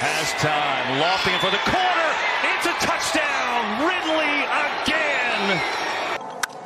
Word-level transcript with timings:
Has 0.00 0.32
time. 0.40 0.98
Lofting 0.98 1.34
it 1.34 1.40
for 1.44 1.50
the 1.50 1.60
corner. 1.68 2.10
It's 2.56 2.64
a 2.64 2.72
touchdown. 2.80 3.84
Ridley 3.84 4.48
again. 4.48 5.60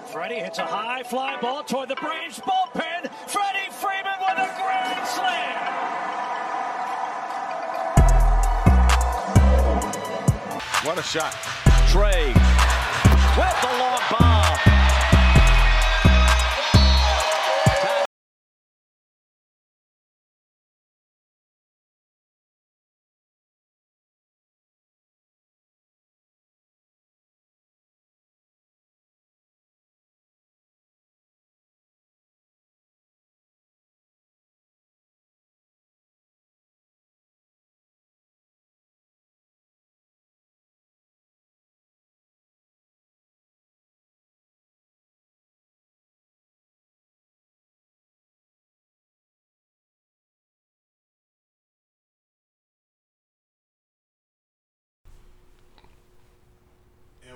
Freddie 0.07 0.39
hits 0.39 0.59
a 0.59 0.65
high 0.65 1.03
fly 1.03 1.37
ball 1.41 1.65
toward 1.65 1.89
the 1.89 1.97
Braves 1.97 2.39
bullpen. 2.39 3.11
Freddie 3.27 3.71
Freeman 3.73 4.23
with 4.23 4.39
a 4.39 4.55
grand 4.55 5.03
slam. 5.09 5.75
What 10.87 10.99
a 10.99 11.03
shot. 11.03 11.35
Trey 11.91 12.29
with 13.37 13.57
the 13.63 13.79
long 13.81 14.01
ball. 14.11 14.34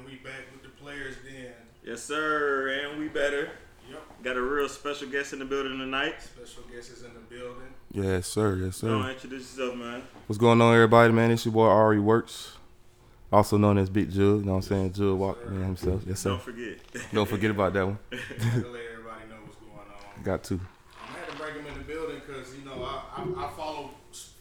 We 0.08 0.16
back 0.16 0.50
with 0.52 0.62
the 0.62 0.70
players 0.82 1.16
then. 1.24 1.52
Yes, 1.84 2.02
sir, 2.02 2.68
and 2.68 2.98
we 2.98 3.08
better. 3.08 3.50
Yep. 3.90 4.02
Got 4.22 4.36
a 4.36 4.42
real 4.42 4.68
special 4.68 5.08
guest 5.08 5.32
in 5.32 5.38
the 5.38 5.44
building 5.44 5.78
tonight. 5.78 6.20
Special 6.22 6.62
guest 6.72 6.90
is 6.92 7.02
in 7.02 7.12
the 7.14 7.20
building. 7.20 7.68
Yes, 7.92 8.26
sir. 8.26 8.56
Yes, 8.56 8.80
Go 8.80 8.94
on, 8.98 9.02
sir. 9.04 9.10
introduce 9.10 9.56
yourself, 9.56 9.76
man. 9.78 10.02
What's 10.26 10.38
going 10.38 10.60
on, 10.60 10.74
everybody, 10.74 11.12
man? 11.12 11.30
It's 11.30 11.44
your 11.44 11.52
boy 11.52 11.66
Ari 11.66 11.98
Werts, 11.98 12.52
also 13.32 13.56
known 13.58 13.76
as 13.78 13.88
Big 13.90 14.10
Jug. 14.10 14.18
You 14.18 14.44
know 14.44 14.52
what 14.52 14.56
I'm 14.56 14.62
saying? 14.62 14.92
Jug 14.92 15.18
Walk, 15.18 15.46
man, 15.50 15.64
himself. 15.64 16.02
Yes, 16.06 16.20
sir. 16.20 16.30
Don't 16.30 16.42
forget. 16.42 16.78
Don't 17.12 17.28
forget 17.28 17.50
about 17.50 17.72
that 17.74 17.86
one. 17.86 17.98
I 18.12 18.16
had 18.16 18.62
to 18.64 18.68
let 18.70 18.82
everybody 18.92 19.28
know 19.28 19.36
what's 19.44 19.56
going 19.56 19.72
on. 19.78 20.22
Got 20.22 20.44
to. 20.44 20.60
I 21.02 21.18
had 21.18 21.28
to 21.30 21.36
bring 21.36 21.54
him 21.54 21.66
in 21.66 21.78
the 21.78 21.84
building 21.84 22.20
because 22.26 22.54
you 22.56 22.64
know 22.64 22.82
I, 22.82 23.02
I, 23.22 23.46
I 23.46 23.50
follow 23.56 23.90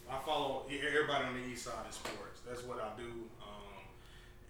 I 0.10 0.20
follow 0.26 0.66
everybody 0.70 1.26
on 1.26 1.34
the 1.42 1.48
east 1.48 1.66
side 1.66 1.86
of 1.88 1.94
sports. 1.94 2.40
That's 2.48 2.64
what 2.64 2.80
I 2.80 2.98
do. 2.98 3.08
Um, 3.42 3.84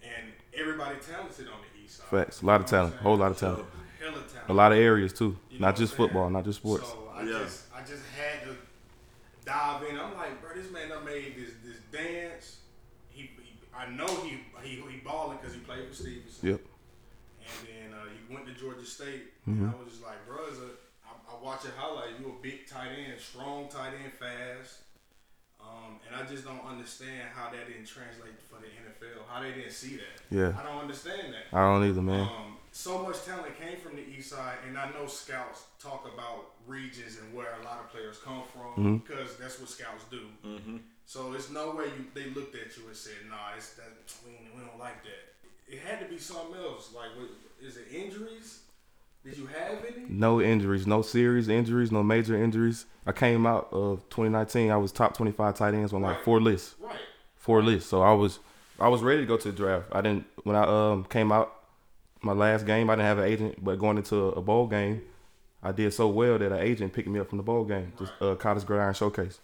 and 0.04 0.32
everybody 0.60 0.96
talented 1.08 1.48
on 1.48 1.60
the 1.62 1.84
east 1.84 1.98
side. 1.98 2.08
Facts. 2.08 2.42
A 2.42 2.46
lot 2.46 2.62
of 2.62 2.72
You 2.72 2.78
know 2.78 2.84
what 2.84 2.90
talent. 2.92 2.94
I'm 2.98 3.04
Whole 3.04 3.18
lot 3.18 3.32
of 3.32 3.38
talent. 3.38 3.66
Hella 4.00 4.14
talent. 4.14 4.50
A 4.50 4.54
lot 4.54 4.72
of 4.72 4.78
areas 4.78 5.14
too. 5.14 5.38
You 5.50 5.60
know 5.60 5.68
Not 5.68 5.76
just 5.76 5.96
saying? 5.96 6.08
football, 6.10 6.30
not 6.30 6.44
just 6.46 6.60
sports. 6.60 6.88
So 6.88 7.12
I 7.16 7.24
Yeah. 7.24 7.40
just 7.40 7.64
I 7.76 7.80
just 7.82 8.04
had 8.18 8.44
to 8.48 8.56
dive 9.46 9.84
in. 9.84 9.98
I'm 10.00 10.14
like, 10.16 10.42
bro, 10.42 10.52
this 10.56 10.72
man 10.72 10.90
done 10.90 11.06
made 11.06 11.36
this 11.36 11.52
this 11.66 11.78
dance. 11.92 12.58
He, 13.10 13.22
he 13.42 13.54
I 13.76 13.90
know 13.90 14.08
he 14.24 14.40
he, 14.64 14.76
he 14.90 14.98
balling 15.04 15.38
because 15.38 15.54
he 15.56 15.62
played 15.62 15.88
for 15.88 15.94
Stephenson. 15.96 16.50
Yep. 16.50 16.62
And 17.48 17.68
then 17.68 17.94
uh, 17.98 18.04
he 18.12 18.34
went 18.34 18.46
to 18.48 18.54
Georgia 18.54 18.86
State. 18.86 19.34
Mm-hmm. 19.48 19.64
And 19.66 19.74
I 19.74 19.78
was 19.84 19.88
just 19.94 20.04
like, 20.04 20.26
bro, 20.28 20.38
as 20.52 20.58
a, 20.60 20.70
I, 21.08 21.12
I 21.32 21.42
watch 21.44 21.64
it 21.64 21.72
highlight. 21.78 22.20
You 22.20 22.36
a 22.38 22.42
big 22.44 22.68
tight 22.68 22.90
end, 22.92 23.20
strong 23.20 23.70
tight 23.70 23.94
end, 24.04 24.12
fast. 24.14 24.80
Um, 25.68 26.00
and 26.08 26.16
I 26.16 26.24
just 26.30 26.46
don't 26.46 26.64
understand 26.66 27.28
how 27.36 27.52
that 27.52 27.68
didn't 27.68 27.86
translate 27.86 28.40
for 28.50 28.56
the 28.64 28.68
NFL. 28.68 29.28
How 29.28 29.42
they 29.42 29.52
didn't 29.52 29.72
see 29.74 29.98
that. 29.98 30.16
Yeah. 30.32 30.54
I 30.58 30.64
don't 30.64 30.82
understand 30.82 31.34
that. 31.34 31.52
I 31.56 31.62
don't 31.62 31.84
either, 31.88 32.02
man. 32.02 32.22
Um, 32.22 32.58
so 32.72 33.04
much 33.04 33.26
talent 33.26 33.60
came 33.60 33.78
from 33.80 33.96
the 33.96 34.06
east 34.08 34.30
side, 34.30 34.58
and 34.68 34.78
I 34.78 34.90
know 34.92 35.08
scouts 35.08 35.64
talk 35.82 36.10
about 36.14 36.52
regions 36.68 37.18
and 37.20 37.34
where 37.36 37.56
a 37.62 37.64
lot 37.66 37.80
of 37.80 37.92
players 37.92 38.18
come 38.24 38.44
from 38.54 38.84
Mm-hmm. 38.84 38.96
because 38.98 39.36
that's 39.38 39.60
what 39.60 39.70
scouts 39.70 40.06
do. 40.12 40.22
So 41.06 41.34
it's 41.34 41.50
no 41.50 41.72
way 41.76 41.86
you, 41.86 42.06
they 42.14 42.30
looked 42.32 42.56
at 42.56 42.76
you 42.78 42.84
and 42.88 42.96
said, 42.96 43.14
"Nah, 43.30 43.56
it's 43.56 43.74
that 43.76 43.88
we, 44.26 44.32
we 44.54 44.60
don't 44.66 44.78
like 44.78 45.02
that." 45.04 45.24
It 45.74 45.80
had 45.80 46.00
to 46.02 46.06
be 46.06 46.18
something 46.20 46.56
else. 46.60 46.92
Like, 46.94 47.10
what, 47.18 47.30
is 47.66 47.78
it 47.78 47.88
injuries? 47.94 48.60
Did 49.28 49.38
you 49.38 49.48
have 49.48 49.84
any? 49.86 50.06
No 50.10 50.42
injuries, 50.42 50.88
no 50.88 51.02
serious 51.02 51.48
injuries, 51.50 51.92
no 51.92 52.02
major 52.04 52.42
injuries. 52.42 52.86
I 53.06 53.12
came 53.12 53.46
out 53.46 53.68
of 53.72 54.08
2019. 54.10 54.72
I 54.72 54.78
was 54.78 54.92
top 54.92 55.16
25 55.18 55.56
tight 55.58 55.74
ends 55.74 55.94
on 55.94 56.02
like 56.02 56.16
Right. 56.18 56.24
four 56.26 56.40
lists. 56.42 56.76
Right. 56.80 56.96
four 57.36 57.62
lists. 57.62 57.90
So 57.90 58.02
I 58.02 58.14
was 58.14 58.40
I 58.80 58.88
was 58.90 59.02
ready 59.02 59.22
to 59.22 59.26
go 59.28 59.38
to 59.38 59.52
the 59.52 59.58
draft. 59.58 59.88
I 59.92 60.02
didn't 60.02 60.26
when 60.44 60.56
I 60.56 60.64
um 60.92 61.04
came 61.06 61.32
out 61.32 61.54
my 62.22 62.34
last 62.34 62.66
game. 62.66 62.90
I 62.90 62.96
didn't 62.96 63.08
have 63.08 63.18
an 63.20 63.26
agent, 63.26 63.64
but 63.64 63.80
going 63.80 63.98
into 63.98 64.16
a, 64.16 64.30
a 64.34 64.42
bowl 64.42 64.68
game, 64.68 65.02
I 65.64 65.72
did 65.72 65.94
so 65.94 66.08
well 66.08 66.38
that 66.40 66.52
an 66.52 66.60
agent 66.60 66.94
picked 66.94 67.08
me 67.08 67.20
up 67.20 67.30
from 67.30 67.38
the 67.38 67.44
bowl 67.44 67.64
game, 67.66 67.94
just 68.00 68.14
uh, 68.22 68.36
College 68.36 68.66
Gridiron 68.66 68.94
Showcase. 68.94 69.40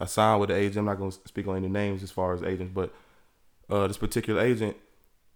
I 0.00 0.06
signed 0.06 0.40
with 0.40 0.48
the 0.50 0.56
agent. 0.56 0.78
I'm 0.78 0.84
not 0.86 0.98
going 0.98 1.10
to 1.10 1.18
speak 1.28 1.46
on 1.46 1.56
any 1.56 1.68
names 1.68 2.02
as 2.02 2.10
far 2.10 2.32
as 2.34 2.42
agents, 2.42 2.72
but 2.74 2.92
uh, 3.68 3.86
this 3.86 3.98
particular 3.98 4.40
agent, 4.42 4.76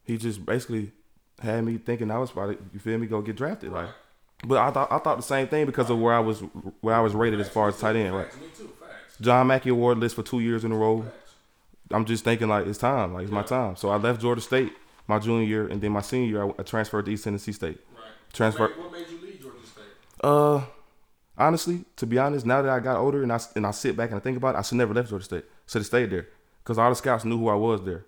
he 0.05 0.16
just 0.16 0.44
basically 0.47 0.93
had 1.41 1.65
me 1.65 1.78
thinking 1.78 2.11
I 2.11 2.19
was 2.19 2.31
probably 2.31 2.59
you 2.72 2.81
feel 2.81 2.99
me 2.99 3.06
go 3.06 3.21
get 3.22 3.37
drafted 3.37 3.72
like. 3.72 3.89
But 4.47 4.59
I 4.59 4.71
thought 4.71 4.93
I 4.93 4.99
thought 4.99 5.17
the 5.17 5.22
same 5.22 5.49
thing 5.49 5.67
because 5.67 5.89
of 5.91 5.99
where 5.99 6.12
I 6.15 6.19
was 6.21 6.41
where 6.81 6.95
I 6.95 7.00
was 7.00 7.15
rated 7.15 7.41
as 7.41 7.49
far 7.49 7.69
as 7.69 7.78
tight 7.78 7.97
end. 7.97 8.15
Right, 8.15 8.27
Facts, 8.27 8.37
me 8.37 8.47
too. 8.56 8.71
Facts. 8.81 9.17
John 9.21 9.47
Mackey 9.47 9.71
Award 9.71 9.99
list 9.99 10.17
for 10.17 10.23
two 10.23 10.41
years 10.41 10.65
in 10.65 10.73
a 10.73 10.77
row. 10.77 11.03
Facts. 11.03 11.34
I'm 11.91 12.05
just 12.05 12.25
thinking 12.25 12.49
like 12.49 12.67
it's 12.67 12.78
time, 12.78 13.15
like 13.15 13.25
it's 13.25 13.33
my 13.33 13.43
time. 13.43 13.77
So 13.77 13.89
I 13.91 13.97
left 13.97 14.21
Georgia 14.21 14.41
State 14.43 14.73
my 15.06 15.19
junior 15.19 15.44
year, 15.47 15.67
and 15.69 15.81
then 15.81 15.93
my 15.93 16.00
senior 16.00 16.28
year 16.28 16.44
I, 16.44 16.53
I 16.59 16.62
transferred 16.62 17.06
to 17.06 17.12
East 17.12 17.25
Tennessee 17.25 17.53
State. 17.53 17.78
Right. 17.94 18.05
Transfer- 18.33 18.69
What 18.69 18.77
made, 18.77 18.83
what 18.83 18.93
made 18.93 19.09
you 19.11 19.19
leave 19.27 19.41
Georgia 19.41 19.67
State? 19.67 19.84
Uh, 20.23 20.62
honestly, 21.39 21.84
to 21.97 22.06
be 22.06 22.19
honest, 22.19 22.44
now 22.47 22.62
that 22.62 22.71
I 22.71 22.81
got 22.81 22.97
older 22.97 23.23
and 23.23 23.33
I 23.33 23.41
and 23.56 23.67
I 23.67 23.71
sit 23.71 23.97
back 23.97 24.11
and 24.11 24.17
I 24.19 24.21
think 24.21 24.37
about 24.37 24.55
it, 24.55 24.59
I 24.59 24.62
should 24.62 24.78
never 24.78 24.94
left 24.94 25.09
Georgia 25.11 25.25
State. 25.25 25.44
Should 25.67 25.81
have 25.81 25.87
stayed 25.87 26.11
there 26.11 26.28
because 26.62 26.78
all 26.78 26.91
the 26.91 26.97
scouts 26.97 27.25
knew 27.25 27.39
who 27.39 27.49
I 27.49 27.55
was 27.55 27.83
there. 27.84 28.05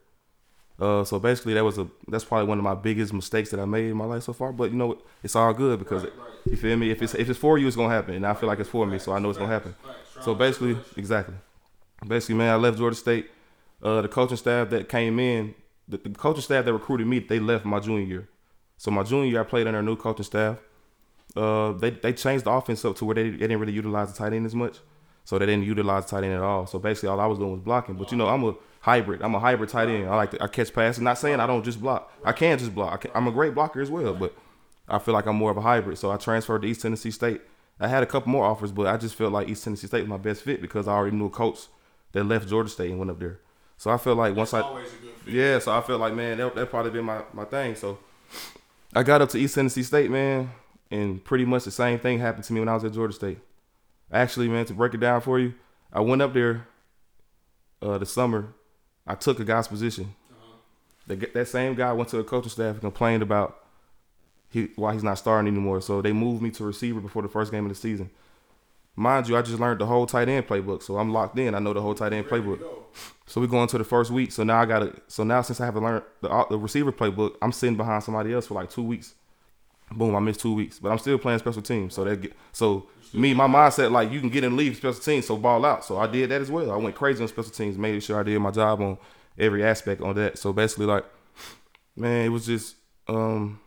Uh, 0.79 1.03
so 1.05 1.19
basically 1.19 1.55
that 1.55 1.65
was 1.65 1.79
a 1.79 1.89
that's 2.09 2.25
probably 2.25 2.47
one 2.47 2.59
of 2.59 2.65
my 2.65 2.75
biggest 2.75 3.13
mistakes 3.13 3.51
that 3.51 3.59
I 3.59 3.65
made 3.65 3.87
in 3.91 3.97
my 3.97 4.05
life 4.05 4.25
so 4.25 4.33
far. 4.35 4.53
But 4.53 4.71
you 4.71 4.77
know? 4.77 4.99
It's 5.23 5.35
all 5.35 5.53
good 5.55 5.79
because 5.79 6.03
Right, 6.05 6.13
right. 6.19 6.29
you 6.51 6.57
feel 6.57 6.77
me. 6.77 6.91
If 6.91 7.03
it's 7.03 7.15
if 7.15 7.31
it's 7.31 7.39
for 7.39 7.57
you, 7.59 7.67
it's 7.67 7.77
gonna 7.77 7.95
happen, 7.95 8.15
and 8.15 8.27
I 8.27 8.35
feel 8.35 8.49
like 8.49 8.59
it's 8.61 8.69
for 8.69 8.87
me, 8.87 8.99
so 8.99 9.13
I 9.13 9.19
know 9.19 9.31
it's 9.31 9.39
gonna 9.39 9.53
happen. 9.53 9.75
So 10.21 10.35
basically, 10.35 10.77
exactly. 10.97 11.35
Basically, 12.07 12.35
man, 12.35 12.53
I 12.53 12.57
left 12.57 12.77
Georgia 12.79 12.97
State. 12.97 13.31
Uh, 13.83 14.03
the 14.03 14.09
coaching 14.09 14.37
staff 14.37 14.71
that 14.71 14.89
came 14.89 15.19
in, 15.19 15.55
the, 15.89 15.97
the 15.99 16.11
coaching 16.11 16.43
staff 16.43 16.65
that 16.65 16.73
recruited 16.73 17.07
me, 17.07 17.19
they 17.21 17.39
left 17.39 17.65
my 17.65 17.79
junior 17.81 18.05
year. 18.07 18.29
So 18.79 18.91
my 18.91 19.03
junior 19.03 19.27
year, 19.31 19.41
I 19.41 19.45
played 19.45 19.67
under 19.67 19.81
a 19.81 19.83
new 19.83 19.97
coaching 19.97 20.25
staff. 20.25 20.59
Uh, 21.35 21.73
they 21.73 21.91
they 21.91 22.13
changed 22.13 22.45
the 22.45 22.51
offense 22.51 22.85
up 22.85 22.97
to 22.97 23.05
where 23.05 23.15
they, 23.15 23.31
they 23.31 23.37
didn't 23.39 23.61
really 23.61 23.73
utilize 23.73 24.13
the 24.13 24.19
tight 24.19 24.33
end 24.35 24.47
as 24.47 24.55
much. 24.55 24.79
So 25.27 25.41
they 25.41 25.47
didn't 25.47 25.65
utilize 25.65 26.07
tight 26.07 26.23
end 26.23 26.35
at 26.35 26.41
all. 26.41 26.67
So 26.67 26.79
basically, 26.79 27.09
all 27.09 27.19
I 27.19 27.27
was 27.27 27.39
doing 27.39 27.51
was 27.51 27.61
blocking. 27.61 27.97
But 27.97 28.13
you 28.13 28.17
know, 28.17 28.29
I'm 28.29 28.45
a 28.45 28.55
hybrid. 28.79 29.23
I'm 29.23 29.35
a 29.35 29.41
hybrid 29.41 29.69
tight 29.69 29.89
end. 29.89 30.09
I 30.09 30.15
like 30.15 30.31
to, 30.31 30.43
I 30.43 30.47
catch 30.47 30.73
passes. 30.73 31.03
Not 31.03 31.19
saying 31.19 31.41
I 31.41 31.49
don't 31.49 31.65
just 31.65 31.81
block. 31.81 32.13
I 32.25 32.31
can 32.31 32.57
just 32.59 32.73
block. 32.73 32.93
I 32.93 32.97
can, 32.97 33.11
I'm 33.13 33.27
a 33.27 33.33
great 33.33 33.53
blocker 33.53 33.81
as 33.81 33.91
well. 33.91 34.15
But 34.15 34.33
I 34.89 35.01
feel 35.01 35.15
like 35.15 35.27
I'm 35.27 35.35
more 35.35 35.51
of 35.51 35.57
a 35.57 35.63
hybrid. 35.63 35.99
So 35.99 36.13
I 36.13 36.17
transferred 36.17 36.63
to 36.63 36.69
East 36.69 36.83
Tennessee 36.83 37.11
State. 37.11 37.41
I 37.81 37.89
had 37.89 38.05
a 38.05 38.07
couple 38.07 38.31
more 38.31 38.45
offers, 38.45 38.71
but 38.71 38.87
I 38.87 38.97
just 38.97 39.17
felt 39.17 39.33
like 39.33 39.49
East 39.49 39.65
Tennessee 39.65 39.89
State 39.89 40.03
was 40.03 40.09
my 40.09 40.17
best 40.17 40.43
fit 40.43 40.63
because 40.63 40.87
I 40.87 40.93
already 40.93 41.17
knew 41.17 41.27
a 41.27 41.31
coach 41.31 41.67
that 42.13 42.23
left 42.23 42.49
Georgia 42.49 42.71
State 42.71 42.91
and 42.91 42.99
went 43.01 43.11
up 43.11 43.19
there. 43.19 43.41
So 43.77 43.91
I 43.91 43.99
feel 43.99 44.15
like 44.15 44.37
once 44.37 44.55
I 44.55 44.61
good 44.61 44.87
fit. 45.25 45.35
yeah, 45.35 45.59
so 45.59 45.77
I 45.77 45.81
felt 45.81 46.01
like 46.01 46.15
man, 46.15 46.39
that 46.39 46.55
that 46.55 46.71
probably 46.71 46.93
been 46.93 47.05
my, 47.05 47.23
my 47.33 47.45
thing. 47.45 47.75
So 47.75 47.99
I 48.95 49.03
got 49.03 49.21
up 49.21 49.29
to 49.31 49.39
East 49.39 49.57
Tennessee 49.57 49.83
State, 49.83 50.09
man, 50.09 50.53
and 50.91 51.23
pretty 51.23 51.45
much 51.45 51.65
the 51.65 51.73
same 51.73 51.99
thing 51.99 52.21
happened 52.21 52.45
to 52.45 52.53
me 52.53 52.61
when 52.61 52.69
I 52.69 52.75
was 52.75 52.85
at 52.85 52.93
Georgia 52.93 53.13
State. 53.13 53.39
Actually, 54.13 54.49
man, 54.49 54.65
to 54.67 54.75
break 54.75 54.95
it 54.95 55.01
down 55.01 55.21
for 55.21 55.39
you, 55.39 55.55
I 55.93 56.01
went 56.01 56.23
up 56.23 56.33
there 56.33 56.67
uh 57.83 57.99
the 57.99 58.07
summer. 58.07 58.55
I 59.07 59.15
took 59.15 59.39
a 59.41 59.45
guy's 59.45 59.69
position. 59.69 60.15
The, 61.07 61.17
g- 61.17 61.27
that 61.35 61.47
same 61.49 61.75
guy 61.75 61.93
went 61.93 62.09
to 62.11 62.17
the 62.17 62.25
coaching 62.25 62.51
staff 62.51 62.73
and 62.73 62.81
complained 62.81 63.23
about 63.23 63.59
he 64.51 64.71
why 64.77 64.93
he's 64.95 65.05
not 65.05 65.19
starting 65.19 65.49
anymore. 65.49 65.81
So 65.81 66.03
they 66.03 66.13
moved 66.13 66.43
me 66.43 66.51
to 66.53 66.65
receiver 66.65 67.01
before 67.01 67.23
the 67.23 67.29
first 67.29 67.53
game 67.53 67.65
of 67.65 67.69
the 67.69 67.75
season. 67.77 68.11
Mind 68.99 69.29
you, 69.29 69.37
I 69.37 69.43
just 69.43 69.61
learned 69.61 69.79
the 69.81 69.87
whole 69.87 70.07
tight 70.07 70.29
end 70.29 70.49
playbook, 70.49 70.83
so 70.83 70.97
I'm 70.97 71.13
locked 71.13 71.39
in. 71.39 71.55
I 71.55 71.59
know 71.59 71.75
the 71.75 71.83
whole 71.83 71.95
tight 71.95 72.15
end 72.15 72.27
playbook. 72.27 72.61
So 73.27 73.41
we 73.41 73.47
go 73.47 73.61
into 73.61 73.77
the 73.77 73.85
first 73.85 74.11
week. 74.11 74.33
So 74.33 74.43
now 74.43 74.59
I 74.61 74.65
got 74.67 74.79
to. 74.81 75.01
So 75.09 75.23
now 75.23 75.43
since 75.43 75.61
I 75.61 75.67
haven't 75.67 75.85
learned 75.85 76.05
the, 76.23 76.31
uh, 76.31 76.49
the 76.49 76.59
receiver 76.59 76.93
playbook, 76.93 77.35
I'm 77.43 77.53
sitting 77.53 77.77
behind 77.77 78.03
somebody 78.03 78.33
else 78.33 78.47
for 78.47 78.55
like 78.55 78.71
two 78.71 78.83
weeks. 78.83 79.15
Boom, 79.93 80.17
I 80.17 80.21
missed 80.21 80.41
two 80.41 80.55
weeks, 80.55 80.79
but 80.79 80.91
I'm 80.91 80.99
still 80.99 81.19
playing 81.19 81.39
special 81.39 81.63
teams. 81.63 81.95
So 81.95 82.05
that 82.05 82.21
get, 82.23 82.33
so 82.53 82.89
me, 83.15 83.35
my 83.35 83.47
mindset 83.47 83.91
like 83.91 84.11
you 84.11 84.21
can 84.21 84.29
get 84.29 84.43
the 84.43 84.51
league 84.51 84.77
special 84.77 85.01
teams, 85.01 85.27
so 85.27 85.37
ball 85.37 85.65
out. 85.65 85.85
So 85.85 85.99
I 85.99 86.07
did 86.07 86.31
that 86.31 86.41
as 86.41 86.51
well. 86.51 86.71
I 86.71 86.77
went 86.77 86.95
crazy 86.95 87.23
on 87.23 87.29
special 87.29 87.51
teams, 87.51 87.79
made 87.79 88.03
sure 88.03 88.19
I 88.19 88.23
did 88.23 88.39
my 88.41 88.51
job 88.51 88.81
on 88.81 88.99
every 89.39 89.65
aspect 89.65 90.01
on 90.01 90.15
that. 90.17 90.39
So 90.39 90.53
basically, 90.53 90.87
like, 90.87 91.05
man, 91.97 92.27
it 92.27 92.29
was 92.31 92.47
just 92.47 92.77
um, 93.09 93.61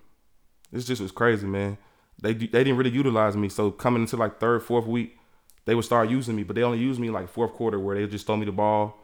it 0.71 0.79
just 0.79 1.01
was 1.01 1.11
crazy, 1.11 1.47
man. 1.47 1.77
They 2.21 2.33
they 2.33 2.63
didn't 2.63 2.77
really 2.77 2.89
utilize 2.89 3.35
me. 3.35 3.49
So 3.49 3.71
coming 3.71 4.01
into 4.03 4.17
like 4.17 4.39
third, 4.39 4.63
fourth 4.63 4.85
week, 4.85 5.17
they 5.65 5.75
would 5.75 5.85
start 5.85 6.09
using 6.09 6.35
me, 6.35 6.43
but 6.43 6.55
they 6.55 6.63
only 6.63 6.79
used 6.79 6.99
me 6.99 7.09
like 7.09 7.29
fourth 7.29 7.53
quarter 7.53 7.79
where 7.79 7.95
they 7.95 8.07
just 8.07 8.25
throw 8.25 8.37
me 8.37 8.45
the 8.45 8.51
ball 8.51 8.99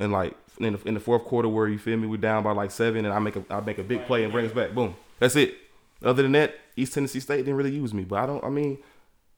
and 0.00 0.12
like 0.12 0.34
in 0.58 0.74
the, 0.74 0.88
in 0.88 0.94
the 0.94 1.00
fourth 1.00 1.24
quarter 1.24 1.48
where 1.48 1.68
you 1.68 1.78
feel 1.78 1.96
me, 1.96 2.06
we 2.06 2.16
down 2.16 2.42
by 2.42 2.52
like 2.52 2.70
seven, 2.70 3.04
and 3.04 3.14
I 3.14 3.18
make 3.18 3.36
a 3.36 3.44
I 3.50 3.60
make 3.60 3.78
a 3.78 3.82
big 3.82 4.06
play 4.06 4.24
and 4.24 4.32
bring 4.32 4.46
us 4.46 4.52
back. 4.52 4.72
Boom. 4.72 4.94
That's 5.18 5.36
it. 5.36 5.56
Other 6.04 6.22
than 6.22 6.32
that, 6.32 6.54
East 6.76 6.94
Tennessee 6.94 7.20
State 7.20 7.38
didn't 7.38 7.54
really 7.54 7.70
use 7.70 7.94
me, 7.94 8.04
but 8.04 8.18
I 8.18 8.26
don't. 8.26 8.42
I 8.44 8.48
mean, 8.48 8.78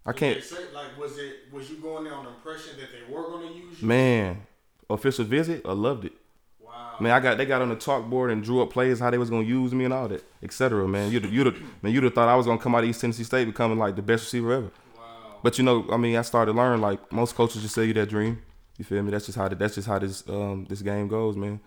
I 0.07 0.13
can't. 0.13 0.43
say, 0.43 0.57
like, 0.75 0.99
was 0.99 1.19
it 1.19 1.53
was 1.53 1.71
you 1.71 1.77
going 1.77 2.05
there 2.05 2.15
on 2.15 2.25
the 2.25 2.31
impression 2.31 2.77
that 2.79 2.89
they 2.93 3.13
were 3.13 3.23
going 3.23 3.49
to 3.49 3.55
use 3.55 3.81
you? 3.81 3.89
Man, 3.89 4.47
official 4.91 5.25
visit, 5.25 5.63
I 5.65 5.73
loved 5.73 6.05
it. 6.05 6.13
Wow. 6.61 6.97
Man, 7.01 7.13
I 7.13 7.21
got 7.21 7.39
they 7.39 7.47
got 7.47 7.63
on 7.63 7.71
the 7.71 7.77
chalkboard 7.77 8.31
and 8.31 8.43
drew 8.43 8.61
up 8.63 8.71
plays 8.71 9.01
how 9.01 9.11
they 9.11 9.19
was 9.19 9.31
gonna 9.31 9.45
use 9.45 9.73
me 9.73 9.85
and 9.85 9.95
all 9.95 10.09
that, 10.09 10.25
etc. 10.43 10.87
Man, 10.87 11.11
you'd 11.11 11.25
you'd 11.27 11.57
man 11.83 11.93
you'd 11.93 12.05
have 12.05 12.15
thought 12.15 12.29
I 12.29 12.37
was 12.37 12.47
gonna 12.47 12.59
come 12.59 12.75
out 12.75 12.85
of 12.85 12.91
East 12.91 13.01
Tennessee 13.01 13.25
State 13.25 13.47
becoming 13.47 13.79
like 13.79 13.97
the 13.97 14.03
best 14.03 14.25
receiver 14.25 14.53
ever. 14.53 14.71
Wow. 14.97 15.03
But 15.43 15.59
you 15.59 15.65
know, 15.65 15.87
I 15.91 15.97
mean, 15.97 16.17
I 16.17 16.23
started 16.23 16.55
learning 16.55 16.81
like 16.81 17.13
most 17.13 17.35
coaches 17.35 17.63
just 17.63 17.75
sell 17.75 17.85
you 17.85 17.95
that 17.95 18.09
dream. 18.09 18.43
You 18.77 18.85
feel 18.85 19.03
me? 19.03 19.11
That's 19.11 19.27
just 19.27 19.39
how 19.39 19.49
the, 19.49 19.55
that's 19.55 19.77
just 19.77 19.87
how 19.89 19.99
this 19.99 20.29
um 20.29 20.67
this 20.69 20.83
game 20.83 21.09
goes, 21.09 21.37
man. 21.37 21.61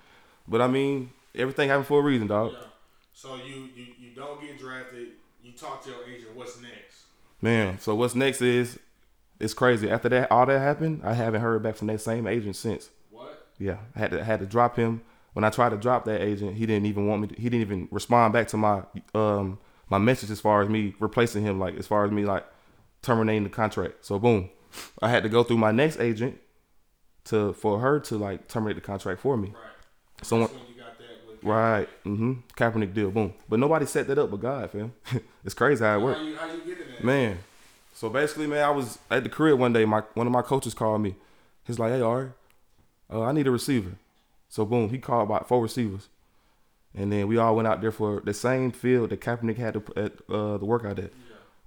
But 0.48 0.62
I 0.62 0.68
mean, 0.68 1.12
everything 1.34 1.70
happened 1.70 1.88
for 1.88 2.00
a 2.00 2.04
reason, 2.04 2.28
dog. 2.28 2.52
Yeah. 2.54 2.60
So 3.14 3.36
you, 3.36 3.70
you 3.76 3.88
you 4.00 4.16
don't 4.16 4.40
get 4.40 4.60
drafted. 4.60 5.08
You 5.42 5.54
talk 5.54 5.84
to 5.86 5.90
your 5.90 6.04
agent. 6.08 6.36
What's 6.36 6.62
next? 6.62 6.87
Man, 7.42 7.80
so 7.80 7.96
what's 7.96 8.16
next 8.16 8.42
is 8.42 8.80
it's 9.40 9.54
crazy. 9.54 9.90
After 9.90 10.10
that, 10.10 10.32
all 10.32 10.46
that 10.46 10.60
happened, 10.60 11.02
I 11.04 11.14
haven't 11.14 11.42
heard 11.42 11.62
back 11.62 11.76
from 11.76 11.88
that 11.88 12.02
same 12.02 12.28
agent 12.28 12.56
since. 12.56 12.90
What? 13.12 13.48
Yeah, 13.60 13.78
I 13.96 14.00
had 14.00 14.12
to 14.12 14.22
I 14.22 14.24
had 14.24 14.40
to 14.40 14.46
drop 14.46 14.76
him. 14.76 15.02
When 15.34 15.44
I 15.44 15.52
tried 15.52 15.70
to 15.70 15.78
drop 15.78 16.06
that 16.06 16.22
agent, 16.22 16.56
he 16.56 16.66
didn't 16.66 16.88
even 16.88 17.08
want 17.08 17.22
me. 17.22 17.28
To, 17.28 17.36
he 17.36 17.50
didn't 17.50 17.62
even 17.62 17.88
respond 17.92 18.34
back 18.34 18.48
to 18.50 18.58
my 18.58 18.84
um 19.14 19.60
my 19.90 19.98
message 19.98 20.32
as 20.32 20.42
far 20.42 20.62
as 20.62 20.70
me 20.70 20.96
replacing 21.00 21.44
him, 21.44 21.60
like 21.60 21.76
as 21.78 21.86
far 21.86 22.06
as 22.06 22.12
me 22.12 22.26
like 22.26 22.46
terminating 23.02 23.44
the 23.44 23.50
contract. 23.50 24.06
So 24.06 24.18
boom, 24.18 24.50
I 25.02 25.10
had 25.10 25.24
to 25.24 25.30
go 25.30 25.44
through 25.44 25.58
my 25.58 25.72
next 25.72 26.00
agent 26.00 26.40
to 27.26 27.54
for 27.54 27.80
her 27.80 28.00
to 28.00 28.18
like 28.18 28.48
terminate 28.48 28.76
the 28.76 28.82
contract 28.82 29.22
for 29.22 29.38
me. 29.38 29.50
Right. 29.50 30.26
Someone 30.26 30.50
right, 31.44 31.88
mm-hmm, 32.06 32.34
Kaepernick 32.56 32.94
deal, 32.94 33.12
boom. 33.12 33.34
But 33.48 33.60
nobody 33.60 33.86
set 33.86 34.08
that 34.08 34.18
up 34.18 34.32
but 34.32 34.40
God, 34.42 34.72
fam. 34.72 34.94
it's 35.46 35.54
crazy 35.54 35.84
how 35.84 35.98
it 35.98 36.02
worked. 36.02 36.20
How 36.20 36.26
you 36.26 36.36
how 36.36 36.52
you 36.52 36.60
get 36.60 36.80
in 36.80 36.92
that? 36.94 37.04
Man, 37.04 37.38
so 37.94 38.10
basically, 38.10 38.48
man, 38.48 38.64
I 38.64 38.70
was 38.70 39.00
at 39.10 39.24
the 39.24 39.30
crib 39.30 39.60
one 39.60 39.74
day. 39.74 39.86
My 39.86 40.04
one 40.14 40.28
of 40.28 40.34
my 40.34 40.42
coaches 40.42 40.74
called 40.74 41.02
me. 41.02 41.16
He's 41.66 41.80
like, 41.80 41.92
"Hey, 41.92 42.02
Ari, 42.02 42.30
uh, 43.12 43.24
I 43.24 43.32
need 43.32 43.48
a 43.48 43.52
receiver." 43.52 43.92
So 44.50 44.66
boom, 44.66 44.90
he 44.90 44.98
called 44.98 45.28
about 45.28 45.48
four 45.48 45.62
receivers, 45.62 46.10
and 46.96 47.12
then 47.12 47.28
we 47.28 47.38
all 47.38 47.56
went 47.56 47.68
out 47.68 47.82
there 47.82 47.92
for 47.92 48.22
the 48.22 48.34
same 48.34 48.72
field 48.72 49.10
that 49.10 49.22
Kaepernick 49.22 49.58
had 49.58 49.74
to 49.74 49.84
at 49.96 50.14
uh, 50.30 50.58
the 50.58 50.66
workout 50.66 51.00
at. 51.00 51.12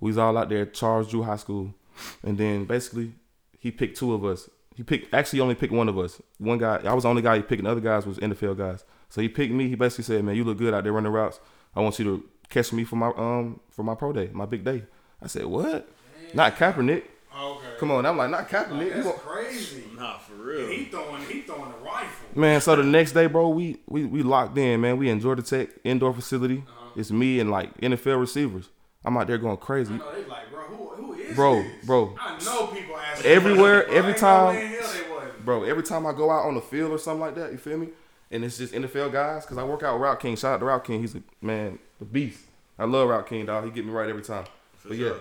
We 0.00 0.10
was 0.10 0.18
all 0.18 0.38
out 0.38 0.48
there 0.48 0.62
at 0.62 0.74
Charles 0.74 1.10
Drew 1.10 1.22
High 1.22 1.36
School, 1.36 1.74
and 2.22 2.38
then 2.38 2.64
basically 2.64 3.12
he 3.60 3.70
picked 3.70 3.98
two 3.98 4.14
of 4.14 4.24
us. 4.24 4.48
He 4.74 4.82
picked 4.82 5.12
actually 5.12 5.40
only 5.40 5.54
picked 5.54 5.72
one 5.72 5.88
of 5.88 5.98
us. 5.98 6.20
One 6.38 6.58
guy, 6.58 6.80
I 6.84 6.94
was 6.94 7.02
the 7.02 7.10
only 7.10 7.22
guy 7.22 7.36
he 7.36 7.42
picked. 7.42 7.60
And 7.60 7.68
other 7.68 7.80
guys 7.80 8.06
was 8.06 8.18
NFL 8.18 8.56
guys. 8.56 8.84
So 9.10 9.20
he 9.20 9.28
picked 9.28 9.52
me. 9.52 9.68
He 9.68 9.74
basically 9.74 10.04
said, 10.04 10.24
"Man, 10.24 10.34
you 10.36 10.44
look 10.44 10.56
good 10.58 10.72
out 10.72 10.84
there 10.84 10.92
running 10.92 11.12
routes. 11.12 11.38
I 11.76 11.80
want 11.80 11.98
you 11.98 12.04
to 12.06 12.24
catch 12.48 12.72
me 12.72 12.84
for 12.84 12.96
my 12.96 13.08
um 13.16 13.60
for 13.70 13.82
my 13.82 13.94
pro 13.94 14.12
day, 14.12 14.30
my 14.32 14.46
big 14.46 14.64
day." 14.64 14.84
I 15.22 15.26
said, 15.26 15.44
"What? 15.44 15.88
Not 16.32 16.56
Kaepernick? 16.56 17.02
Oh, 17.34 17.56
okay. 17.56 17.76
Come 17.78 17.90
on!" 17.90 18.06
I'm 18.06 18.16
like, 18.16 18.30
"Not 18.30 18.48
Kaepernick." 18.48 18.96
You 18.96 19.02
That's 19.02 19.18
crazy. 19.20 19.84
Nah, 19.96 20.18
for 20.18 20.34
real. 20.34 20.68
He 20.68 20.84
throwing 20.86 21.22
he 21.24 21.40
throwing 21.42 21.72
a 21.72 21.84
rifle. 21.84 22.28
Man, 22.40 22.60
so 22.60 22.76
the 22.76 22.82
next 22.84 23.12
day, 23.12 23.26
bro, 23.26 23.48
we 23.50 23.78
we 23.88 24.04
we 24.04 24.22
locked 24.22 24.56
in, 24.56 24.80
man. 24.80 24.96
We 24.96 25.10
in 25.10 25.20
Georgia 25.20 25.42
Tech 25.42 25.68
indoor 25.84 26.14
facility. 26.14 26.64
It's 26.96 27.10
me 27.10 27.38
and 27.40 27.50
like 27.50 27.76
NFL 27.80 28.18
receivers. 28.20 28.68
I'm 29.04 29.16
out 29.16 29.26
there 29.28 29.38
going 29.38 29.56
crazy. 29.56 29.94
I 29.94 29.98
know 29.98 30.12
they 30.12 30.24
like, 30.28 30.50
bro, 30.50 30.60
who 30.62 30.88
who 31.02 31.12
is 31.14 31.34
Bro, 31.36 31.62
this? 31.62 31.86
bro. 31.86 32.14
I 32.20 32.38
know 32.44 32.66
people 32.66 32.96
ask 32.96 33.24
Everywhere, 33.24 33.84
bro, 33.86 33.94
every 33.94 34.14
time- 34.14 34.54
way 34.56 34.62
in 34.66 34.72
hell 34.72 34.92
they 34.92 35.10
wasn't. 35.10 35.44
Bro, 35.44 35.62
every 35.64 35.82
time 35.84 36.04
I 36.06 36.12
go 36.12 36.30
out 36.30 36.46
on 36.46 36.54
the 36.54 36.60
field 36.60 36.90
or 36.92 36.98
something 36.98 37.20
like 37.20 37.34
that, 37.36 37.52
you 37.52 37.58
feel 37.58 37.78
me? 37.78 37.88
And 38.30 38.44
it's 38.44 38.58
just 38.58 38.72
NFL 38.72 39.12
guys, 39.12 39.44
cause 39.44 39.58
I 39.58 39.64
work 39.64 39.82
out 39.82 39.94
with 39.94 40.02
Route 40.02 40.20
King. 40.20 40.36
Shout 40.36 40.54
out 40.54 40.58
to 40.60 40.66
Route 40.66 40.84
King. 40.84 41.00
He's 41.00 41.16
a 41.16 41.22
man, 41.40 41.78
a 42.00 42.04
beast. 42.04 42.44
I 42.78 42.84
love 42.84 43.08
Route 43.08 43.26
King, 43.26 43.46
dog. 43.46 43.64
He 43.64 43.70
get 43.70 43.84
me 43.84 43.90
right 43.90 44.08
every 44.08 44.22
time. 44.22 44.44
but 44.86 44.96
yeah, 44.96 45.14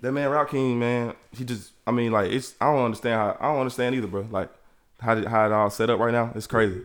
that 0.00 0.12
man 0.12 0.30
Route 0.30 0.50
King, 0.50 0.78
man, 0.78 1.14
he 1.30 1.44
just, 1.44 1.72
I 1.86 1.92
mean, 1.92 2.12
like 2.12 2.32
it's, 2.32 2.54
I 2.60 2.66
don't 2.66 2.84
understand 2.84 3.14
how, 3.14 3.36
I 3.40 3.52
don't 3.52 3.60
understand 3.60 3.94
either, 3.94 4.08
bro. 4.08 4.26
Like 4.30 4.50
how 5.00 5.14
did, 5.14 5.26
how 5.26 5.46
it 5.46 5.52
all 5.52 5.70
set 5.70 5.90
up 5.90 6.00
right 6.00 6.12
now? 6.12 6.32
It's 6.34 6.46
crazy. 6.46 6.82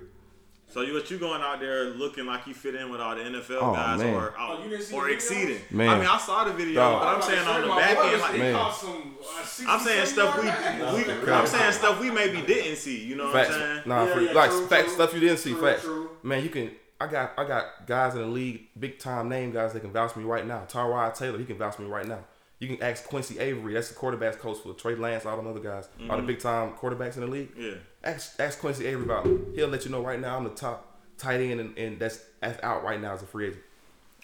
So 0.71 0.81
you 0.83 0.93
what 0.93 1.11
you 1.11 1.17
going 1.17 1.41
out 1.41 1.59
there 1.59 1.85
looking 1.89 2.25
like 2.25 2.47
you 2.47 2.53
fit 2.53 2.75
in 2.75 2.89
with 2.89 3.01
all 3.01 3.13
the 3.13 3.21
NFL 3.23 3.57
Oh, 3.61 3.73
guys 3.73 3.99
man. 3.99 4.13
or 4.13 4.33
Oh, 4.39 4.63
you 4.63 4.69
didn't 4.69 4.85
see 4.85 4.95
or 4.95 5.09
exceeding? 5.09 5.59
Man. 5.69 5.89
I 5.89 5.99
mean, 5.99 6.07
I 6.07 6.17
saw 6.17 6.45
the 6.45 6.53
video, 6.53 6.75
Dog. 6.75 7.01
but 7.01 7.07
I'm 7.07 7.21
saying 7.21 7.45
on 7.45 7.61
the 7.61 7.67
back 7.67 7.97
end, 7.97 8.21
like, 8.21 8.37
Man. 8.37 8.55
I'm 8.55 9.79
saying 9.81 10.05
stuff 10.05 10.37
we, 10.37 10.43
we 10.45 11.31
I'm 11.31 11.45
saying 11.45 11.73
stuff 11.73 11.99
we 11.99 12.09
maybe 12.09 12.41
didn't 12.41 12.77
see. 12.77 13.03
You 13.03 13.17
know 13.17 13.25
what 13.25 13.33
Facts. 13.33 13.49
I'm 13.49 13.59
saying? 13.59 13.81
Nah, 13.85 14.05
Yeah, 14.05 14.13
for, 14.13 14.21
yeah, 14.21 14.31
like 14.31 14.49
true, 14.49 14.67
facts, 14.67 14.85
true. 14.85 14.93
stuff 14.93 15.13
you 15.13 15.19
didn't 15.19 15.37
see. 15.39 15.51
True, 15.51 15.61
facts. 15.61 15.83
true. 15.83 16.09
Man, 16.23 16.41
you 16.41 16.49
can. 16.49 16.71
I 17.01 17.07
got 17.07 17.33
I 17.37 17.45
got 17.45 17.65
guys 17.85 18.15
in 18.15 18.21
the 18.21 18.27
league, 18.27 18.67
big 18.79 18.97
time 18.97 19.27
name 19.27 19.51
guys 19.51 19.73
that 19.73 19.81
can 19.81 19.91
vouch 19.91 20.13
for 20.13 20.19
me 20.19 20.25
right 20.25 20.47
now. 20.47 20.63
Tyrod 20.69 21.17
Taylor, 21.17 21.37
he 21.37 21.45
can 21.45 21.57
vouch 21.57 21.75
for 21.75 21.81
me 21.81 21.89
right 21.89 22.07
now. 22.07 22.19
You 22.59 22.67
can 22.67 22.81
ask 22.81 23.05
Quincy 23.07 23.39
Avery, 23.39 23.73
that's 23.73 23.89
the 23.89 23.95
quarterbacks 23.95 24.37
coach 24.37 24.59
for 24.59 24.73
Trey 24.73 24.93
Lance, 24.93 25.25
all 25.25 25.35
them 25.35 25.47
other 25.47 25.59
guys, 25.59 25.89
all 26.01 26.07
the 26.09 26.17
mm-hmm. 26.17 26.27
big 26.27 26.39
time 26.39 26.73
quarterbacks 26.73 27.15
in 27.15 27.21
the 27.21 27.27
league. 27.27 27.49
Yeah. 27.57 27.71
Ask 28.03 28.39
ask 28.39 28.59
Quincy 28.59 28.87
Avery 28.87 29.03
about 29.03 29.25
me. 29.25 29.37
He'll 29.55 29.67
let 29.67 29.85
you 29.85 29.91
know 29.91 30.01
right 30.01 30.19
now 30.19 30.37
I'm 30.37 30.43
the 30.43 30.49
top 30.49 30.87
tight 31.17 31.39
end 31.39 31.59
and, 31.59 31.77
and 31.77 31.99
that's 31.99 32.19
that's 32.39 32.61
out 32.63 32.83
right 32.83 32.99
now 32.99 33.13
as 33.13 33.21
a 33.21 33.25
free 33.27 33.47
agent. 33.47 33.61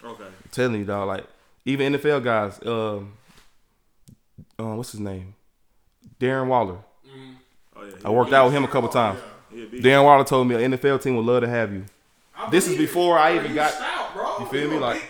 Okay. 0.02 0.24
I'm 0.24 0.32
telling 0.50 0.74
you, 0.80 0.84
dog. 0.84 1.06
Like 1.08 1.24
even 1.64 1.92
NFL 1.92 2.24
guys, 2.24 2.58
um, 2.66 3.12
um, 4.58 4.76
what's 4.76 4.92
his 4.92 5.00
name? 5.00 5.34
Darren 6.20 6.48
Waller. 6.48 6.78
Oh 7.76 7.84
yeah. 7.84 7.92
I 8.04 8.10
worked 8.10 8.32
out 8.32 8.46
with 8.46 8.54
him 8.54 8.64
a 8.64 8.68
couple 8.68 8.88
times. 8.88 9.20
Yeah, 9.52 9.64
Darren 9.66 10.04
Waller 10.04 10.24
told 10.24 10.48
me 10.48 10.62
an 10.62 10.72
NFL 10.72 11.00
team 11.02 11.16
would 11.16 11.24
love 11.26 11.42
to 11.42 11.48
have 11.48 11.72
you. 11.72 11.84
I 12.36 12.50
This 12.50 12.66
is 12.66 12.74
it. 12.74 12.78
before 12.78 13.18
I 13.18 13.36
even 13.36 13.54
got- 13.54 13.74
bro. 14.14 14.38
you 14.40 14.46
feel 14.46 14.70
me? 14.70 14.78
Like- 14.78 15.02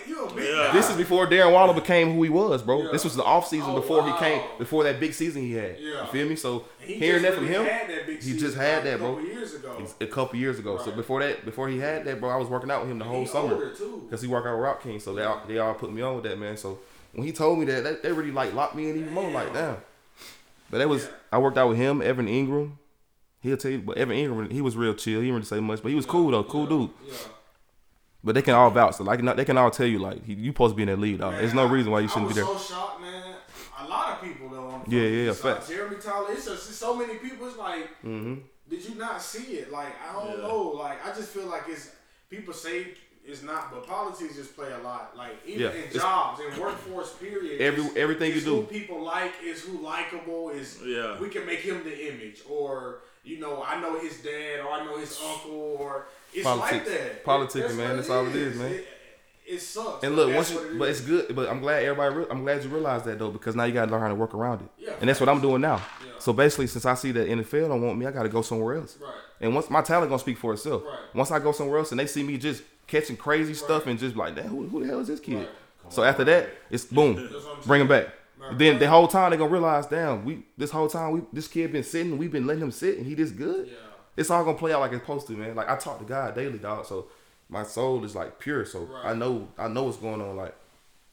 Yeah. 0.69 0.73
This 0.81 0.91
is 0.91 0.97
before 0.97 1.27
Darren 1.27 1.53
Waller 1.53 1.75
became 1.75 2.15
who 2.15 2.23
he 2.23 2.29
was, 2.31 2.63
bro. 2.63 2.83
Yeah. 2.85 2.89
This 2.93 3.05
was 3.05 3.17
the 3.17 3.25
off 3.25 3.47
season 3.49 3.71
Oh, 3.71 3.75
before 3.81 4.07
he 4.07 4.17
came, 4.19 4.43
before 4.59 4.85
that 4.85 5.01
big 5.01 5.13
season 5.15 5.43
he 5.43 5.53
had. 5.53 5.77
Yeah. 5.81 6.03
You 6.03 6.07
feel 6.13 6.29
me? 6.29 6.37
So 6.37 6.65
He 6.81 6.95
hearing 6.95 7.23
that 7.23 7.35
from 7.35 7.47
him, 7.47 7.65
that 7.65 8.07
he 8.23 8.37
just 8.39 8.57
had 8.57 8.85
that, 8.85 8.95
a 8.95 8.99
bro. 8.99 9.15
couple 9.17 9.27
years 9.29 9.55
ago. 9.55 9.87
a 10.01 10.07
couple 10.07 10.39
years 10.39 10.59
ago. 10.59 10.79
So 10.79 10.91
before 10.93 11.21
that, 11.21 11.45
before 11.45 11.69
he 11.69 11.79
had 11.79 12.05
that, 12.05 12.21
bro, 12.21 12.31
I 12.31 12.37
was 12.37 12.49
working 12.49 12.71
out 12.71 12.83
with 12.83 12.91
him 12.91 12.99
the 12.99 13.05
whole 13.05 13.21
He 13.21 13.27
summer 13.27 13.57
because 14.05 14.23
he 14.23 14.29
worked 14.29 14.47
out 14.47 14.55
with 14.55 14.63
Rock 14.65 14.83
King. 14.83 15.01
So 15.01 15.15
they 15.15 15.23
all, 15.25 15.43
they 15.47 15.59
all 15.59 15.75
put 15.75 15.93
me 15.93 16.03
on 16.03 16.15
with 16.17 16.25
that 16.25 16.39
man. 16.39 16.57
So 16.57 16.79
when 17.13 17.27
he 17.27 17.33
told 17.33 17.59
me 17.59 17.65
that, 17.67 17.85
that 17.85 18.03
they 18.03 18.13
really 18.13 18.31
like 18.33 18.53
locked 18.55 18.75
me 18.75 18.91
in 18.91 18.97
even 18.99 19.13
more. 19.13 19.31
Like 19.31 19.53
damn. 19.53 19.77
But 20.71 20.79
that 20.79 20.89
was 20.89 21.05
Yeah. 21.05 21.11
I 21.33 21.39
worked 21.39 21.57
out 21.59 21.69
with 21.71 21.79
him, 21.79 22.03
Evan 22.03 22.27
Engram. 22.27 22.73
He'll 23.41 23.57
tell 23.57 23.71
you, 23.71 23.79
but 23.79 23.97
Evan 23.97 24.17
Engram, 24.17 24.51
he 24.53 24.61
was 24.61 24.77
real 24.77 24.95
chill. 24.95 25.21
He 25.21 25.27
didn't 25.27 25.35
really 25.35 25.47
say 25.47 25.61
much, 25.61 25.81
but 25.83 25.91
he 25.91 25.95
was 25.95 26.05
cool 26.07 26.31
though, 26.33 26.43
cool 26.45 26.67
dude. 26.67 26.91
Yeah. 28.29 28.33
But 28.33 28.35
they 28.35 28.43
can 28.43 28.55
all 28.55 28.71
vouch. 28.71 28.95
So 28.97 29.05
like 29.05 29.21
they 29.37 29.45
can 29.45 29.59
all 29.59 29.71
tell 29.71 29.87
you 29.87 29.99
like 29.99 30.19
you 30.27 30.51
supposed 30.53 30.73
to 30.75 30.77
be 30.77 30.83
in 30.83 30.89
that 30.89 30.99
league, 30.99 31.19
dog. 31.19 31.35
There's 31.35 31.55
no 31.55 31.65
Man, 31.65 31.73
reason 31.73 31.93
why 31.93 32.01
you 32.01 32.09
shouldn't 32.09 32.35
be 32.35 32.41
was 32.41 32.49
there. 32.49 32.59
so 32.59 32.75
shocked, 32.75 33.01
man. 33.01 33.35
A 33.81 33.87
lot 33.89 34.13
of 34.17 34.23
people 34.23 34.49
though. 34.51 34.69
On 34.69 34.85
Yeah, 34.87 35.03
yeah, 35.03 35.33
so 35.33 35.55
facts. 35.55 35.69
Jeremy 35.69 35.97
Tyler. 36.01 36.27
It's 36.33 36.45
just 36.45 36.69
it's 36.69 36.79
so 36.79 36.95
many 36.97 37.15
people. 37.15 37.47
It's 37.49 37.57
like, 37.57 37.89
Mm-hmm. 38.05 38.35
did 38.69 38.85
you 38.89 38.95
not 38.97 39.21
see 39.23 39.55
it? 39.55 39.73
Like 39.73 39.95
I 40.09 40.13
don't 40.13 40.31
Yeah. 40.41 40.47
know. 40.49 40.63
Like 40.85 41.05
I 41.07 41.15
just 41.15 41.31
feel 41.31 41.47
like 41.47 41.63
it's 41.69 41.91
people 42.31 42.53
say 42.53 42.89
it's 43.27 43.43
not, 43.43 43.71
but 43.71 43.87
politics 43.87 44.37
just 44.37 44.57
play 44.57 44.73
a 44.73 44.79
lot. 44.83 45.15
Like 45.17 45.37
even 45.47 45.61
Yeah, 45.63 45.73
in 45.73 45.93
jobs 45.93 46.41
and 46.41 46.57
workforce, 46.61 47.13
period. 47.15 47.61
Every- 47.61 47.81
it's- 47.85 47.97
everything 47.97 48.31
you 48.31 48.37
it's 48.37 48.45
do. 48.45 48.57
Who 48.57 48.63
people 48.63 49.03
like 49.03 49.33
is 49.45 49.63
who 49.63 49.79
likable 49.83 50.49
is. 50.51 50.79
Yeah. 50.85 51.19
We 51.21 51.29
can 51.29 51.45
make 51.47 51.61
him 51.61 51.85
the 51.85 51.95
image, 52.13 52.43
or 52.49 53.01
you 53.25 53.39
know, 53.39 53.63
I 53.63 53.79
know 53.83 53.99
his 53.99 54.17
dad, 54.23 54.61
or 54.61 54.71
I 54.73 54.85
know 54.87 54.97
his 54.99 55.21
uncle, 55.23 55.77
or 55.79 56.07
it's 56.33 56.45
like 56.45 56.85
Politics. 56.85 56.91
that. 56.91 57.25
Politicking, 57.25 57.77
man. 57.77 57.97
That's 57.97 58.11
all 58.11 58.27
it 58.27 58.37
is, 58.37 58.57
man. 58.57 58.73
It, 58.73 58.87
it 59.47 59.61
sucks. 59.63 60.05
And 60.05 60.15
look, 60.15 60.35
once 60.35 60.51
you, 60.51 60.77
but 60.79 60.91
it's 60.91 61.01
good. 61.01 61.35
But 61.35 61.49
I'm 61.49 61.61
glad 61.61 61.83
everybody. 61.83 62.15
Re- 62.17 62.27
I'm 62.31 62.43
glad 62.43 62.63
you 62.63 62.69
realize 62.69 63.03
that 63.05 63.19
though, 63.19 63.31
because 63.31 63.57
now 63.57 63.65
you 63.65 63.73
gotta 63.73 63.91
learn 63.91 64.03
how 64.03 64.09
to 64.09 64.15
work 64.15 64.35
around 64.35 64.61
it. 64.61 64.69
Yeah, 64.79 64.93
and 65.01 65.09
that's 65.09 65.21
what 65.21 65.29
I'm 65.29 65.41
doing 65.41 65.63
now. 65.63 65.77
Yeah. 66.05 66.13
So 66.19 66.33
basically, 66.35 66.67
since 66.67 66.85
I 66.85 66.95
see 66.95 67.13
that 67.13 67.29
NFL 67.29 67.69
don't 67.69 67.81
want 67.81 67.99
me, 67.99 68.05
I 68.05 68.11
gotta 68.11 68.29
go 68.29 68.43
somewhere 68.43 68.77
else. 68.77 68.99
Right. 69.01 69.11
And 69.41 69.55
once 69.55 69.71
my 69.71 69.81
talent 69.81 70.11
gonna 70.11 70.19
speak 70.19 70.37
for 70.37 70.53
itself. 70.53 70.83
Right. 70.85 70.99
Once 71.15 71.31
I 71.31 71.39
go 71.39 71.53
somewhere 71.53 71.79
else 71.79 71.93
and 71.93 71.99
they 71.99 72.07
see 72.07 72.23
me 72.23 72.37
just 72.37 72.63
catching 72.87 73.17
crazy 73.17 73.55
stuff 73.55 73.87
and 73.87 73.99
just 73.99 74.17
like, 74.17 74.35
Damn, 74.35 74.49
who, 74.49 74.69
who 74.69 74.81
the 74.83 74.87
hell 74.87 75.01
is 75.01 75.09
this 75.09 75.21
kid? 75.21 75.37
Right. 75.39 75.49
So 75.89 76.03
after 76.05 76.25
that, 76.25 76.51
it's 76.71 76.85
boom, 76.85 77.31
bring 77.65 77.81
him 77.81 77.89
back. 77.89 78.09
Right. 78.39 78.59
Then 78.59 78.79
the 78.79 78.89
whole 78.89 79.09
time 79.09 79.31
they 79.31 79.39
gonna 79.39 79.51
realize, 79.51 79.87
damn, 79.87 80.27
we 80.27 80.43
this 80.59 80.71
whole 80.71 80.89
time 80.89 81.13
we 81.13 81.23
this 81.33 81.49
kid 81.49 81.73
been 81.73 81.83
sitting, 81.85 82.19
we've 82.19 82.31
been 82.31 82.47
letting 82.47 82.63
him 82.63 82.71
sit, 82.71 82.99
and 82.99 83.07
he 83.07 83.15
this 83.15 83.31
good. 83.31 83.69
Yeah. 83.69 83.75
It's 84.19 84.31
all 84.31 84.45
gonna 84.45 84.59
play 84.59 84.73
out 84.73 84.81
like 84.81 84.93
it's 84.93 85.01
supposed 85.03 85.27
to, 85.29 85.33
man. 85.35 85.55
Like 85.55 85.69
I 85.71 85.77
talk 85.77 85.99
to 86.01 86.05
God 86.05 86.35
daily, 86.35 86.59
dog. 86.59 86.87
So 86.87 87.07
my 87.49 87.63
soul 87.63 88.05
is 88.05 88.15
like 88.15 88.39
pure. 88.39 88.65
So 88.65 88.81
Right. 88.81 89.07
I 89.07 89.15
know 89.15 89.49
I 89.57 89.69
know 89.69 89.85
what's 89.85 89.97
going 89.99 90.21
on. 90.21 90.37
Like 90.37 90.55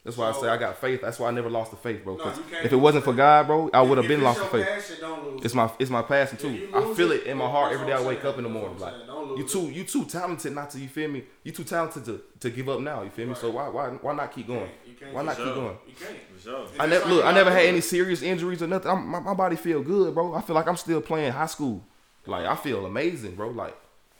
that's 0.04 0.18
why 0.18 0.30
I 0.30 0.34
say 0.34 0.48
I 0.50 0.58
got 0.58 0.78
faith. 0.78 1.02
That's 1.02 1.18
why 1.18 1.30
I 1.30 1.32
never 1.32 1.50
lost 1.50 1.72
the 1.72 1.78
faith, 1.78 2.04
bro. 2.04 2.16
No, 2.18 2.24
'Cause 2.24 2.38
you 2.38 2.44
if 2.64 2.72
it 2.72 2.76
wasn't 2.76 3.04
for 3.06 3.14
God, 3.14 3.48
bro, 3.48 3.70
I 3.74 3.82
would 3.82 3.98
have 3.98 4.08
been 4.08 4.22
lost 4.22 4.40
the 4.40 4.46
faith. 4.48 4.68
passion, 4.68 4.98
don't 5.02 5.34
lose 5.34 5.46
It's 5.46 5.54
my 5.56 5.70
it's 5.80 5.90
my 5.90 6.02
passion 6.04 6.38
too. 6.38 6.70
I 6.76 6.94
feel 6.94 7.12
it, 7.12 7.22
it 7.22 7.28
in 7.28 7.38
my 7.38 7.50
heart 7.50 7.74
every 7.74 7.88
day. 7.88 7.94
I 7.94 8.02
wake 8.02 8.22
saying. 8.22 8.34
up 8.34 8.38
in 8.38 8.44
the 8.44 8.50
morning. 8.50 8.78
Like 8.80 8.94
I'm 8.94 9.00
saying. 9.00 9.08
Don't 9.08 9.38
you 9.38 9.48
too 9.48 9.62
you 9.72 9.84
too 9.84 10.06
talented 10.06 10.54
not 10.54 10.70
to 10.72 10.80
you 10.80 10.88
feel 10.88 11.10
me. 11.10 11.24
You 11.44 11.52
too 11.52 11.64
talented 11.64 12.06
to, 12.06 12.22
to 12.42 12.50
give 12.52 12.70
up 12.70 12.80
now. 12.82 13.02
You 13.02 13.10
feel 13.10 13.28
me? 13.28 13.34
So 13.36 13.50
why 13.50 13.68
why 13.70 13.88
why 13.90 14.14
not 14.14 14.32
keep 14.32 14.48
going? 14.48 14.70
You 14.88 14.94
can't 15.00 15.14
Why 15.14 15.24
not 15.24 15.36
keep 15.38 15.46
keep 15.46 15.56
going. 15.56 15.68
going? 15.68 15.78
You 15.88 15.94
can't. 15.96 16.18
Sure. 16.44 16.68
I 16.80 16.86
never 16.86 17.06
look. 17.10 17.26
I 17.26 17.32
never 17.32 17.50
had 17.52 17.66
any 17.66 17.82
serious 17.82 18.22
injuries 18.22 18.62
or 18.62 18.68
nothing. 18.68 18.92
I'm, 18.92 19.08
my, 19.08 19.20
my 19.20 19.34
body 19.34 19.56
feel 19.56 19.82
good, 19.82 20.14
bro. 20.14 20.36
I 20.36 20.42
feel 20.42 20.56
like 20.56 20.68
I'm 20.68 20.78
still 20.78 21.02
playing 21.02 21.32
high 21.32 21.48
school. 21.48 21.84
Like 22.28 22.46
I 22.46 22.56
feel 22.56 22.86
amazing, 22.86 23.36
bro. 23.36 23.50
Like 23.50 23.76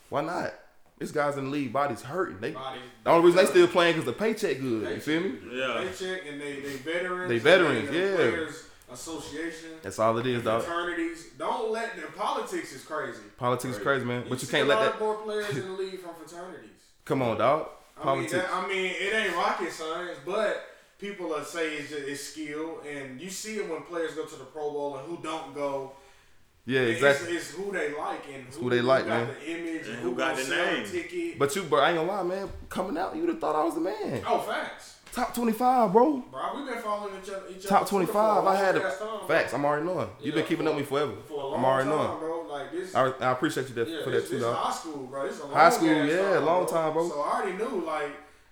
why 0.08 0.22
not? 0.22 0.54
This 0.98 1.12
guys 1.12 1.36
in 1.36 1.44
the 1.46 1.50
league, 1.50 1.72
bodies 1.74 2.00
hurting. 2.02 2.40
They 2.40 2.52
Bodies- 2.52 2.80
the 3.04 3.10
only 3.10 3.26
reason 3.26 3.44
they 3.44 3.50
still 3.50 3.68
playing 3.68 3.94
because 3.96 4.06
the 4.06 4.12
paycheck 4.14 4.58
good. 4.60 4.94
You 4.94 5.00
feel 5.00 5.20
me? 5.20 5.34
Yeah. 5.52 5.84
Paycheck 5.84 6.22
and 6.26 6.40
they 6.40 6.60
they 6.60 6.76
veterans. 6.76 7.28
They 7.28 7.38
veterans, 7.38 7.88
and 7.88 7.96
the 7.96 8.00
yeah. 8.00 8.14
Players 8.16 8.62
Association. 8.90 9.70
That's 9.82 9.98
all 9.98 10.16
it 10.18 10.26
is, 10.26 10.42
dog. 10.42 10.62
Fraternities. 10.62 11.26
Don't 11.38 11.70
let 11.72 11.96
the 11.96 12.02
politics 12.12 12.72
is 12.72 12.82
crazy. 12.82 13.20
Politics 13.36 13.76
is 13.76 13.82
crazy, 13.82 14.04
man. 14.04 14.24
But 14.28 14.40
you 14.40 14.48
can't 14.48 14.64
a 14.64 14.68
let 14.68 14.76
lot 14.78 14.84
that. 14.84 14.94
of 14.94 15.00
more 15.00 15.16
players 15.16 15.50
in 15.56 15.66
the 15.66 15.72
league 15.72 16.00
from 16.00 16.14
fraternities. 16.14 16.70
Come 17.04 17.20
on, 17.22 17.36
dog. 17.38 17.68
I 17.98 18.04
mean, 18.14 18.28
Politics. 18.28 18.32
that, 18.32 18.50
I 18.52 18.68
mean, 18.68 18.92
it 18.98 19.14
ain't 19.14 19.34
rocket 19.36 19.72
science, 19.72 20.18
but 20.24 20.64
people 20.98 21.34
are 21.34 21.44
say 21.44 21.76
it's 21.76 21.90
just 21.90 22.02
it's 22.06 22.22
skill, 22.22 22.80
and 22.88 23.20
you 23.20 23.28
see 23.30 23.56
it 23.56 23.68
when 23.68 23.82
players 23.82 24.14
go 24.14 24.24
to 24.24 24.36
the 24.36 24.44
Pro 24.44 24.70
Bowl 24.70 24.96
and 24.96 25.06
who 25.08 25.22
don't 25.22 25.54
go. 25.54 25.92
Yeah, 26.66 26.80
exactly. 26.80 27.36
It's, 27.36 27.52
who 27.52 27.70
they 27.72 27.94
like 27.94 28.24
and 28.34 28.44
who 28.54 28.68
they 28.70 28.80
like, 28.82 29.06
got 29.06 29.26
man. 29.26 29.28
The 29.40 29.50
image 29.50 29.86
and, 29.86 29.94
And 29.94 29.96
who, 30.02 30.10
who 30.10 30.16
got 30.16 30.32
gonna 30.34 30.44
the 30.44 30.50
sell 30.50 30.66
name. 30.74 30.86
ticket. 30.86 31.38
But 31.38 31.54
you, 31.54 31.62
bro, 31.62 31.80
I 31.80 31.90
ain't 31.90 31.98
gonna 31.98 32.10
lie, 32.10 32.22
man. 32.24 32.50
Coming 32.68 32.98
out, 32.98 33.14
you 33.14 33.20
would 33.22 33.30
have 33.30 33.38
thought 33.40 33.54
I 33.54 33.62
was 33.64 33.74
the 33.74 33.80
man. 33.80 34.22
oh, 34.26 34.40
facts, 34.40 34.96
Top 35.12 35.32
twenty 35.34 35.52
five, 35.52 35.92
bro. 35.92 36.18
bro. 36.30 36.40
We've 36.56 36.66
been 36.66 36.82
following 36.82 37.14
each 37.22 37.30
other. 37.30 37.44
Each 37.48 37.64
Top 37.66 37.82
other 37.82 37.88
twenty 37.90 38.06
for. 38.06 38.18
I 38.18 38.56
had 38.56 38.76
ass 38.76 38.96
a 38.96 39.04
time, 39.04 39.28
facts. 39.28 39.54
I'm 39.54 39.64
already 39.64 39.86
knowing. 39.86 40.08
You've 40.20 40.34
been 40.34 40.44
keeping 40.44 40.66
for- 40.66 40.70
up 40.72 40.76
with 40.76 40.84
me 40.84 40.88
forever. 40.98 41.12
For 41.28 41.34
a 41.40 41.46
long 41.46 41.54
I'm 41.60 41.64
already 41.64 41.88
time, 41.88 41.98
knowing. 41.98 42.18
bro. 42.18 42.32
Like 42.50 42.72
this. 42.72 42.94
I, 42.94 43.06
I 43.20 43.30
appreciate 43.32 43.68
you 43.68 43.74
that, 43.76 43.88
Yeah, 43.88 44.02
for 44.04 44.10
this, 44.10 44.24
that 44.24 44.28
too, 44.30 44.34
this 44.36 44.44
dog. 44.44 44.56
high 44.56 44.72
school, 44.72 45.06
bro. 45.06 45.26
This 45.28 45.38
a 45.40 45.44
long 45.44 45.52
High 45.52 45.70
school, 45.70 45.88
yeah, 46.06 46.34
time, 46.34 46.44
long 46.46 46.66
time, 46.66 46.92
bro. 46.94 47.08
So 47.08 47.20
I 47.20 47.40
already 47.40 47.56
knew, 47.58 47.84
like, 47.86 48.10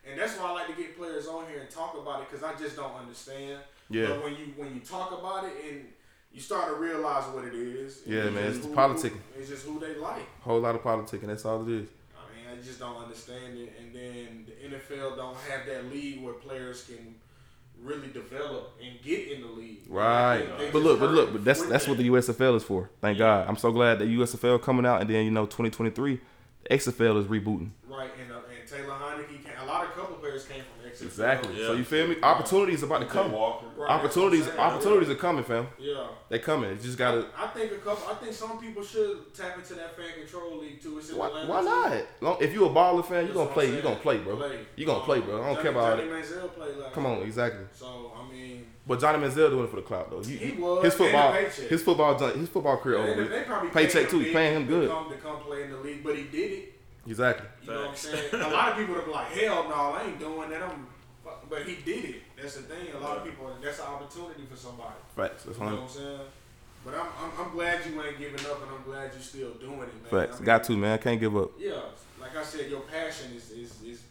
and 0.08 0.18
that's 0.20 0.36
why 0.38 0.50
I 0.50 0.52
like 0.52 0.66
to 0.68 0.74
get 0.74 0.96
players 0.98 1.26
on 1.26 1.46
here 1.48 1.60
and 1.60 1.70
talk 1.70 1.96
about 2.00 2.20
it 2.22 2.30
because 2.30 2.44
I 2.44 2.54
just 2.54 2.76
don't 2.76 2.94
understand. 2.94 3.58
Yeah. 3.90 4.06
But 4.08 4.24
when 4.24 4.32
you 4.36 4.52
when 4.56 4.74
you 4.74 4.80
talk 4.80 5.12
about 5.18 5.44
it 5.44 5.52
and 5.68 5.84
you 6.34 6.40
start 6.40 6.66
to 6.68 6.74
realize 6.74 7.24
what 7.32 7.44
it 7.44 7.54
is. 7.54 8.00
Yeah, 8.06 8.24
it's 8.24 8.34
man, 8.34 8.44
it's 8.50 8.66
who- 8.66 8.74
politicking. 8.74 9.20
It's 9.38 9.48
just 9.48 9.64
who 9.66 9.78
they 9.78 9.94
like. 9.96 10.26
Whole 10.42 10.60
lot 10.60 10.74
of 10.74 10.82
politicking. 10.82 11.26
That's 11.28 11.44
all 11.44 11.62
it 11.62 11.72
is. 11.72 11.88
I 12.16 12.22
mean, 12.34 12.58
I 12.58 12.62
just 12.62 12.78
don't 12.80 12.96
understand 12.96 13.56
it. 13.56 13.72
And 13.80 13.94
then 13.94 14.46
the 14.46 14.76
NFL 14.76 15.16
don't 15.16 15.36
have 15.48 15.64
that 15.66 15.90
league 15.92 16.22
where 16.22 16.34
players 16.34 16.84
can 16.84 17.14
really 17.82 18.08
develop 18.08 18.72
and 18.82 19.00
get 19.02 19.28
in 19.30 19.42
the 19.42 19.48
league. 19.48 19.82
Right. 19.88 20.38
They- 20.58 20.66
they 20.66 20.70
But 20.70 20.82
look, 20.82 21.00
but 21.00 21.10
look, 21.10 21.32
but 21.32 21.44
that's 21.44 21.62
that's 21.66 21.84
that. 21.84 21.90
what 21.90 21.98
the 21.98 22.04
USFL 22.10 22.56
is 22.56 22.64
for. 22.64 22.90
Thank 23.00 23.18
God. 23.18 23.46
I'm 23.48 23.56
so 23.56 23.70
glad 23.72 23.98
that 24.00 24.08
USFL 24.08 24.58
coming 24.60 24.86
out, 24.86 25.00
and 25.02 25.10
then 25.10 25.24
you 25.24 25.30
know 25.30 25.44
2023, 25.46 26.20
the 26.62 26.68
XFL 26.74 27.18
is 27.20 27.26
rebooting. 27.26 27.70
Right, 27.88 28.10
and, 28.20 28.32
uh, 28.32 28.36
and 28.58 28.68
Taylor 28.68 28.94
Heinicke, 28.94 29.44
came, 29.44 29.52
a 29.62 29.66
lot 29.66 29.84
of 29.84 29.92
couple 29.94 30.16
players 30.98 31.16
came 31.16 31.26
from 31.42 31.52
XFL. 31.52 31.54
Exactly. 31.54 31.60
Yeah. 31.60 31.66
So 31.66 31.72
you 31.74 31.84
feel 31.84 32.06
me? 32.08 32.16
Opportunities 32.22 32.82
about 32.82 32.98
to 33.00 33.06
come. 33.06 33.32
Right, 33.32 33.90
Opportunities, 33.90 34.48
opportunities 34.48 35.10
are 35.10 35.14
coming, 35.16 35.44
fam. 35.44 35.66
Yeah. 35.78 36.06
They 36.28 36.38
coming. 36.38 36.70
You 36.70 36.76
just 36.76 36.98
gotta. 36.98 37.26
I 37.36 37.46
think 37.48 37.72
a 37.72 37.76
couple. 37.76 38.08
I 38.08 38.14
think 38.14 38.32
some 38.32 38.58
people 38.58 38.82
should 38.82 39.34
tap 39.34 39.56
into 39.58 39.74
that 39.74 39.96
fan 39.96 40.06
control 40.18 40.58
league 40.58 40.80
too. 40.82 40.98
It's 40.98 41.12
Why, 41.12 41.26
Atlanta, 41.28 41.48
why 41.48 42.04
not? 42.20 42.42
If 42.42 42.52
you 42.52 42.64
a 42.66 42.70
baller 42.70 43.04
fan, 43.04 43.26
you 43.26 43.32
gonna 43.32 43.50
play. 43.50 43.74
You 43.74 43.82
gonna 43.82 43.96
play, 43.96 44.18
bro. 44.18 44.36
Play. 44.36 44.58
You 44.76 44.86
gonna 44.86 44.98
um, 44.98 45.04
play, 45.04 45.20
bro. 45.20 45.42
I 45.42 45.52
don't 45.52 45.62
care 45.62 45.70
about 45.70 45.98
Johnny 45.98 46.10
it. 46.10 46.14
Last 46.58 46.94
Come 46.94 47.06
on, 47.06 47.22
exactly. 47.22 47.64
So 47.72 48.12
I 48.16 48.32
mean, 48.32 48.66
But 48.86 49.00
Johnny 49.00 49.18
Manziel 49.18 49.50
doing 49.50 49.64
it 49.64 49.70
for 49.70 49.76
the 49.76 49.82
clout 49.82 50.10
though. 50.10 50.22
He, 50.22 50.36
He 50.36 50.52
was, 50.52 50.84
his 50.84 50.94
football, 50.94 51.32
paycheck. 51.32 51.68
his 51.68 51.82
football, 51.82 52.18
his 52.18 52.48
football 52.48 52.76
career 52.78 53.02
they, 53.02 53.10
over 53.10 53.24
they 53.24 53.38
with. 53.38 53.46
probably 53.46 53.70
Paycheck 53.70 54.10
too. 54.10 54.32
Paying 54.32 54.56
him 54.56 54.66
to 54.66 54.68
good. 54.72 54.90
come 54.90 55.10
to 55.10 55.16
come 55.16 55.40
play 55.40 55.64
in 55.64 55.70
the 55.70 55.78
league, 55.78 56.02
but 56.04 56.16
he 56.16 56.24
did 56.24 56.52
it. 56.52 56.73
Exactly. 57.06 57.46
You 57.62 57.70
know 57.70 57.80
what 57.82 57.90
I'm 57.90 57.96
saying? 57.96 58.24
A 58.32 58.48
lot 58.48 58.72
of 58.72 58.78
people 58.78 58.94
would 58.94 59.04
be 59.06 59.10
like, 59.10 59.26
"Hell 59.32 59.68
no, 59.68 59.74
I 59.74 60.04
ain't 60.06 60.18
doing 60.18 60.50
that." 60.50 60.62
I'm, 60.62 60.86
but 61.48 61.62
he 61.66 61.76
did 61.76 62.04
it. 62.06 62.22
That's 62.40 62.56
the 62.56 62.62
thing. 62.62 62.94
A 62.94 62.98
lot 62.98 63.18
of 63.18 63.24
people. 63.24 63.50
That's 63.62 63.78
an 63.78 63.86
opportunity 63.86 64.44
for 64.50 64.56
somebody. 64.56 64.94
Facts. 65.16 65.44
That's 65.44 65.58
You 65.58 65.64
know 65.64 65.70
what 65.72 65.82
I'm 65.82 65.88
saying? 65.88 66.20
But 66.84 66.94
I'm, 66.94 67.06
I'm, 67.18 67.46
I'm 67.46 67.52
glad 67.52 67.80
you 67.86 68.02
ain't 68.02 68.18
giving 68.18 68.40
up, 68.46 68.62
and 68.62 68.70
I'm 68.70 68.82
glad 68.84 69.10
you're 69.12 69.22
still 69.22 69.52
doing 69.54 69.80
it, 69.80 70.02
man. 70.02 70.10
Facts. 70.10 70.36
I 70.36 70.38
mean, 70.40 70.44
Got 70.44 70.64
to 70.64 70.76
man. 70.76 70.98
Can't 70.98 71.20
give 71.20 71.36
up. 71.36 71.50
Yeah, 71.58 71.80
like 72.20 72.36
I 72.36 72.42
said, 72.42 72.70
your 72.70 72.80
passion 72.80 73.32
is 73.34 73.50
is, 73.50 73.82
is 73.82 74.02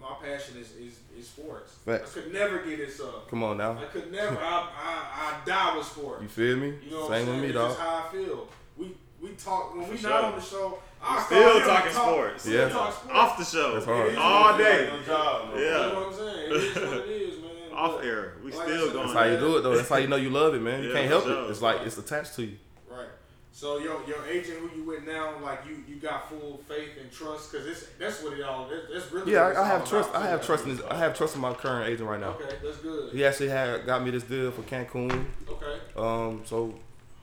my 0.00 0.14
passion 0.20 0.56
is, 0.58 0.72
is, 0.72 0.98
is 1.18 1.28
sports. 1.28 1.74
Facts. 1.84 2.16
I 2.16 2.20
could 2.22 2.32
never 2.32 2.58
get 2.64 2.78
this 2.78 3.00
up. 3.00 3.28
Come 3.30 3.42
on 3.44 3.56
now. 3.58 3.78
I 3.78 3.84
could 3.84 4.10
never. 4.10 4.36
I, 4.36 4.68
I 4.76 5.40
I 5.42 5.46
die 5.46 5.76
with 5.76 5.86
sports. 5.86 6.22
You 6.22 6.28
feel 6.28 6.56
me? 6.56 6.74
You 6.84 6.90
know 6.90 7.00
what 7.02 7.10
Same 7.10 7.12
I'm 7.12 7.26
with 7.26 7.26
saying? 7.28 7.40
me, 7.42 7.52
dog. 7.52 7.68
just 7.70 7.80
how 7.80 8.04
I 8.08 8.12
feel. 8.12 8.48
We 8.76 8.96
we 9.22 9.28
talk 9.30 9.74
when 9.74 9.88
we 9.88 9.96
For 9.96 10.08
not 10.08 10.24
on 10.24 10.34
the 10.36 10.40
show. 10.40 10.78
I 11.04 11.22
Still 11.24 11.60
talking 11.60 11.92
talk- 11.92 12.02
sports. 12.12 12.42
still 12.42 12.54
Yeah. 12.54 12.68
talk 12.68 12.92
sports. 12.94 13.12
Off 13.18 13.38
the 13.38 13.44
show. 13.44 13.74
That's 13.74 13.86
hard. 13.86 14.06
It 14.08 14.12
is 14.12 14.18
All 14.18 14.42
what 14.42 14.60
it 14.60 14.64
day. 14.64 14.78
is. 14.84 14.90
Good 14.90 15.06
job, 15.06 15.48
man. 15.48 15.58
You 15.58 15.64
know 15.64 15.70
Yeah. 15.70 15.94
what 15.98 16.06
I'm 16.06 16.14
saying? 16.14 16.50
It 16.50 16.56
is 16.56 16.76
what 16.76 16.92
it 16.98 17.08
is, 17.10 17.38
man. 17.42 17.50
Off 17.72 17.94
But- 17.96 18.04
air. 18.04 18.32
We 18.44 18.52
like 18.52 18.68
still 18.68 18.84
said, 18.86 18.92
going. 18.92 19.06
That's 19.06 19.18
how 19.18 19.24
you 19.24 19.36
do 19.38 19.56
it 19.56 19.60
though. 19.62 19.76
That's 19.76 19.88
how 19.88 19.96
you 19.96 20.08
know 20.08 20.16
you 20.16 20.30
love 20.30 20.54
it, 20.54 20.60
man. 20.62 20.82
You 20.82 20.88
Yeah, 20.90 20.94
can't 20.94 21.08
help 21.08 21.24
sure. 21.24 21.44
it. 21.46 21.50
It's 21.50 21.62
like 21.62 21.80
it's 21.86 21.98
attached 21.98 22.34
to 22.36 22.42
you. 22.44 22.56
Right. 22.88 23.06
So 23.52 23.78
your 23.78 24.00
your 24.06 24.24
agent 24.28 24.58
who 24.58 24.76
you 24.78 24.84
with 24.84 25.04
now, 25.04 25.34
like 25.42 25.60
you 25.68 25.82
you 25.88 25.96
got 26.00 26.28
full 26.28 26.60
faith 26.68 26.90
and 27.00 27.10
trust 27.10 27.50
because 27.50 27.66
it's 27.66 27.86
that's 27.98 28.22
what 28.22 28.34
it 28.34 28.42
all. 28.44 28.68
That's, 28.68 28.92
that's 28.92 29.12
really 29.12 29.32
Yeah, 29.32 29.42
what 29.42 29.50
it's 29.52 29.58
I, 29.60 29.62
I 29.62 29.66
have 29.66 29.88
trust. 29.88 30.14
I 30.14 30.26
have 30.28 30.44
trust 30.46 30.64
in 30.66 30.76
this. 30.76 30.86
I 30.88 30.96
have 30.96 31.16
trust 31.16 31.34
in 31.34 31.40
my 31.40 31.52
current 31.54 31.88
agent 31.88 32.08
right 32.08 32.20
now. 32.20 32.30
Okay, 32.40 32.54
that's 32.62 32.78
good. 32.78 33.12
He 33.12 33.24
actually 33.24 33.48
had 33.48 33.84
got 33.86 34.02
me 34.04 34.10
this 34.10 34.22
deal 34.24 34.50
for 34.52 34.62
Cancun. 34.62 35.24
Okay. 35.48 35.78
Um, 35.96 36.42
so 36.44 36.74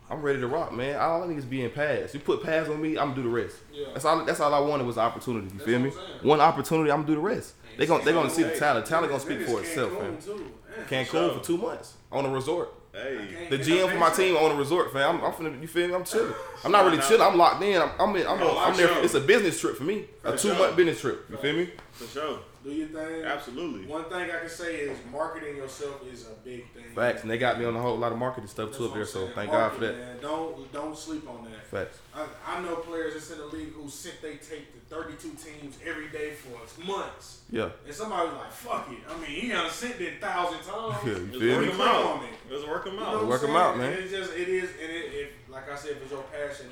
I'm 0.10 0.22
ready 0.22 0.40
to 0.40 0.48
rock, 0.48 0.74
man. 0.74 1.00
All 1.00 1.24
I 1.24 1.28
need 1.28 1.38
is 1.38 1.46
being 1.46 1.70
pass. 1.70 2.14
You 2.14 2.20
put 2.20 2.42
pass 2.44 2.68
on 2.68 2.82
me, 2.82 2.98
I'm 2.98 3.10
gonna 3.10 3.16
do 3.16 3.24
the 3.24 3.30
rest. 3.30 3.58
Yeah. 3.72 3.88
That's 3.94 4.06
all. 4.06 4.26
That's 4.26 4.40
all 4.40 4.54
I 4.54 4.60
wanted 4.60 4.88
was 4.88 4.98
opportunity. 4.98 5.46
You 5.48 5.54
That's 5.54 5.66
feel 5.66 5.80
me? 5.80 5.90
what 5.90 6.00
I'm 6.00 6.08
saying. 6.18 6.28
One 6.28 6.42
opportunity, 6.42 6.92
I'm 6.92 6.98
gonna 7.04 7.08
do 7.08 7.16
the 7.16 7.22
rest. 7.22 7.54
They 7.78 7.86
gonna 7.86 8.04
they 8.04 8.12
gonna 8.14 8.30
see 8.30 8.44
the 8.44 8.50
Hey, 8.50 8.60
talent. 8.60 8.86
Talent 8.88 9.12
gonna 9.12 9.24
then 9.24 9.38
speak 9.38 9.40
it's 9.42 9.52
for 9.52 9.62
itself, 9.62 9.92
Cancun, 9.94 10.02
man. 10.02 10.22
Too. 10.22 10.36
Man, 10.38 10.88
Cancun 11.06 11.12
sure. 11.12 11.34
for 11.38 11.44
two 11.44 11.58
months 11.58 11.94
on 12.12 12.26
a 12.26 12.30
resort. 12.30 12.74
Hey. 12.92 13.48
The 13.52 13.60
GM 13.60 13.92
for 13.92 13.98
my 14.00 14.10
team 14.10 14.36
on 14.36 14.52
a 14.52 14.56
resort, 14.56 14.92
fam. 14.92 15.18
I'm, 15.18 15.24
I'm 15.26 15.32
finna, 15.34 15.62
you 15.62 15.68
feel 15.68 15.88
me? 15.88 15.94
I'm 15.94 16.04
chilling. 16.04 16.34
I'm 16.66 16.72
not 16.72 16.84
really 16.86 16.98
Nah, 16.98 17.04
nah. 17.04 17.10
chilling. 17.10 17.28
I'm 17.28 17.38
locked 17.38 17.62
in. 17.64 17.80
I'm, 17.82 17.92
I'm, 18.00 18.16
in, 18.16 18.26
I'm, 18.28 18.42
Oh, 18.42 18.58
I'm 18.58 18.76
there. 18.76 19.04
It's 19.04 19.14
a 19.14 19.22
business 19.22 19.62
trip 19.62 19.78
for 19.78 19.84
me. 19.84 20.06
A 20.24 20.32
two 20.32 20.50
sure. 20.50 20.58
month 20.58 20.76
business 20.76 21.00
trip. 21.00 21.26
You 21.30 21.38
feel 21.38 21.56
me? 21.56 21.70
For 21.92 22.06
sure. 22.08 22.40
Do 22.64 22.72
your 22.72 22.88
thing. 22.90 23.24
Absolutely. 23.24 23.88
One 23.88 24.04
thing 24.06 24.30
I 24.30 24.40
can 24.40 24.50
say 24.50 24.76
is 24.78 24.98
marketing 25.12 25.56
yourself 25.56 26.02
is 26.12 26.28
a 26.28 26.34
big 26.44 26.70
thing. 26.74 26.84
Facts. 26.94 27.22
And 27.22 27.32
they 27.32 27.38
got 27.38 27.58
me 27.58 27.66
on 27.66 27.76
a 27.76 27.82
whole 27.82 27.98
lot 27.98 28.12
of 28.12 28.18
marketing 28.18 28.50
stuff 28.50 28.68
That's 28.68 28.78
too 28.78 28.86
up 28.88 28.94
there. 28.94 29.06
So 29.06 29.30
thank 29.34 29.52
God 29.52 29.72
for 29.74 29.80
that. 29.82 29.98
Man. 29.98 30.18
Don't 30.22 30.72
don't 30.74 30.98
sleep 30.98 31.28
on 31.30 31.46
that. 31.46 31.66
Facts. 31.68 32.00
I, 32.14 32.26
I 32.46 32.62
know 32.62 32.76
players 32.78 33.14
that's 33.14 33.32
in 33.32 33.38
the 33.38 33.46
league 33.46 33.72
who 33.74 33.88
sent 33.90 34.22
they 34.22 34.36
tape 34.38 34.74
to 34.74 34.96
32 34.96 35.30
teams 35.30 35.78
every 35.86 36.10
day 36.10 36.32
for 36.34 36.60
months. 36.86 37.42
Yeah. 37.50 37.70
And 37.86 37.96
somebody 37.96 38.28
was 38.28 38.38
like, 38.38 38.52
fuck 38.52 38.90
it. 38.92 38.98
I 39.10 39.18
mean, 39.20 39.30
he 39.42 39.48
done 39.50 39.70
sent 39.70 40.02
it 40.02 40.18
a 40.18 40.22
thousand 40.26 40.60
times. 40.60 40.96
Yeah, 41.06 41.14
you 41.14 41.40
feel 41.40 41.58
work 41.62 41.72
them 41.72 41.82
out. 41.82 42.06
on 42.06 42.24
it. 42.26 42.30
Let's 42.52 42.68
work 42.68 42.84
them 42.86 42.94
You 42.96 43.00
know 43.00 43.06
out. 43.06 43.26
Work 43.28 43.44
I'm 43.44 43.50
'em 43.52 43.56
out, 43.56 43.78
man. 43.78 43.94
And 43.94 44.04
It's 44.04 44.12
just, 44.12 44.34
it 44.34 44.50
is, 44.50 44.70
and 44.82 44.92
it, 44.92 45.06
if, 45.14 45.30
like 45.50 45.72
I 45.72 45.76
said, 45.76 45.92
if 45.92 46.02
it's 46.04 46.12
your 46.12 46.24
passion, 46.24 46.68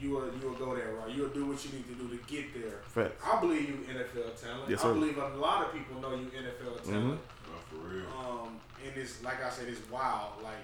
you 0.00 0.10
will, 0.10 0.26
you 0.40 0.48
will 0.48 0.54
go 0.56 0.74
there, 0.74 0.92
right? 0.94 1.14
You'll 1.14 1.28
do 1.28 1.46
what 1.46 1.64
you 1.64 1.72
need 1.72 1.86
to 1.88 1.94
do 1.94 2.08
to 2.16 2.22
get 2.32 2.54
there. 2.54 2.80
Facts. 2.86 3.22
I 3.24 3.40
believe 3.40 3.68
you 3.68 3.74
NFL 3.92 4.40
talent. 4.40 4.68
Yes, 4.70 4.84
I 4.84 4.92
believe 4.92 5.18
a 5.18 5.28
lot 5.36 5.66
of 5.66 5.72
people 5.72 6.00
know 6.00 6.10
you 6.14 6.26
NFL 6.26 6.84
talent. 6.84 7.04
Nah, 7.20 7.58
for 7.70 7.76
real. 7.88 8.04
Um, 8.18 8.60
and 8.84 8.96
it's 8.96 9.22
like 9.22 9.44
I 9.44 9.50
said, 9.50 9.68
it's 9.68 9.80
wild. 9.90 10.42
Like 10.42 10.54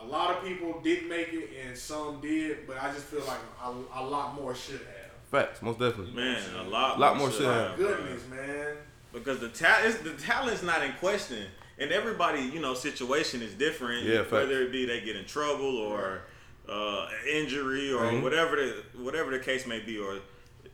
a 0.00 0.04
lot 0.06 0.36
of 0.36 0.44
people 0.44 0.80
didn't 0.80 1.08
make 1.08 1.32
it, 1.32 1.50
and 1.66 1.76
some 1.76 2.20
did, 2.20 2.66
but 2.66 2.82
I 2.82 2.92
just 2.92 3.04
feel 3.06 3.24
like 3.26 3.40
a, 3.62 4.00
a 4.00 4.02
lot 4.04 4.34
more 4.34 4.54
should 4.54 4.80
have. 4.80 5.10
Facts. 5.30 5.62
Most 5.62 5.78
definitely. 5.78 6.12
Man, 6.12 6.42
a 6.58 6.68
lot, 6.68 6.98
Lot 6.98 7.16
more 7.16 7.30
shit 7.30 7.42
have, 7.42 7.70
happen. 7.70 7.84
bro. 7.84 7.96
Goodness, 7.96 8.22
man. 8.28 8.76
Because 9.12 9.38
the 9.40 9.48
talent, 9.48 10.02
the 10.04 10.10
talent's 10.14 10.62
not 10.62 10.82
in 10.84 10.92
question, 10.94 11.46
and 11.78 11.90
everybody, 11.92 12.42
you 12.42 12.60
know, 12.60 12.74
situation 12.74 13.42
is 13.42 13.54
different. 13.54 14.04
Yeah, 14.04 14.18
facts. 14.22 14.32
whether 14.32 14.62
it 14.62 14.72
be 14.72 14.86
they 14.86 15.00
get 15.00 15.16
in 15.16 15.24
trouble 15.24 15.78
or 15.78 16.22
uh, 16.70 17.08
injury 17.30 17.92
or 17.92 18.20
whatever 18.20 18.56
the 18.56 18.82
whatever 19.02 19.30
the 19.30 19.38
case 19.38 19.66
may 19.66 19.80
be, 19.80 19.98
or 19.98 20.18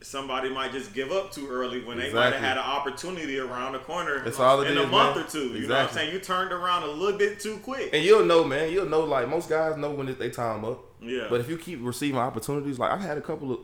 somebody 0.03 0.51
might 0.51 0.71
just 0.73 0.93
give 0.93 1.11
up 1.11 1.33
too 1.33 1.49
early 1.51 1.83
when 1.85 1.97
they 1.99 2.13
might 2.13 2.33
have 2.33 2.43
had 2.43 2.57
an 2.59 2.63
opportunity 2.65 3.39
around 3.39 3.73
the 3.73 3.79
corner 3.79 4.23
That's 4.23 4.39
all 4.39 4.61
it 4.61 4.71
in 4.71 4.77
is, 4.77 4.85
a 4.85 4.87
month 4.89 5.17
man. 5.17 5.25
or 5.25 5.29
two. 5.29 5.39
You 5.39 5.45
know 5.47 5.51
what 5.51 5.55
I'm 5.55 5.63
Exactly. 5.87 5.99
saying? 6.03 6.13
You 6.15 6.21
turned 6.21 6.53
around 6.53 6.83
a 6.83 6.87
little 6.89 7.19
bit 7.19 7.41
too 7.41 7.57
quick. 7.59 7.91
And 7.95 8.05
you'll 8.05 8.25
know, 8.27 8.45
man. 8.45 8.71
You'll 8.71 8.89
know. 8.89 9.01
Like 9.05 9.29
most 9.29 9.49
guys 9.49 9.77
know 9.79 9.91
when 9.91 10.15
they 10.19 10.31
time 10.31 10.65
up. 10.65 10.85
Yeah. 11.01 11.27
But 11.31 11.41
if 11.41 11.49
you 11.49 11.57
keep 11.57 11.79
receiving 11.83 12.19
opportunities, 12.21 12.79
like 12.79 12.93
I've 12.93 13.01
had 13.01 13.17
a 13.17 13.23
couple 13.23 13.53
of 13.53 13.61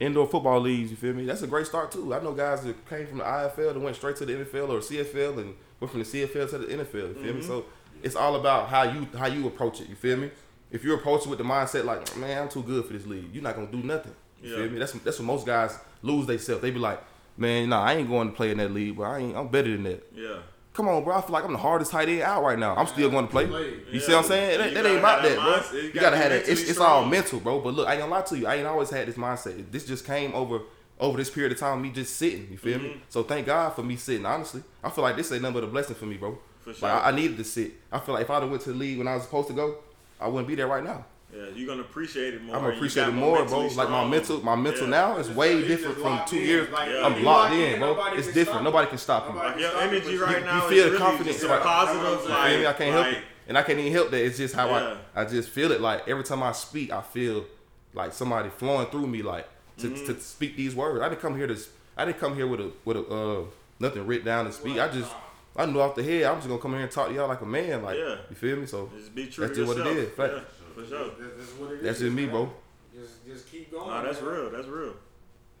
indoor 0.00 0.26
football 0.26 0.60
leagues. 0.60 0.90
You 0.90 0.96
feel 0.96 1.14
me? 1.14 1.24
That's 1.26 1.42
a 1.42 1.46
great 1.46 1.66
start 1.66 1.92
too. 1.92 2.12
I 2.12 2.20
know 2.22 2.32
guys 2.32 2.62
that 2.64 2.88
came 2.88 3.06
from 3.06 3.18
the 3.18 3.24
IFL 3.24 3.74
that 3.74 3.80
went 3.80 3.94
straight 3.96 4.16
to 4.16 4.26
the 4.26 4.32
NFL 4.32 4.68
or 4.70 4.78
CFL 4.80 5.38
and 5.38 5.54
went 5.80 5.90
from 5.92 6.00
the 6.00 6.06
CFL 6.06 6.50
to 6.50 6.58
the 6.58 6.66
NFL. 6.66 6.74
You 6.74 7.14
feel 7.14 7.14
Mm-hmm. 7.14 7.36
me? 7.38 7.42
So 7.42 7.64
it's 8.02 8.16
all 8.16 8.34
about 8.36 8.68
how 8.68 8.82
you 8.82 9.06
how 9.16 9.26
you 9.26 9.46
approach 9.46 9.80
it. 9.80 9.88
You 9.88 9.94
feel 9.96 10.16
me? 10.16 10.30
If 10.70 10.84
you're 10.84 10.96
approaching 10.96 11.30
with 11.30 11.38
the 11.38 11.44
mindset 11.44 11.84
like, 11.84 12.16
man, 12.16 12.42
I'm 12.42 12.48
too 12.48 12.62
good 12.62 12.84
for 12.84 12.92
this 12.92 13.06
league, 13.06 13.30
you're 13.32 13.42
not 13.42 13.54
gonna 13.54 13.68
do 13.72 13.78
nothing. 13.82 14.14
You 14.42 14.50
Yeah. 14.50 14.56
feel 14.58 14.70
me? 14.70 14.78
That's 14.78 14.92
that's 14.92 15.18
what 15.18 15.24
most 15.26 15.46
guys 15.46 15.78
lose 16.02 16.26
themselves. 16.26 16.62
They 16.62 16.70
be 16.70 16.78
like, 16.78 17.02
man, 17.36 17.68
nah, 17.70 17.82
I 17.82 17.94
ain't 17.94 18.08
going 18.08 18.30
to 18.30 18.34
play 18.36 18.50
in 18.50 18.58
that 18.58 18.72
league, 18.72 18.96
but 18.96 19.04
I 19.04 19.18
ain't. 19.18 19.36
I'm 19.36 19.48
better 19.48 19.70
than 19.70 19.84
that. 19.84 20.06
yeah. 20.14 20.36
Come 20.74 20.86
on, 20.86 21.02
bro. 21.02 21.16
I 21.16 21.20
feel 21.22 21.32
like 21.32 21.42
I'm 21.44 21.50
the 21.52 21.58
hardest 21.58 21.90
tight 21.90 22.08
end 22.08 22.22
out 22.22 22.44
right 22.44 22.56
now. 22.56 22.76
I'm 22.76 22.86
still 22.86 23.10
going 23.10 23.26
to 23.26 23.30
play. 23.32 23.46
You 23.46 23.82
Yeah. 23.90 24.00
see 24.00 24.12
what 24.12 24.18
I'm 24.18 24.24
saying? 24.28 24.60
It, 24.60 24.64
ain't- 24.64 24.74
that 24.74 24.86
ain't 24.86 24.98
about 25.00 25.22
that, 25.24 25.34
that 25.34 25.42
bro. 25.70 25.80
You 25.80 25.86
You, 25.86 25.92
gotta 25.92 26.00
gotta 26.02 26.16
have 26.18 26.30
that. 26.30 26.48
It's, 26.48 26.70
it's 26.70 26.78
all 26.78 27.04
mental, 27.04 27.40
bro. 27.40 27.58
But 27.60 27.74
look, 27.74 27.88
I 27.88 27.92
ain't 27.94 28.00
gonna 28.02 28.12
lie 28.12 28.20
to 28.22 28.38
you. 28.38 28.46
I 28.46 28.54
ain't 28.56 28.66
always 28.68 28.88
had 28.90 29.08
this 29.08 29.16
mindset. 29.16 29.72
This 29.72 29.84
just 29.86 30.06
came 30.06 30.32
over 30.34 30.60
over 31.00 31.16
this 31.18 31.30
period 31.30 31.50
of 31.52 31.58
time. 31.58 31.82
Me 31.82 31.90
just 31.90 32.16
sitting. 32.16 32.46
You 32.52 32.58
feel 32.58 32.78
Mm-hmm. 32.78 32.86
me? 32.88 33.02
So 33.08 33.24
thank 33.24 33.46
God 33.46 33.70
for 33.70 33.82
me 33.82 33.96
sitting. 33.96 34.24
Honestly, 34.26 34.62
I 34.84 34.90
feel 34.90 35.02
like 35.02 35.16
this 35.16 35.32
ain't 35.32 35.42
nothing 35.42 35.54
but 35.54 35.64
a 35.64 35.66
blessing 35.68 35.96
for 35.96 36.06
me, 36.06 36.16
bro. 36.16 36.38
For 36.60 36.72
sure. 36.74 36.88
Like 36.88 37.02
I, 37.04 37.08
I 37.08 37.10
needed 37.12 37.38
to 37.38 37.44
sit. 37.44 37.72
I 37.90 37.98
feel 37.98 38.14
like 38.14 38.22
if 38.22 38.30
I'd 38.30 38.42
have 38.42 38.50
went 38.50 38.62
to 38.62 38.70
the 38.72 38.76
league 38.78 38.98
when 38.98 39.08
I 39.08 39.14
was 39.16 39.24
supposed 39.24 39.48
to 39.48 39.54
go, 39.54 39.78
I 40.20 40.28
wouldn't 40.28 40.48
be 40.48 40.54
there 40.54 40.66
right 40.66 40.82
now. 40.84 41.04
Yeah, 41.34 41.44
you're 41.54 41.66
gonna 41.68 41.82
appreciate 41.82 42.32
it 42.34 42.42
more. 42.42 42.56
I'm 42.56 42.64
and 42.64 42.72
you 42.72 42.78
appreciate 42.78 43.08
it 43.08 43.12
more, 43.12 43.44
bro. 43.44 43.60
mentally 43.62 43.74
Like 43.76 43.90
my 43.90 44.06
mental, 44.08 44.42
my 44.42 44.56
mental 44.56 44.84
Yeah. 44.84 44.90
now 44.90 45.16
is 45.18 45.28
way 45.30 45.56
He's 45.58 45.66
different 45.68 45.98
from 45.98 46.20
two 46.26 46.36
in. 46.38 46.42
years. 46.44 46.70
Like, 46.70 46.88
Yeah. 46.90 47.04
I'm 47.04 47.14
you 47.18 47.20
locked 47.22 47.50
locked 47.50 47.54
in, 47.54 47.72
in, 47.74 47.78
bro. 47.80 48.06
It's 48.14 48.32
different. 48.32 48.62
Nobody 48.64 48.88
can 48.88 48.96
stop 48.98 49.28
me. 49.28 49.34
Nobody 49.34 49.50
Like 49.50 49.60
your 49.60 49.80
energy 49.82 50.00
but 50.04 50.12
you- 50.12 50.24
right 50.24 50.38
you 50.38 50.44
now 50.46 50.60
feel 50.62 50.72
is 50.78 50.84
the 50.84 50.90
really 50.92 50.98
confidence, 50.98 51.36
just 51.36 51.48
right? 51.50 51.62
positive. 51.62 52.02
You 52.02 52.28
Like, 52.30 52.50
feel 52.50 52.58
me? 52.60 52.66
I 52.66 52.72
can't 52.72 52.92
help 52.92 53.06
it, 53.08 53.18
and 53.46 53.58
I 53.58 53.62
can't 53.62 53.78
even 53.78 53.92
help 53.92 54.10
that. 54.10 54.24
It's 54.24 54.38
just 54.38 54.54
how 54.54 54.68
Yeah. 54.68 54.96
I, 55.14 55.20
I 55.20 55.24
just 55.26 55.50
feel 55.50 55.70
it. 55.70 55.80
Like 55.82 56.08
every 56.08 56.24
time 56.24 56.42
I 56.42 56.52
speak, 56.52 56.90
I 56.92 57.02
feel 57.02 57.44
like 57.92 58.12
somebody 58.14 58.48
flowing 58.48 58.86
through 58.86 59.06
me, 59.06 59.20
like 59.22 59.46
to, 59.78 59.88
Mm-hmm. 59.88 60.06
to 60.06 60.20
speak 60.20 60.56
these 60.56 60.74
words. 60.74 61.02
I 61.02 61.10
didn't 61.10 61.20
come 61.20 61.36
here 61.36 61.46
to, 61.46 61.56
I 61.96 62.06
didn't 62.06 62.18
come 62.20 62.34
here 62.36 62.46
with 62.46 62.60
a 62.60 62.70
with 62.86 62.96
a 62.96 63.00
uh, 63.06 63.40
nothing 63.78 64.06
written 64.06 64.24
down 64.26 64.46
to 64.46 64.52
speak. 64.52 64.78
I 64.78 64.88
just, 64.88 65.12
I 65.58 65.66
knew 65.66 65.80
off 65.80 65.94
the 65.96 66.02
head. 66.02 66.22
I'm 66.24 66.36
just 66.36 66.48
gonna 66.48 66.60
come 66.60 66.72
here 66.72 66.82
and 66.82 66.90
talk 66.90 67.08
to 67.08 67.14
y'all 67.14 67.28
like 67.28 67.40
a 67.40 67.46
man. 67.46 67.82
Like 67.82 67.98
Yeah. 67.98 68.16
you 68.30 68.36
feel 68.36 68.56
me? 68.56 68.66
So 68.66 68.90
Just 68.96 69.14
be 69.14 69.26
true 69.26 69.44
That's 69.46 69.58
to 69.58 69.66
just 69.66 69.76
what 69.78 69.86
it 69.86 69.96
is. 69.96 70.08
Fact. 70.14 70.32
Yeah, 70.34 70.40
for 70.74 70.86
sure. 70.88 70.98
That- 71.04 71.38
That's 71.38 71.50
what 71.52 71.72
it 71.72 71.74
is. 71.78 71.82
that's 71.82 71.98
just 72.00 72.12
me, 72.14 72.22
man. 72.22 72.30
bro. 72.30 72.52
Just, 72.94 73.26
just 73.26 73.50
keep 73.50 73.70
going. 73.72 73.88
Nah, 73.88 74.02
that's 74.02 74.20
man. 74.22 74.30
real. 74.30 74.50
That's 74.50 74.66
real. 74.68 74.94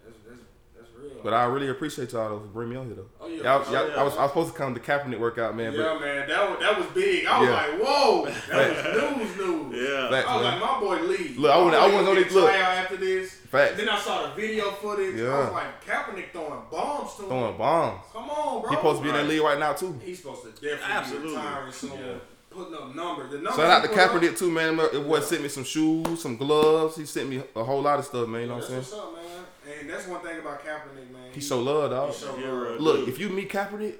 That's, 0.04 0.16
that's, 0.28 0.40
that's 0.76 0.88
real. 0.96 1.20
But 1.22 1.34
I 1.34 1.44
really 1.44 1.68
appreciate 1.68 2.12
y'all 2.12 2.28
though 2.30 2.40
for 2.40 2.46
bringing 2.46 2.74
me 2.74 2.80
on 2.80 2.86
here 2.86 2.96
though. 2.96 3.06
Oh, 3.20 3.26
yeah, 3.28 3.42
Y'all- 3.42 3.62
for 3.62 3.72
y'all- 3.72 3.86
sure. 3.88 3.98
I 3.98 4.02
was 4.04 4.16
I 4.16 4.22
was 4.22 4.30
supposed 4.30 4.52
to 4.52 4.58
come 4.58 4.74
to 4.74 4.80
Kaepernick 4.80 5.18
workout, 5.18 5.56
man. 5.56 5.72
yeah, 5.72 5.82
But 5.82 6.00
man, 6.00 6.28
that 6.28 6.50
was 6.50 6.60
that 6.60 6.78
was 6.78 6.86
big. 6.94 7.26
I 7.26 7.40
was 7.40 7.48
Yeah. 7.48 7.54
like, 7.54 7.82
whoa, 7.82 8.24
that 8.26 8.76
was 8.76 9.18
news, 9.18 9.36
news. 9.36 9.88
Yeah. 9.88 10.10
Facts, 10.10 10.28
I 10.28 10.34
was 10.36 10.44
man. 10.44 10.60
like, 10.60 10.70
my 10.70 10.80
boy 10.80 10.96
Lee. 11.02 11.34
Look, 11.36 11.50
I 11.52 11.56
My 11.58 11.64
wouldn't- 11.64 11.82
I 11.82 11.86
wasn't 11.86 12.06
gonna 12.06 12.10
on 12.10 12.22
get 12.22 12.32
look. 12.32 12.50
after 12.50 12.96
this. 12.96 13.32
Facts. 13.48 13.76
Then 13.78 13.88
I 13.88 13.98
saw 13.98 14.26
the 14.26 14.34
video 14.34 14.70
footage. 14.72 15.16
Yeah. 15.16 15.28
I 15.34 15.38
was 15.44 15.52
like, 15.52 15.84
Kaepernick 15.84 16.32
throwing 16.32 16.62
bombs 16.70 17.14
to 17.16 17.22
him. 17.22 17.28
throwing 17.28 17.56
bombs. 17.56 18.00
Come 18.12 18.24
on, 18.24 18.27
bro. 18.68 18.70
He 18.70 18.76
supposed 18.76 18.98
to 18.98 19.02
be 19.02 19.08
in 19.08 19.14
that 19.14 19.20
Right. 19.22 19.28
league 19.30 19.42
right 19.42 19.58
now 19.58 19.72
too. 19.72 20.00
He's 20.04 20.18
supposed 20.18 20.42
to 20.42 20.48
definitely 20.52 20.78
Absolutely. 20.84 21.28
be 21.30 21.36
retiring 21.36 21.72
soon. 21.72 21.90
Yeah. 21.92 22.14
Putting 22.50 22.74
up 22.74 22.94
numbers. 22.94 23.30
The 23.30 23.36
numbers 23.38 23.54
Shout 23.56 23.70
out 23.70 23.82
he 23.82 23.88
to 23.88 23.94
put 23.94 24.02
up- 24.02 24.10
Kaepernick 24.22 24.38
too, 24.38 24.50
man. 24.50 24.78
It 24.80 25.06
boy 25.08 25.20
sent 25.20 25.42
me 25.42 25.48
some 25.48 25.64
shoes, 25.64 26.22
some 26.22 26.36
gloves. 26.36 26.96
He 26.96 27.04
sent 27.06 27.28
me 27.28 27.42
a 27.54 27.62
whole 27.64 27.82
lot 27.82 27.98
of 27.98 28.04
stuff, 28.04 28.26
man. 28.28 28.42
You 28.42 28.46
know 28.48 28.54
what 28.54 28.62
I'm 28.64 28.68
saying? 28.68 28.78
what's 28.80 28.92
up, 28.94 29.14
man. 29.14 29.78
And 29.80 29.90
that's 29.90 30.06
one 30.08 30.20
thing 30.22 30.38
about 30.38 30.64
Kaepernick, 30.64 31.12
man. 31.12 31.30
He 31.32 31.40
show 31.40 31.60
love, 31.60 31.90
dog. 31.90 32.12
He 32.12 32.20
show 32.20 32.34
He 32.36 32.44
love. 32.46 32.80
Look, 32.80 32.96
dude. 33.00 33.08
if 33.10 33.18
you 33.20 33.28
meet 33.28 33.50
Kaepernick, 33.50 33.94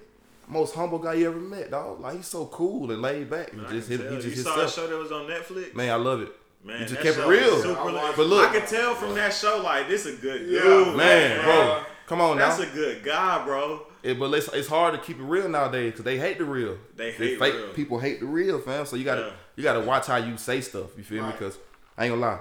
most 0.48 0.74
humble 0.74 0.98
guy 0.98 1.12
you 1.14 1.28
ever 1.28 1.36
met, 1.38 1.70
dog. 1.70 2.00
Like 2.00 2.16
he's 2.16 2.26
so 2.26 2.46
cool 2.46 2.90
and 2.90 3.02
laid 3.02 3.28
back. 3.28 3.52
And 3.52 3.66
I 3.66 3.70
just 3.70 3.88
can 3.88 3.98
hit, 3.98 4.10
he 4.10 4.16
just 4.16 4.36
you 4.38 4.42
saw 4.42 4.56
that 4.56 4.70
show 4.70 4.86
that 4.86 4.96
was 4.96 5.12
on 5.12 5.26
Netflix. 5.26 5.74
Man, 5.74 5.90
I 5.90 5.96
love 5.96 6.22
it. 6.22 6.32
Man, 6.64 6.80
he 6.80 6.86
just 6.86 7.00
kept 7.02 7.18
it 7.18 7.26
real. 7.26 7.60
Super 7.62 7.78
I 7.80 7.84
lit. 7.84 7.94
watched 7.94 8.16
But 8.16 8.26
look- 8.26 8.48
I 8.48 8.52
could 8.58 8.66
tell 8.68 8.94
from 8.94 9.14
that 9.14 9.32
show 9.34 9.60
like 9.62 9.88
this 9.88 10.06
a 10.06 10.12
good 10.12 10.38
dude, 10.48 10.64
Yeah. 10.64 10.96
Man, 10.96 11.44
bro, 11.44 11.82
come 12.06 12.20
on 12.22 12.38
now. 12.38 12.48
That's 12.48 12.60
a 12.62 12.74
good 12.74 13.04
guy, 13.04 13.44
bro. 13.44 13.82
It, 14.02 14.18
but 14.18 14.32
it's, 14.32 14.48
it's 14.48 14.68
hard 14.68 14.94
to 14.94 15.00
keep 15.00 15.18
it 15.18 15.22
real 15.24 15.48
nowadays 15.48 15.92
because 15.92 16.04
they 16.04 16.18
hate 16.18 16.38
the 16.38 16.44
real. 16.44 16.78
They 16.96 17.10
The 17.10 17.16
hate 17.16 17.38
fake 17.38 17.54
real. 17.54 17.68
people 17.74 17.98
hate 17.98 18.20
the 18.20 18.26
real, 18.26 18.60
fam. 18.60 18.86
So 18.86 18.96
you 18.96 19.04
gotta 19.04 19.22
Yeah. 19.22 19.32
you 19.56 19.62
gotta 19.64 19.80
watch 19.80 20.06
how 20.06 20.16
you 20.16 20.36
say 20.36 20.60
stuff. 20.60 20.96
You 20.96 21.02
feel 21.02 21.24
me? 21.26 21.32
Because 21.32 21.58
I 21.96 22.04
ain't 22.04 22.12
gonna 22.12 22.20
lie, 22.22 22.40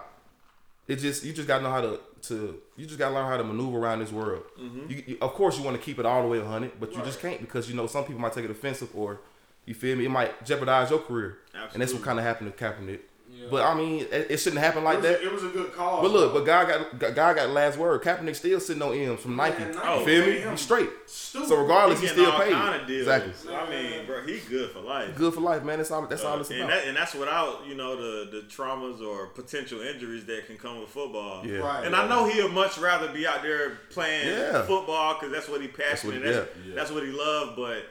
it 0.87 0.97
just 0.97 1.23
you 1.23 1.33
just 1.33 1.47
gotta 1.47 1.63
know 1.63 1.71
how 1.71 1.81
to 1.81 1.99
to 2.23 2.59
you 2.75 2.85
just 2.85 2.99
gotta 2.99 3.13
learn 3.15 3.25
how 3.25 3.37
to 3.37 3.43
maneuver 3.43 3.77
around 3.79 3.99
this 3.99 4.11
world. 4.11 4.43
Mm-hmm. 4.59 4.91
You, 4.91 5.03
you- 5.07 5.17
of 5.21 5.33
course 5.33 5.57
you 5.57 5.63
want 5.63 5.77
to 5.77 5.81
keep 5.83 5.97
it 5.99 6.05
all 6.05 6.21
the 6.21 6.27
way 6.27 6.39
100, 6.39 6.79
but 6.79 6.93
you 6.93 7.01
just 7.03 7.19
can't 7.19 7.39
because 7.41 7.69
you 7.69 7.75
know 7.75 7.87
some 7.87 8.03
people 8.05 8.21
might 8.21 8.33
take 8.33 8.45
it 8.45 8.51
offensive 8.51 8.89
or 8.95 9.19
you 9.65 9.73
feel 9.73 9.95
me. 9.97 10.05
It 10.05 10.09
might 10.09 10.45
jeopardize 10.45 10.89
your 10.91 10.99
career, 10.99 11.39
and 11.73 11.81
that's 11.81 11.93
what 11.93 12.03
kind 12.03 12.19
of 12.19 12.25
happened 12.25 12.55
to 12.55 12.63
Kaepernick. 12.63 12.99
Yeah. 13.47 13.51
But 13.51 13.63
I 13.65 13.73
mean, 13.75 14.01
it, 14.11 14.27
it 14.31 14.37
shouldn't 14.37 14.61
happen 14.61 14.83
like 14.83 14.99
it, 14.99 15.01
was 15.01 15.09
that. 15.11 15.21
a, 15.21 15.25
it 15.25 15.33
was 15.33 15.43
a 15.43 15.49
good 15.49 15.73
call. 15.73 16.01
But 16.01 16.11
look, 16.11 16.33
but 16.33 16.45
God 16.45 16.67
got 16.67 16.99
God 17.15 17.35
got 17.35 17.47
the 17.47 17.47
last 17.47 17.77
word. 17.77 18.01
Kaepernick 18.03 18.35
still 18.35 18.59
sitting 18.59 18.81
on 18.81 18.93
M's 18.93 19.19
from 19.21 19.35
Nike. 19.35 19.59
Man, 19.59 19.73
you 19.73 19.79
Nike 19.79 20.05
feel 20.05 20.23
paid 20.23 20.33
me? 20.35 20.39
him 20.41 20.51
He's 20.51 20.61
straight. 20.61 20.89
Stupid. 21.05 21.47
So 21.49 21.61
regardless, 21.61 21.99
he's 22.01 22.09
getting 22.11 22.25
still 22.25 22.33
all 22.35 22.41
paid. 22.43 22.53
kind 22.53 22.81
of 22.81 22.87
deals. 22.87 23.07
Exactly. 23.07 23.55
I 23.55 23.69
mean, 23.69 24.05
bro, 24.05 24.21
he 24.25 24.39
good 24.49 24.71
for 24.71 24.79
life. 24.81 25.15
Good 25.15 25.33
for 25.33 25.41
life, 25.41 25.63
man. 25.63 25.77
That's 25.77 25.91
all. 25.91 26.05
That's 26.05 26.23
all 26.23 26.37
Uh, 26.37 26.39
it's 26.41 26.49
and, 26.49 26.59
about. 26.61 26.69
that, 26.71 26.87
and 26.87 26.97
that's 26.97 27.13
without 27.15 27.65
you 27.67 27.75
know 27.75 27.95
the 27.95 28.29
the 28.31 28.41
traumas 28.43 29.01
or 29.01 29.27
potential 29.27 29.81
injuries 29.81 30.25
that 30.25 30.47
can 30.47 30.57
come 30.57 30.79
with 30.79 30.89
football. 30.89 31.45
Yeah. 31.45 31.57
Right. 31.59 31.85
And 31.85 31.95
I 31.95 32.07
know 32.07 32.25
he'll 32.27 32.49
much 32.49 32.77
rather 32.77 33.07
be 33.11 33.25
out 33.25 33.41
there 33.41 33.77
playing 33.91 34.27
Yeah. 34.27 34.63
football 34.65 35.15
because 35.15 35.31
that's 35.31 35.47
what 35.49 35.61
he 35.61 35.67
passionate. 35.67 36.15
what- 36.15 36.23
That's, 36.23 36.49
yeah. 36.67 36.75
that's 36.75 36.91
what 36.91 37.03
he 37.03 37.10
loved. 37.12 37.55
But 37.55 37.83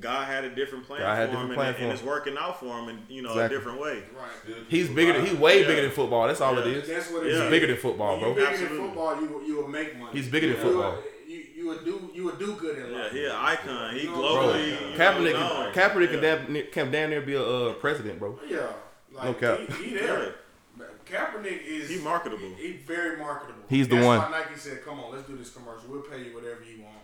God 0.00 0.26
had 0.26 0.44
a 0.44 0.54
different 0.54 0.86
plan 0.86 1.00
God 1.00 1.10
for 1.10 1.16
had 1.16 1.28
a 1.28 1.32
him, 1.32 1.48
different 1.48 1.50
and, 1.50 1.54
plan 1.56 1.68
and 1.74 1.84
him. 1.84 1.90
it's 1.90 2.02
working 2.02 2.36
out 2.38 2.60
for 2.60 2.78
him 2.78 2.88
in 2.90 3.02
you 3.08 3.22
know 3.22 3.30
Exactly. 3.30 3.56
a 3.56 3.58
different 3.58 3.80
way. 3.80 4.02
Right. 4.16 4.56
He's 4.68 4.88
bigger 4.88 5.12
than 5.14 5.26
he's 5.26 5.34
way 5.38 5.62
Yeah. 5.62 5.66
bigger 5.66 5.82
than 5.82 5.90
football. 5.90 6.26
That's 6.28 6.40
all 6.40 6.56
it 6.58 6.66
Yeah. 6.66 6.72
is. 6.72 6.88
That's 6.88 7.10
what 7.10 7.22
it 7.24 7.30
Yeah. 7.30 7.34
is. 7.36 7.40
He's 7.42 7.50
bigger 7.50 7.66
than 7.68 7.76
football, 7.76 8.18
bro. 8.18 8.28
you 8.30 8.34
bigger 8.34 8.46
Absolutely. 8.48 8.76
than 8.78 8.86
football, 8.86 9.20
you 9.20 9.28
will- 9.28 9.42
you 9.42 9.56
will 9.56 9.68
make 9.68 9.96
money. 9.98 10.12
He's 10.12 10.28
bigger 10.28 10.48
than 10.48 10.56
football. 10.56 10.98
You 11.26 11.44
you 11.56 11.66
would 11.68 11.84
do 11.84 12.10
you 12.14 12.24
would 12.24 12.38
do 12.38 12.54
good 12.54 12.78
in 12.78 12.92
life. 12.92 13.12
Yeah, 13.12 13.32
life. 13.32 13.62
he 13.64 13.68
an 13.70 13.74
icon. 13.76 13.94
He 13.96 14.06
Bro, 14.06 14.16
globally. 14.16 14.66
you 14.66 14.72
know, 14.72 14.96
Kaepernick, 14.96 15.32
known. 15.32 15.72
can, 15.72 15.90
Kaepernick 15.90 16.10
can 16.10 16.22
Yeah. 16.22 16.36
damn, 16.36 16.52
near- 16.52 16.66
can 16.66 16.90
damn 16.90 17.10
near 17.10 17.20
be 17.20 17.34
a 17.34 17.42
uh, 17.42 17.72
president, 17.74 18.18
bro. 18.18 18.38
Yeah. 18.48 18.72
Like, 19.12 19.24
No 19.24 19.34
cap. 19.34 19.58
He, 19.78 19.84
he 19.90 19.94
there. 19.96 20.34
Kaepernick 21.06 21.66
is 21.66 21.88
He 21.88 21.98
marketable. 22.00 22.50
He, 22.58 22.72
very 22.86 23.16
marketable. 23.16 23.62
He's 23.68 23.88
the 23.88 23.94
That's 23.96 24.06
one. 24.06 24.18
Why 24.20 24.30
Nike 24.40 24.56
said, 24.58 24.84
"Come 24.84 25.00
on, 25.00 25.12
let's 25.12 25.26
do 25.26 25.36
this 25.36 25.50
commercial. 25.50 25.88
We'll 25.88 26.02
pay 26.02 26.18
you 26.22 26.34
whatever 26.34 26.60
you 26.62 26.82
want. 26.82 26.98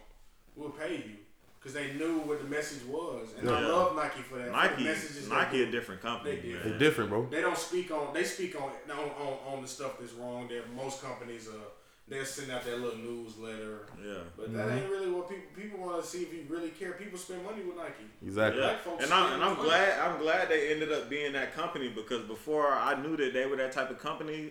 We'll 0.55 0.71
pay 0.71 0.97
you." 0.97 1.17
Because 1.65 1.81
they 1.81 1.95
knew 1.95 2.19
what 2.19 2.43
the 2.43 2.49
message 2.49 2.85
was, 2.85 3.29
and 3.41 3.49
I 3.49 3.61
love 3.61 3.97
Nike 3.97 4.21
for 4.21 4.37
that. 4.37 4.49
for 4.49 4.53
the 4.53 4.53
Nike, 4.53 4.85
messages 4.85 5.29
they 5.31 5.35
Nike 5.35 5.63
a 5.63 5.71
different 5.71 6.03
company, 6.03 6.37
They 6.37 6.43
did. 6.43 6.67
It's 6.67 6.79
different, 6.79 7.09
bro. 7.09 7.27
They 7.31 7.41
don't 7.41 7.57
speak 7.57 7.91
on. 7.91 8.13
They 8.13 8.23
speak 8.23 8.55
on 8.61 8.71
on, 8.91 8.99
on, 8.99 9.39
on 9.55 9.63
the 9.63 9.69
stuff 9.69 9.99
that's 9.99 10.13
wrong. 10.13 10.47
That 10.49 10.71
most 10.77 11.03
companies 11.03 11.49
are. 11.49 11.71
they'll 12.07 12.23
send 12.27 12.51
out 12.51 12.67
their 12.67 12.77
little 12.77 12.99
newsletter. 12.99 13.87
Yeah. 14.05 14.17
But 14.37 14.53
that 14.53 14.67
mm-hmm. 14.67 14.77
ain't 14.77 14.91
really 14.91 15.11
what 15.11 15.27
people 15.27 15.45
people 15.57 15.79
want 15.81 16.03
to 16.03 16.07
see 16.07 16.19
if 16.25 16.35
you 16.35 16.45
really 16.51 16.69
care. 16.69 16.93
People 16.93 17.19
spend 17.19 17.43
money 17.43 17.63
with 17.63 17.79
Nike. 17.79 18.05
Exactly. 18.23 18.61
Yeah, 18.61 18.77
folks 18.77 19.05
and 19.05 19.15
I'm 19.15 19.33
and 19.33 19.43
I'm 19.43 19.57
money. 19.57 19.69
glad 19.71 19.99
I'm 20.01 20.21
glad 20.21 20.51
they 20.51 20.71
ended 20.71 20.93
up 20.93 21.09
being 21.09 21.33
that 21.33 21.55
company 21.55 21.89
because 21.89 22.25
before 22.25 22.73
I 22.73 23.01
knew 23.01 23.17
that 23.17 23.33
they 23.33 23.47
were 23.47 23.57
that 23.57 23.73
type 23.73 23.89
of 23.89 23.99
company, 23.99 24.51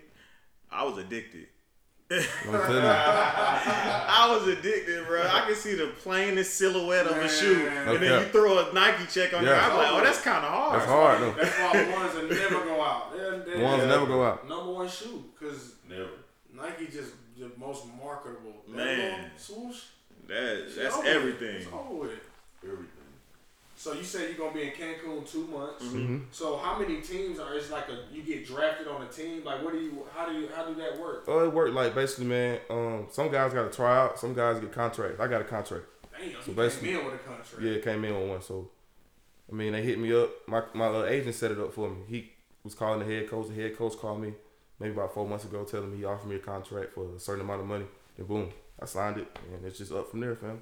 I 0.71 0.83
was 0.83 0.97
addicted. 0.97 1.45
I'm 2.47 2.53
you. 2.53 2.79
I 4.15 4.27
was 4.37 4.47
addicted, 4.47 5.05
bro. 5.07 5.21
I 5.23 5.45
can 5.45 5.55
see 5.55 5.75
the 5.75 5.87
plainest 5.87 6.55
silhouette 6.55 7.05
of 7.07 7.17
a 7.17 7.29
shoe, 7.29 7.65
Man. 7.65 7.87
and 7.89 8.03
then 8.03 8.21
you 8.21 8.27
throw 8.29 8.69
a 8.69 8.73
Nike 8.73 9.05
check 9.11 9.33
on 9.33 9.43
there. 9.43 9.55
I'm 9.59 9.75
like, 9.77 9.87
oh, 9.91 10.01
that's 10.03 10.21
kind 10.21 10.45
of 10.45 10.51
hard. 10.51 10.79
That's 10.79 10.89
hard 10.91 11.21
though. 11.21 11.31
That's 11.31 11.59
why 11.59 11.83
the 11.83 11.91
ones 11.91 12.13
that 12.13 12.29
never 12.29 12.65
go 12.65 12.81
out. 12.81 13.15
They're, 13.15 13.39
they're 13.39 13.57
The 13.57 13.63
ones 13.63 13.81
that 13.81 13.87
never 13.87 14.05
go 14.05 14.23
out. 14.23 14.47
Number 14.47 14.73
one 14.73 14.87
shoe 14.89 15.23
because 15.39 15.75
Never. 15.89 16.09
Nike 16.55 16.85
just 16.87 17.11
the 17.37 17.51
most 17.57 17.85
marketable. 18.01 18.53
That 18.69 18.75
Man. 18.75 19.11
little 19.11 19.29
swoosh. 19.37 19.81
That 20.27 20.63
it's 20.65 20.75
that's 20.77 20.95
over 20.95 21.03
with. 21.05 21.15
everything. 21.15 21.55
It's 21.57 21.67
over 21.73 21.95
with. 21.95 22.11
Everything. 22.63 22.87
So 23.83 23.91
you 23.91 24.03
said 24.05 24.29
you're 24.29 24.37
gonna 24.37 24.53
be 24.53 24.63
in 24.63 24.69
Cancun 24.69 25.29
two 25.29 25.45
months. 25.47 25.83
Mm-hmm. 25.83 26.19
So 26.31 26.55
how 26.55 26.79
many 26.79 27.01
teams 27.01 27.37
are? 27.37 27.53
It's 27.53 27.69
like 27.69 27.89
a 27.89 28.15
you 28.15 28.23
get 28.23 28.47
drafted 28.47 28.87
on 28.87 29.01
a 29.01 29.07
team. 29.07 29.43
Like 29.43 29.61
what 29.61 29.73
do 29.73 29.79
you? 29.79 30.07
How 30.15 30.25
do 30.25 30.39
you? 30.39 30.47
How 30.55 30.63
do 30.63 30.73
that 30.75 30.97
work? 30.97 31.25
Oh, 31.27 31.43
it 31.43 31.51
worked 31.53 31.73
like 31.73 31.93
basically, 31.93 32.27
man. 32.27 32.61
Um, 32.69 33.07
some 33.11 33.29
guys 33.29 33.51
got 33.51 33.69
to 33.69 33.75
try 33.75 33.97
out. 33.97 34.17
Some 34.17 34.33
guys 34.33 34.61
get 34.61 34.71
contracts. 34.71 35.19
I 35.19 35.27
got 35.27 35.41
a 35.41 35.43
contract. 35.43 35.83
Damn, 36.17 36.29
you 36.29 36.53
basically- 36.53 36.91
came 36.91 36.99
in 36.99 37.05
with 37.05 37.15
a 37.15 37.17
contract. 37.17 37.61
Yeah, 37.61 37.71
it 37.71 37.83
came 37.83 38.05
in 38.05 38.15
with 38.17 38.29
one. 38.29 38.41
So, 38.41 38.69
I 39.51 39.53
mean, 39.53 39.73
they 39.73 39.81
hit 39.81 39.99
me 39.99 40.13
up. 40.15 40.29
My 40.47 40.63
my 40.73 40.87
uh, 40.87 41.03
agent 41.03 41.35
set 41.35 41.51
it 41.51 41.59
up 41.59 41.73
for 41.73 41.89
me. 41.89 41.97
He 42.07 42.31
was 42.63 42.75
calling 42.75 43.05
the 43.05 43.13
head 43.13 43.29
coach. 43.29 43.49
The 43.49 43.61
head 43.61 43.77
coach 43.77 43.97
called 43.97 44.21
me 44.21 44.31
maybe 44.79 44.93
about 44.93 45.13
four 45.13 45.27
months 45.27 45.43
ago, 45.43 45.65
telling 45.65 45.91
me 45.91 45.97
he 45.97 46.05
offered 46.05 46.29
me 46.29 46.37
a 46.37 46.39
contract 46.39 46.93
for 46.93 47.13
a 47.13 47.19
certain 47.19 47.43
amount 47.43 47.59
of 47.59 47.67
money. 47.67 47.85
Then 48.15 48.27
boom, 48.27 48.49
I 48.81 48.85
signed 48.85 49.17
it, 49.17 49.27
and 49.53 49.65
it's 49.65 49.77
just 49.77 49.91
up 49.91 50.09
from 50.09 50.21
there, 50.21 50.37
fam. 50.37 50.61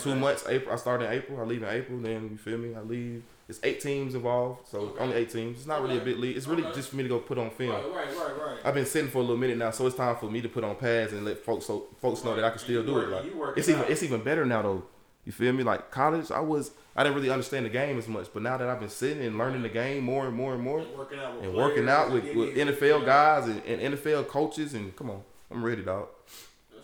Two 0.00 0.14
months. 0.14 0.44
April. 0.48 0.72
I 0.72 0.76
start 0.76 1.02
in 1.02 1.10
April. 1.12 1.40
I 1.40 1.44
leave 1.44 1.62
in 1.62 1.68
April. 1.68 1.98
Then 1.98 2.28
you 2.32 2.36
feel 2.36 2.58
me? 2.58 2.74
I 2.74 2.80
leave. 2.80 3.22
It's 3.48 3.58
eight 3.62 3.80
teams 3.80 4.14
involved, 4.14 4.68
so 4.68 4.78
Okay. 4.80 5.02
only 5.04 5.16
eight 5.16 5.30
teams. 5.30 5.56
It's 5.58 5.66
not 5.66 5.80
really 5.80 5.94
a 5.96 6.00
Okay. 6.02 6.10
big 6.12 6.18
league. 6.18 6.36
It's 6.36 6.46
really 6.46 6.62
Okay. 6.64 6.74
just 6.74 6.90
for 6.90 6.96
me 6.96 7.02
to 7.04 7.08
go 7.08 7.18
put 7.18 7.38
on 7.38 7.48
film. 7.50 7.70
Right, 7.70 7.82
right, 7.84 8.16
right, 8.16 8.46
right. 8.46 8.58
I've 8.62 8.74
been 8.74 8.84
sitting 8.84 9.10
for 9.10 9.18
a 9.18 9.20
little 9.22 9.38
minute 9.38 9.56
now, 9.56 9.70
so 9.70 9.86
it's 9.86 9.96
time 9.96 10.16
for 10.16 10.30
me 10.30 10.42
to 10.42 10.48
put 10.50 10.64
on 10.64 10.76
pads 10.76 11.14
and 11.14 11.24
let 11.24 11.38
folks 11.38 11.64
so 11.64 11.86
folks 12.02 12.22
know 12.24 12.34
that 12.36 12.44
I 12.44 12.50
can 12.50 12.58
still 12.58 12.82
do 12.82 12.98
it. 12.98 13.08
Like 13.08 13.24
you 13.24 13.42
it's 13.56 13.66
it 13.68 13.72
even 13.72 13.84
out. 13.84 13.90
it's 13.90 14.02
even 14.02 14.20
better 14.22 14.44
now 14.44 14.60
though. 14.62 14.82
You 15.24 15.32
feel 15.32 15.52
me? 15.54 15.62
Like 15.62 15.90
college, 15.90 16.30
I 16.30 16.40
was 16.40 16.72
I 16.94 17.04
didn't 17.04 17.16
really 17.16 17.30
understand 17.30 17.64
the 17.64 17.70
game 17.70 17.96
as 17.98 18.06
much, 18.08 18.26
but 18.34 18.42
now 18.42 18.58
that 18.58 18.68
I've 18.68 18.80
been 18.80 18.88
sitting 18.90 19.24
and 19.24 19.38
learning 19.38 19.62
the 19.62 19.68
game 19.70 20.04
more 20.04 20.26
and 20.26 20.34
more 20.36 20.52
and 20.52 20.62
more, 20.62 20.80
And 20.80 20.96
working 20.98 21.18
out 21.18 21.40
with 21.40 21.54
working 21.54 21.88
out 21.88 22.10
with, 22.12 22.24
with 22.34 22.54
NFL 22.56 23.04
guys 23.06 23.46
and, 23.46 23.62
and 23.64 23.94
NFL 23.94 24.24
coaches, 24.28 24.74
and 24.74 24.94
come 24.96 25.08
on, 25.10 25.22
I'm 25.50 25.64
ready, 25.64 25.82
dog. 25.82 26.08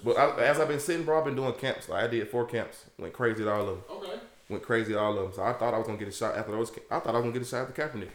But 0.05 0.19
I, 0.19 0.37
as 0.45 0.61
I've 0.61 0.69
been 0.69 0.81
sitting, 0.81 1.05
bro, 1.05 1.19
I've 1.19 1.25
been 1.25 1.35
doing 1.37 1.53
camps. 1.55 1.89
Like 1.89 2.05
I 2.05 2.07
did 2.09 2.29
four 2.29 2.45
camps, 2.47 2.85
went 2.99 3.13
crazy 3.15 3.43
at 3.43 3.49
all 3.49 3.61
of 3.63 3.67
them. 3.69 3.83
Okay. 3.91 4.21
Went 4.51 4.63
crazy 4.63 4.93
at 4.93 4.99
all 4.99 5.17
of 5.17 5.23
them. 5.25 5.33
So 5.33 5.43
I 5.43 5.53
thought 5.55 5.73
I 5.75 5.79
was 5.79 5.87
gonna 5.87 5.99
get 5.99 6.09
a 6.09 6.13
shot 6.13 6.37
after 6.37 6.53
those. 6.53 6.71
I 6.91 6.99
thought 6.99 7.15
I 7.15 7.19
was 7.19 7.23
gonna 7.23 7.33
get 7.33 7.43
a 7.43 7.47
shot 7.47 7.69
after 7.69 7.83
Kaepernick. 7.89 8.11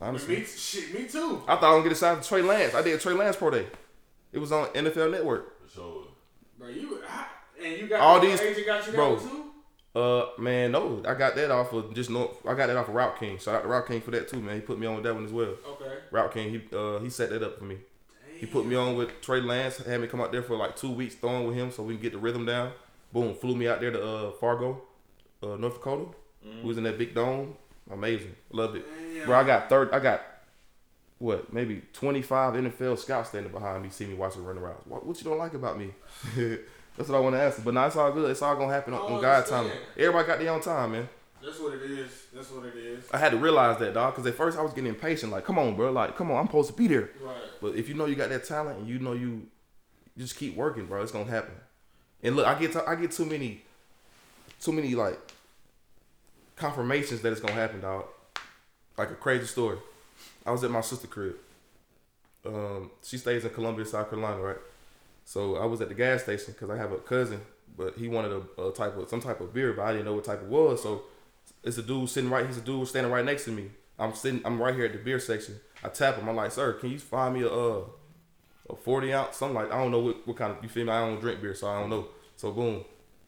Honestly, 0.00 0.36
Me, 0.38 0.44
shit, 0.44 0.94
me 0.94 1.08
too. 1.08 1.42
I 1.48 1.56
thought 1.56 1.64
I 1.64 1.70
was 1.74 1.78
gonna 1.78 1.82
get 1.84 1.92
a 1.92 1.94
shot 2.00 2.18
after 2.18 2.28
Trey 2.28 2.42
Lance. 2.42 2.74
I 2.74 2.82
did 2.82 3.00
Trey 3.00 3.14
Lance 3.14 3.36
pro 3.36 3.50
day. 3.50 3.66
It 4.32 4.38
was 4.38 4.52
on 4.52 4.66
NFL 4.68 5.10
Network. 5.10 5.66
For 5.66 5.74
sure. 5.74 6.04
Bro, 6.58 6.68
you 6.68 7.00
I- 7.08 7.26
and 7.64 7.78
you 7.80 7.88
got 7.88 8.00
All 8.00 8.20
these- 8.20 8.40
agent 8.40 8.66
got 8.66 8.86
you 8.86 8.92
bro. 8.92 9.16
too. 9.18 9.42
Uh, 9.98 10.26
man, 10.38 10.72
no, 10.72 11.02
I 11.08 11.14
got 11.14 11.34
that 11.36 11.50
off 11.50 11.72
of 11.72 11.94
just 11.94 12.10
no. 12.10 12.36
I 12.46 12.52
got 12.54 12.66
that 12.66 12.76
off 12.76 12.88
of 12.88 12.94
Route 12.94 13.18
King. 13.18 13.38
Shout 13.38 13.54
out 13.56 13.62
to 13.62 13.68
Route 13.68 13.86
King 13.88 14.02
for 14.02 14.10
that 14.10 14.28
too, 14.28 14.40
man. 14.40 14.56
He 14.56 14.60
put 14.60 14.78
me 14.78 14.86
on 14.86 14.96
with 14.96 15.04
that 15.04 15.14
one 15.14 15.24
as 15.24 15.32
well. 15.32 15.54
Okay. 15.66 15.90
Route 16.10 16.34
King, 16.34 16.50
he 16.50 16.76
uh 16.76 16.98
he 17.00 17.08
set 17.08 17.30
that 17.30 17.42
up 17.42 17.58
for 17.58 17.64
me. 17.64 17.78
He 18.38 18.46
put 18.46 18.66
me 18.66 18.74
on 18.76 18.96
with 18.96 19.20
Trey 19.20 19.40
Lance, 19.40 19.78
had 19.78 20.00
me 20.00 20.06
come 20.06 20.20
out 20.20 20.32
there 20.32 20.42
for 20.42 20.56
like 20.56 20.76
two 20.76 20.90
weeks 20.90 21.14
throwing 21.14 21.46
with 21.46 21.56
him 21.56 21.70
so 21.70 21.82
we 21.82 21.94
can 21.94 22.02
get 22.02 22.12
the 22.12 22.18
rhythm 22.18 22.44
down. 22.46 22.72
Boom, 23.12 23.34
flew 23.34 23.54
me 23.56 23.66
out 23.68 23.80
there 23.80 23.90
to 23.90 24.02
uh 24.04 24.30
Fargo, 24.32 24.82
uh 25.42 25.56
North 25.56 25.74
Dakota. 25.74 26.06
We 26.62 26.68
was 26.68 26.78
in 26.78 26.84
that 26.84 26.98
big 26.98 27.14
dome. 27.14 27.56
Amazing, 27.90 28.34
loved 28.50 28.76
it, 28.76 28.84
Damn. 29.14 29.26
bro. 29.26 29.38
I 29.38 29.44
got 29.44 29.68
third. 29.68 29.90
I 29.92 30.00
got 30.00 30.22
what 31.18 31.52
maybe 31.52 31.82
25 31.94 32.54
NFL 32.54 32.98
scouts 32.98 33.30
standing 33.30 33.50
behind 33.52 33.82
me, 33.82 33.88
see 33.90 34.06
me 34.06 34.14
watching 34.14 34.44
run 34.44 34.58
around. 34.58 34.76
What, 34.84 35.06
what 35.06 35.18
you 35.18 35.24
don't 35.24 35.38
like 35.38 35.54
about 35.54 35.78
me? 35.78 35.90
That's 36.96 37.08
what 37.08 37.16
I 37.16 37.20
want 37.20 37.34
to 37.36 37.40
ask. 37.40 37.62
But 37.64 37.74
now 37.74 37.86
it's 37.86 37.96
all 37.96 38.10
good. 38.12 38.30
It's 38.30 38.42
all 38.42 38.56
gonna 38.56 38.72
happen 38.72 38.94
on, 38.94 39.00
on 39.12 39.20
God's 39.20 39.48
time. 39.50 39.70
Everybody 39.96 40.26
got 40.26 40.38
their 40.38 40.52
own 40.52 40.60
time, 40.60 40.92
man. 40.92 41.08
That's 41.42 41.60
what 41.60 41.74
it 41.74 41.82
is. 41.82 42.10
That's 42.34 42.50
what 42.50 42.66
it 42.66 42.76
is. 42.76 43.04
I 43.12 43.18
had 43.18 43.30
to 43.32 43.36
realize 43.36 43.78
that, 43.78 43.94
dog, 43.94 44.14
because 44.14 44.26
at 44.26 44.34
first 44.34 44.58
I 44.58 44.62
was 44.62 44.72
getting 44.72 44.88
impatient. 44.88 45.32
Like, 45.32 45.44
come 45.44 45.58
on, 45.58 45.76
bro. 45.76 45.92
Like, 45.92 46.16
come 46.16 46.30
on, 46.30 46.38
I'm 46.38 46.46
supposed 46.46 46.70
to 46.70 46.74
be 46.74 46.86
there. 46.88 47.10
Right. 47.22 47.36
But 47.60 47.76
if 47.76 47.88
you 47.88 47.94
know 47.94 48.06
you 48.06 48.14
got 48.14 48.30
that 48.30 48.44
talent 48.44 48.80
and 48.80 48.88
you 48.88 48.98
know 48.98 49.12
you, 49.12 49.46
you 50.16 50.22
just 50.22 50.36
keep 50.36 50.56
working, 50.56 50.86
bro, 50.86 51.02
it's 51.02 51.12
gonna 51.12 51.30
happen. 51.30 51.54
And 52.22 52.36
look, 52.36 52.46
I 52.46 52.58
get 52.58 52.72
to, 52.72 52.88
I 52.88 52.94
get 52.96 53.12
too 53.12 53.26
many, 53.26 53.62
too 54.60 54.72
many 54.72 54.94
like 54.94 55.18
confirmations 56.56 57.20
that 57.20 57.32
it's 57.32 57.40
gonna 57.40 57.54
happen, 57.54 57.80
dog. 57.80 58.06
Like 58.96 59.10
a 59.10 59.14
crazy 59.14 59.46
story. 59.46 59.78
I 60.44 60.50
was 60.50 60.64
at 60.64 60.70
my 60.70 60.80
sister 60.80 61.06
crib. 61.06 61.36
Um, 62.44 62.90
she 63.02 63.18
stays 63.18 63.44
in 63.44 63.50
Columbia, 63.50 63.84
South 63.84 64.08
Carolina, 64.08 64.40
right? 64.40 64.56
So 65.24 65.56
I 65.56 65.66
was 65.66 65.80
at 65.80 65.88
the 65.88 65.94
gas 65.94 66.22
station 66.22 66.54
because 66.54 66.70
I 66.70 66.76
have 66.76 66.92
a 66.92 66.98
cousin, 66.98 67.40
but 67.76 67.96
he 67.96 68.08
wanted 68.08 68.32
a, 68.32 68.62
a 68.62 68.72
type 68.72 68.96
of 68.96 69.08
some 69.08 69.20
type 69.20 69.40
of 69.40 69.52
beer, 69.52 69.72
but 69.72 69.82
I 69.82 69.92
didn't 69.92 70.06
know 70.06 70.14
what 70.14 70.24
type 70.24 70.40
it 70.40 70.48
was. 70.48 70.82
So 70.82 71.02
it's 71.62 71.78
a 71.78 71.82
dude 71.82 72.08
sitting 72.08 72.30
right. 72.30 72.46
He's 72.46 72.58
a 72.58 72.62
dude 72.62 72.86
standing 72.88 73.12
right 73.12 73.24
next 73.24 73.44
to 73.44 73.50
me. 73.50 73.70
I'm 73.98 74.14
sitting. 74.14 74.40
I'm 74.44 74.60
right 74.60 74.74
here 74.74 74.84
at 74.86 74.92
the 74.92 74.98
beer 74.98 75.18
section. 75.18 75.60
I 75.82 75.88
tap 75.88 76.16
him. 76.16 76.28
I'm 76.28 76.36
like, 76.36 76.52
sir, 76.52 76.74
can 76.74 76.90
you 76.90 76.98
find 76.98 77.34
me 77.34 77.42
a 77.42 77.48
uh, 77.48 77.84
a 78.70 78.76
40 78.76 79.12
ounce? 79.12 79.36
Something 79.36 79.54
like 79.54 79.72
I 79.72 79.78
don't 79.78 79.90
know 79.90 80.00
what, 80.00 80.26
what 80.26 80.36
kind 80.36 80.52
of 80.52 80.62
you 80.62 80.68
feel 80.68 80.86
me. 80.86 80.92
I 80.92 81.00
don't 81.00 81.20
drink 81.20 81.40
beer, 81.40 81.54
so 81.54 81.68
I 81.68 81.80
don't 81.80 81.90
know. 81.90 82.08
So 82.36 82.52
boom, 82.52 82.84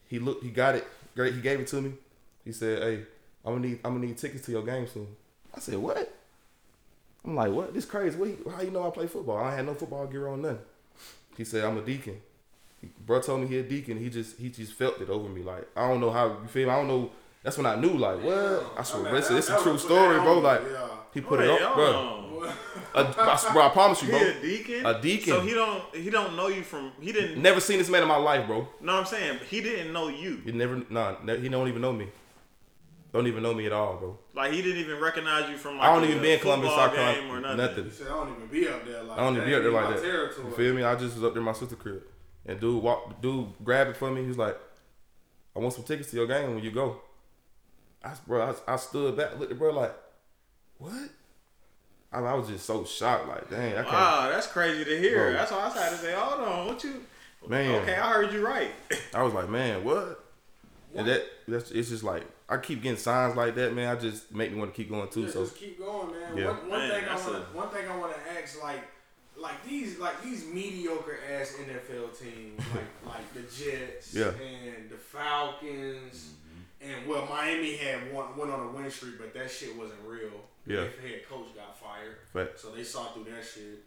he 0.07 0.19
looked. 0.19 0.43
He 0.43 0.49
got 0.49 0.75
it. 0.75 0.87
Great. 1.15 1.33
He 1.33 1.41
gave 1.41 1.59
it 1.59 1.67
to 1.67 1.81
me. 1.81 1.93
He 2.45 2.51
said, 2.51 2.81
hey, 2.81 3.03
I'm 3.45 3.55
gonna 3.55 3.67
need 3.67 3.79
I'm 3.83 3.93
gonna 3.95 4.05
need 4.05 4.17
tickets 4.17 4.45
to 4.45 4.51
your 4.51 4.63
game 4.63 4.87
soon. 4.87 5.07
I 5.53 5.59
said, 5.59 5.77
what? 5.77 6.15
I'm 7.25 7.35
like, 7.35 7.51
what? 7.51 7.73
This 7.73 7.85
crazy. 7.85 8.17
What, 8.17 8.55
how 8.55 8.61
you 8.61 8.71
know 8.71 8.87
I 8.87 8.91
play 8.91 9.07
football? 9.07 9.37
I 9.37 9.55
had 9.55 9.65
no 9.65 9.73
football 9.73 10.07
gear 10.07 10.27
on 10.27 10.41
nothing. 10.41 10.59
He 11.37 11.43
said, 11.43 11.63
I'm 11.63 11.77
a 11.77 11.81
deacon. 11.81 12.21
Bro 13.05 13.21
told 13.21 13.41
me 13.41 13.47
he 13.47 13.57
a 13.57 13.63
deacon. 13.63 13.97
He 13.97 14.09
just 14.09 14.37
he 14.37 14.49
just 14.49 14.73
felt 14.73 15.01
it 15.01 15.09
over 15.09 15.27
me. 15.27 15.41
Like 15.43 15.67
I 15.75 15.87
don't 15.87 15.99
know 15.99 16.11
how 16.11 16.37
you 16.41 16.47
feel. 16.47 16.67
Me? 16.67 16.73
I 16.73 16.77
don't 16.77 16.87
know. 16.87 17.11
That's 17.43 17.57
when 17.57 17.65
I 17.65 17.75
knew. 17.75 17.89
Like 17.97 18.21
what? 18.23 18.73
I 18.77 18.83
swear, 18.83 19.03
mean, 19.03 19.13
listen, 19.13 19.33
that- 19.35 19.39
it's 19.39 19.49
a 19.49 19.61
true 19.61 19.77
story, 19.77 20.19
bro. 20.19 20.37
on 20.37 20.43
Like 20.43 20.61
yeah. 20.71 20.87
he 21.13 21.21
put 21.21 21.39
Wait, 21.39 21.49
it 21.49 21.61
up, 21.61 21.75
bro. 21.75 21.85
on. 21.93 22.19
I, 22.95 23.01
I, 23.01 23.51
bro, 23.53 23.61
I 23.63 23.69
promise 23.69 24.01
you, 24.01 24.07
He 24.11 24.17
bro. 24.17 24.27
a 24.29 24.41
deacon. 24.41 24.85
A 24.85 25.01
deacon. 25.01 25.33
So 25.33 25.39
he 25.41 25.53
don't 25.53 25.95
he 25.95 26.09
don't 26.09 26.35
know 26.35 26.47
you 26.47 26.63
from 26.63 26.91
he 26.99 27.11
didn't. 27.11 27.41
Never 27.41 27.59
seen 27.59 27.77
this 27.77 27.89
man 27.89 28.01
in 28.01 28.07
my 28.07 28.15
life, 28.17 28.47
bro. 28.47 28.67
No, 28.81 28.93
I'm 28.95 29.05
saying 29.05 29.39
he 29.49 29.61
didn't 29.61 29.93
know 29.93 30.07
you. 30.09 30.41
He 30.43 30.51
never, 30.51 30.81
nah, 30.89 31.15
ne- 31.23 31.39
he 31.39 31.49
don't 31.49 31.67
even 31.67 31.81
know 31.81 31.93
me. 31.93 32.07
Don't 33.11 33.25
even 33.27 33.41
know 33.41 33.53
me 33.55 33.65
at 33.65 33.73
all, 33.73 33.97
bro. 33.97 34.19
Like 34.35 34.51
he 34.53 34.61
didn't 34.61 34.77
even 34.81 34.99
recognize 34.99 35.49
you 35.49 35.57
from 35.57 35.77
like 35.77 35.87
I 35.89 35.93
don't 35.95 36.03
a 36.03 36.07
even 36.09 36.21
be 36.21 36.31
in 36.33 36.39
Columbus, 36.39 36.69
football 36.69 36.87
South 36.87 36.95
Carolina. 36.95 37.21
game 37.21 37.31
or 37.31 37.39
nothing. 37.41 37.57
Nothing. 37.57 37.83
He 37.85 37.91
said, 37.91 38.07
I 38.07 38.09
don't 38.11 38.35
even 38.35 38.47
be 38.47 38.67
up 38.67 38.85
there 38.85 39.03
like 39.03 39.17
I 39.19 39.21
don't 39.23 39.35
even 39.35 39.47
be 39.47 39.55
up 39.55 39.61
there 39.63 39.71
like 39.71 39.83
my 39.85 39.91
that. 39.91 40.01
Territory. 40.01 40.47
You 40.47 40.53
feel 40.55 40.73
me? 40.75 40.83
I 40.83 40.95
just 40.95 41.15
was 41.15 41.23
up 41.23 41.33
there 41.33 41.41
in 41.41 41.45
my 41.45 41.53
sister 41.53 41.75
crib, 41.75 42.03
and 42.45 42.59
dude 42.59 42.81
walk, 42.83 43.21
dude 43.21 43.47
grabbed 43.63 43.89
it 43.91 43.97
for 43.97 44.11
me. 44.11 44.21
He 44.21 44.27
was 44.27 44.37
like, 44.37 44.57
"I 45.55 45.59
want 45.59 45.73
some 45.73 45.83
tickets 45.83 46.09
to 46.11 46.17
your 46.17 46.27
game 46.27 46.53
when 46.55 46.63
you 46.63 46.71
go." 46.71 47.01
I, 48.03 48.13
bro, 48.27 48.55
I, 48.67 48.73
I 48.73 48.75
stood 48.77 49.17
back, 49.17 49.37
looked 49.39 49.51
at 49.51 49.57
bro 49.57 49.71
like, 49.71 49.93
"What?" 50.77 50.93
I, 52.11 52.19
I 52.19 52.33
was 52.33 52.47
just 52.47 52.65
so 52.65 52.85
shocked, 52.85 53.27
like, 53.27 53.49
"Dang, 53.49 53.73
I 53.73 53.81
can't." 53.83 53.87
Wow, 53.87 54.29
that's 54.31 54.47
crazy 54.47 54.85
to 54.85 54.97
hear. 54.99 55.25
Bro. 55.25 55.33
That's 55.33 55.51
why 55.51 55.57
I 55.59 55.69
had 55.69 55.89
to 55.91 55.97
say, 55.97 56.13
hold 56.15 56.41
on, 56.47 56.67
what 56.67 56.83
you? 56.83 57.03
Man. 57.47 57.81
Okay, 57.83 57.95
I 57.95 58.11
heard 58.13 58.33
you 58.33 58.45
right. 58.45 58.71
I 59.13 59.23
was 59.23 59.33
like, 59.33 59.49
"Man, 59.49 59.83
what?" 59.83 60.23
And 60.95 61.07
that 61.07 61.23
that's 61.47 61.69
it's 61.71 61.89
just 61.89 62.03
like 62.03 62.23
I 62.49 62.57
keep 62.57 62.81
getting 62.81 62.97
signs 62.97 63.35
like 63.35 63.53
that, 63.55 63.75
man. 63.75 63.95
I 63.95 63.99
just 63.99 64.33
make 64.33 64.51
me 64.51 64.57
want 64.59 64.73
to 64.73 64.77
keep 64.77 64.89
going 64.89 65.07
too. 65.09 65.21
Yeah, 65.23 65.29
So 65.31 65.43
just 65.43 65.57
keep 65.57 65.77
going, 65.77 66.11
man. 66.11 66.35
Yeah. 66.37 66.47
One, 66.47 66.69
one 66.69 66.79
Man, 66.79 66.89
thing 66.89 67.03
I 67.05 67.07
that's 67.09 67.25
want 67.27 67.35
a- 67.37 67.39
to 67.41 67.45
one 67.57 67.69
thing 67.69 67.87
I 67.89 67.95
want 67.97 68.13
to 68.15 68.41
ask, 68.41 68.63
like, 68.63 68.81
like 69.37 69.63
these 69.67 69.99
like 69.99 70.21
these 70.23 70.45
mediocre 70.47 71.17
ass 71.31 71.55
NFL 71.59 72.19
teams, 72.19 72.59
like 72.73 73.13
like 73.13 73.33
the 73.35 73.41
Jets 73.41 74.15
Yeah. 74.15 74.29
and 74.29 74.89
the 74.89 74.97
Falcons, 74.97 76.31
and 76.81 77.07
well, 77.07 77.25
Miami 77.29 77.75
had 77.75 78.11
one 78.13 78.35
went 78.37 78.51
on 78.51 78.67
a 78.67 78.71
win 78.71 78.89
streak, 78.89 79.17
but 79.19 79.33
that 79.33 79.49
shit 79.51 79.75
wasn't 79.77 79.99
real. 80.05 80.29
Yeah. 80.65 80.77
Their 80.77 80.89
head 81.01 81.27
coach 81.29 81.47
got 81.55 81.77
fired, 81.77 82.17
Facts. 82.33 82.61
so 82.61 82.71
they 82.71 82.83
saw 82.83 83.05
through 83.07 83.25
that 83.25 83.43
shit. 83.43 83.83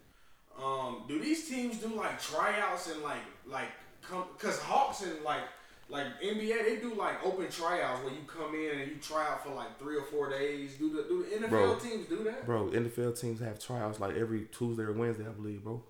Um, 0.63 1.05
do 1.09 1.19
these 1.21 1.49
teams 1.49 1.79
do 1.79 1.89
like 1.95 2.21
tryouts 2.21 2.91
and 2.91 3.03
like 3.03 3.23
like 3.47 3.69
come 4.03 4.25
because 4.37 4.59
Hawks 4.61 5.03
and 5.03 5.23
like 5.25 5.43
like 5.89 6.07
NBA 6.23 6.65
they 6.65 6.77
do 6.81 6.95
like 6.95 7.25
open 7.25 7.49
tryouts 7.51 8.03
where 8.05 8.13
you 8.13 8.21
come 8.27 8.55
in 8.55 8.81
and 8.81 8.91
you 8.91 8.97
try 9.01 9.27
out 9.29 9.45
for 9.45 9.55
like 9.55 9.79
three 9.79 9.97
or 9.97 10.03
four 10.05 10.29
days. 10.31 10.75
Do 10.79 10.91
the 10.91 11.03
do 11.05 11.25
the 11.25 11.47
NFL 11.47 11.51
Bro. 11.51 11.77
teams 11.77 12.07
do 12.09 12.25
that? 12.25 12.45
bro, 12.47 12.67
NFL 12.69 13.19
teams 13.21 13.41
have 13.41 13.59
tryouts 13.59 13.99
like 14.01 14.17
every 14.17 14.43
Tuesday 14.53 14.83
or 14.83 14.93
Wednesday, 14.93 15.25
I 15.27 15.31
believe, 15.33 15.63
bro. 15.65 15.83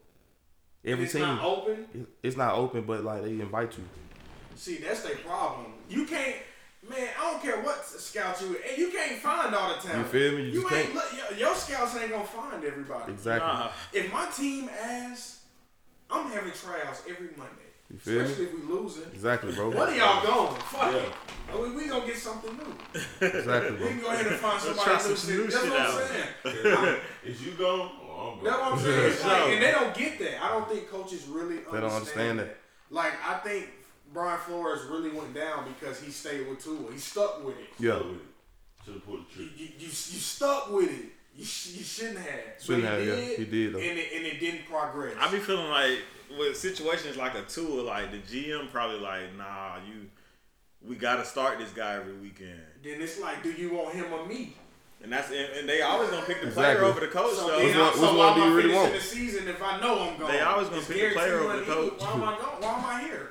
Every 0.84 1.04
it's 1.04 1.12
team, 1.12 1.22
not 1.22 1.44
open. 1.44 1.86
it- 1.94 2.06
it's 2.22 2.36
not 2.36 2.54
open, 2.54 2.82
but 2.82 3.02
like 3.04 3.22
they 3.22 3.30
invite 3.30 3.76
you. 3.78 3.84
See, 4.56 4.76
that's 4.76 5.02
their 5.02 5.16
problem. 5.16 5.72
You 5.88 6.04
can't, 6.06 6.36
man. 6.88 7.08
I 7.18 7.30
don't 7.30 7.42
care 7.42 7.60
what 7.62 7.84
scout 7.84 8.40
you, 8.40 8.56
and 8.68 8.78
you 8.78 8.90
can't 8.90 9.20
find 9.20 9.54
all 9.54 9.74
the 9.74 9.80
talent. 9.80 10.06
You 10.12 10.20
feel 10.20 10.38
me? 10.38 10.44
You 10.50 10.62
just 10.62 10.72
ain't 10.74 10.84
can't. 10.86 10.94
look. 10.94 11.30
Your, 11.30 11.38
your 11.38 11.54
scouts 11.54 11.96
ain't 11.96 12.10
gonna 12.10 12.24
find 12.24 12.64
everybody. 12.64 13.12
Exactly. 13.12 13.46
Nah. 13.46 13.70
If 13.92 14.12
my 14.12 14.26
team 14.36 14.68
asks, 14.82 15.40
I'm 16.10 16.30
having 16.30 16.52
tryouts 16.52 17.02
every 17.08 17.28
Monday. 17.36 17.52
You 17.90 17.98
feel 17.98 18.14
me? 18.14 18.20
Especially 18.22 18.44
if 18.46 18.54
we 18.54 18.74
losing. 18.74 19.02
Exactly, 19.12 19.52
bro. 19.52 19.70
What 19.70 19.88
are 19.90 19.96
y'all 19.96 20.24
going. 20.26 20.60
Fuck 20.62 20.94
it. 20.94 21.12
I 21.52 21.56
mean, 21.60 21.74
we 21.74 21.88
gonna 21.88 22.06
get 22.06 22.16
something 22.16 22.56
new. 22.56 23.26
Exactly, 23.26 23.72
We 23.72 23.76
bro. 23.78 23.88
can 23.88 24.00
go 24.00 24.06
ahead 24.08 24.26
and 24.26 24.36
find 24.36 24.60
somebody 24.62 24.84
try 24.84 24.96
new. 24.96 25.16
some 25.16 25.16
shit. 25.16 25.28
new 25.38 25.42
That's 25.48 25.62
shit 25.62 25.70
what 25.70 25.80
I'm 25.80 25.86
out. 25.86 26.82
saying. 26.82 27.00
Is 27.26 27.46
you 27.46 27.52
gone? 27.52 27.90
Oh, 28.02 28.38
I'm 28.38 28.44
That's 28.44 28.58
what 28.58 28.72
I'm 28.72 28.78
saying. 28.78 29.12
Like, 29.28 29.52
and 29.52 29.62
they 29.62 29.70
don't 29.72 29.94
get 29.94 30.18
that. 30.20 30.42
I 30.42 30.48
don't 30.48 30.68
think 30.70 30.88
coaches 30.88 31.26
really 31.28 31.56
They 31.56 31.80
don't 31.80 31.92
understand 31.92 32.38
that. 32.38 32.56
Like 32.90 33.12
I 33.26 33.34
think 33.38 33.68
Brian 34.12 34.38
Flores 34.40 34.82
really 34.90 35.10
went 35.10 35.34
down 35.34 35.64
because 35.78 36.00
he 36.00 36.10
stayed 36.10 36.48
with 36.48 36.62
Tua. 36.62 36.92
He 36.92 36.98
stuck 36.98 37.44
with 37.44 37.58
it. 37.58 37.68
Yeah, 37.78 37.98
Should 38.84 38.94
have 38.94 39.06
pulled 39.06 39.20
the 39.34 39.42
You, 39.42 39.48
trigger. 39.48 39.52
you, 39.56 39.66
you, 39.78 39.86
you 39.86 39.90
stuck 39.90 40.70
with 40.70 40.90
it. 40.90 41.06
You, 41.34 41.44
sh- 41.44 41.74
you 41.78 41.84
shouldn't 41.84 42.18
have. 42.18 42.40
Shouldn't 42.60 42.84
have, 42.84 43.06
yeah. 43.06 43.14
He 43.14 43.44
did, 43.46 43.74
though. 43.74 43.78
And 43.78 43.98
it, 43.98 44.08
and 44.14 44.26
it 44.26 44.38
didn't 44.38 44.66
progress. 44.66 45.14
I 45.18 45.30
be 45.30 45.38
feeling 45.38 45.68
like 45.70 45.98
with 46.38 46.56
situations 46.56 47.16
like 47.16 47.34
a 47.34 47.42
tour, 47.42 47.82
like 47.84 48.10
the 48.10 48.18
GM 48.18 48.70
probably 48.70 48.98
like, 49.00 49.34
nah, 49.38 49.76
you, 49.88 50.10
we 50.86 50.96
gotta 50.96 51.24
start 51.24 51.58
this 51.58 51.70
guy 51.70 51.94
every 51.94 52.14
weekend, 52.14 52.60
then 52.82 53.00
it's 53.00 53.18
like, 53.20 53.42
do 53.42 53.50
you 53.52 53.72
want 53.74 53.94
him 53.94 54.12
or 54.12 54.26
me? 54.26 54.56
and 55.02 55.10
that's 55.12 55.30
and, 55.30 55.38
and 55.58 55.68
they 55.68 55.82
always 55.82 56.08
gonna 56.10 56.24
pick 56.24 56.40
the 56.40 56.46
player 56.48 56.84
over 56.84 57.00
the 57.00 57.08
coach 57.08 57.34
So 57.34 57.48
though. 57.48 57.56
then 57.58 57.66
Which 57.66 57.76
I- 57.76 57.80
one- 57.80 57.94
so 57.94 58.00
which 58.02 58.10
why 58.10 58.16
one 58.16 58.28
am 58.28 58.34
do 58.34 58.40
you 58.40 58.46
I 58.46 58.50
really 58.50 58.62
finishing 58.68 58.82
want? 58.82 58.94
The 58.94 59.00
season 59.00 59.48
if 59.48 59.62
I 59.62 59.80
know 59.80 60.00
I'm 60.00 60.18
going. 60.18 60.32
They 60.32 60.40
always 60.40 60.68
gonna 60.68 60.78
It's 60.80 60.86
pick 60.88 61.08
the 61.08 61.14
player 61.18 61.38
over 61.40 61.56
the 61.56 61.64
coach. 61.64 62.00
Why 62.00 62.12
am 62.12 62.22
I 62.22 62.36
going? 62.38 62.62
Why 62.62 62.78
am 62.78 62.84
I 62.84 63.02
here? 63.02 63.30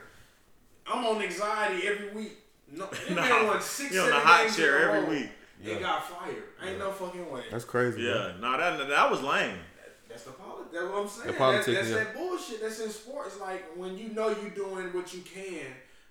I'm 0.92 1.06
on 1.06 1.22
anxiety 1.22 1.88
every 1.88 2.10
week. 2.10 2.38
No, 2.72 2.86
that 3.08 3.10
Nah, 3.12 3.22
man 3.22 3.48
won 3.48 3.62
six, 3.62 3.92
he 3.92 4.00
on 4.00 4.06
the 4.08 4.12
seven 4.14 4.28
hot 4.28 4.56
chair 4.56 4.90
every 4.90 5.00
row 5.02 5.10
week. 5.22 5.30
And 5.64 5.80
got 5.80 6.10
fired. 6.10 6.44
Ain't 6.64 6.80
no 6.80 6.92
fucking 6.92 7.32
way. 7.32 7.44
that's 7.52 7.66
crazy. 7.66 8.02
bro. 8.02 8.12
Yeah, 8.12 8.32
nah, 8.40 8.58
that 8.58 8.88
that 8.88 9.12
was 9.12 9.22
lame. 9.22 9.58
That's 10.10 10.24
the 10.24 10.32
politics. 10.32 10.70
That's 10.74 10.86
what 10.86 11.02
I'm 11.02 11.08
saying. 11.08 11.28
The 11.28 11.32
That- 11.34 11.38
politics, 11.38 11.78
that's 11.78 11.90
yeah. 11.90 11.96
that 11.98 12.16
bullshit 12.16 12.62
that's 12.62 12.80
in 12.82 12.90
sports. 12.90 13.40
Like 13.40 13.64
when 13.78 13.98
you 13.98 14.10
know 14.10 14.30
you're 14.30 14.50
doing 14.52 14.92
what 14.94 15.14
you 15.14 15.22
can, 15.22 15.68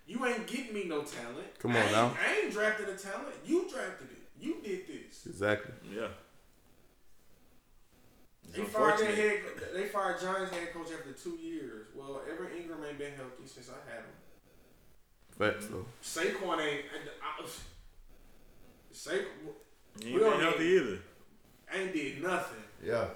you 0.07 0.25
ain't 0.27 0.47
getting 0.47 0.73
me 0.73 0.85
no 0.85 1.03
talent. 1.03 1.59
Come 1.59 1.73
on 1.73 1.79
I 1.79 1.83
ain't, 1.83 1.93
now. 1.93 2.17
I 2.21 2.41
ain't 2.45 2.53
drafted 2.53 2.89
a 2.89 2.97
talent. 2.97 3.35
You 3.45 3.63
drafted 3.71 4.09
it. 4.11 4.19
You 4.41 4.57
did 4.63 4.87
this. 4.87 5.27
Exactly. 5.27 5.73
Yeah. 5.95 6.09
It's 8.45 8.57
They 8.57 8.65
fired 8.65 8.99
their 8.99 9.15
head. 9.15 9.41
They 9.75 9.85
fired 9.85 10.21
Giants 10.21 10.53
head 10.53 10.73
coach 10.73 10.89
after 10.97 11.13
two 11.13 11.39
years. 11.41 11.89
Well, 11.95 12.23
Evan 12.31 12.47
Engram 12.47 12.89
ain't 12.89 12.99
been 12.99 13.13
healthy 13.15 13.47
since 13.47 13.69
I 13.71 13.79
had 13.91 14.01
him. 14.01 14.15
Facts 15.41 15.67
though. 15.67 15.87
Saquon 16.05 16.61
ain't. 16.61 16.85
I, 17.23 17.43
I, 17.43 17.47
Saquon 18.93 19.25
He 20.03 20.07
We 20.07 20.11
ain't 20.13 20.21
don't 20.21 20.33
been 20.33 20.41
healthy 20.41 20.65
either. 20.65 20.99
ain't 21.75 21.93
did 21.95 22.23
nothing. 22.23 22.63
Yeah. 22.85 23.07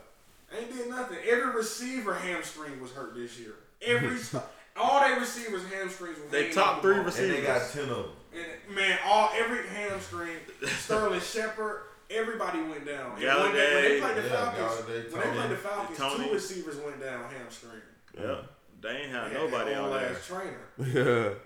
Ain't 0.58 0.74
did 0.74 0.88
nothing. 0.88 1.18
Every 1.28 1.54
receiver 1.54 2.14
hamstring 2.14 2.80
was 2.80 2.92
hurt 2.92 3.14
this 3.14 3.38
year. 3.38 3.54
Every 3.82 4.16
all 4.76 5.00
their 5.00 5.20
receivers 5.20 5.62
hamstrings 5.70 6.18
were 6.18 6.28
They 6.30 6.42
hanging 6.44 6.54
top 6.54 6.76
off 6.76 6.82
three 6.82 6.94
ball. 6.94 7.04
receivers. 7.04 7.37
And 7.37 7.38
they 7.38 7.46
got 7.46 7.70
ten 7.70 7.82
of 7.82 7.88
them. 7.88 8.06
And 8.34 8.74
man, 8.74 8.98
all 9.04 9.30
every 9.37 9.66
hamstring, 9.68 10.38
Sterling 10.78 11.20
Shepard, 11.20 11.82
everybody 12.10 12.58
went 12.62 12.87
down. 12.87 13.12
And 13.12 13.22
when, 13.22 13.22
they, 13.22 13.22
when 13.22 13.52
they 13.52 14.00
Golladay, 14.00 14.00
played 14.00 14.16
the 14.16 14.22
yeah, 14.22 14.28
Falcons, 14.28 14.72
Golladay, 14.72 15.12
when 15.12 15.20
they 15.20 15.37
played 15.37 15.50
the 15.50 15.56
Falcons, 15.56 15.98
Tony. 15.98 16.26
two 16.28 16.32
receivers 16.34 16.76
went 16.78 17.00
down 17.02 17.24
hamstring. 17.30 17.82
Yeah. 18.18 18.37
They 18.85 18.90
ain't 18.90 19.12
have 19.12 19.31
They 19.31 19.37
had 19.40 19.51
nobody 19.51 19.70
that 19.70 19.81
out 19.83 19.92
there. 19.92 20.11
ass 20.11 20.27
trainer. 20.27 20.59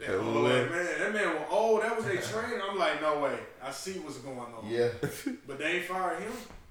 Yeah. 0.00 0.06
That 0.06 0.18
old 0.20 0.44
man, 0.44 0.68
that 0.70 1.12
man 1.12 1.34
was 1.34 1.48
old. 1.50 1.82
That 1.82 1.96
was 1.96 2.04
their 2.04 2.16
trainer. 2.22 2.62
I'm 2.70 2.78
like, 2.78 3.02
no 3.02 3.18
way. 3.18 3.36
I 3.62 3.70
see 3.72 3.94
what's 3.98 4.18
going 4.18 4.38
on. 4.38 4.64
Yeah. 4.68 4.90
But 5.46 5.58
they 5.58 5.64
ain't 5.78 5.84
fired 5.86 6.20
him. 6.20 6.30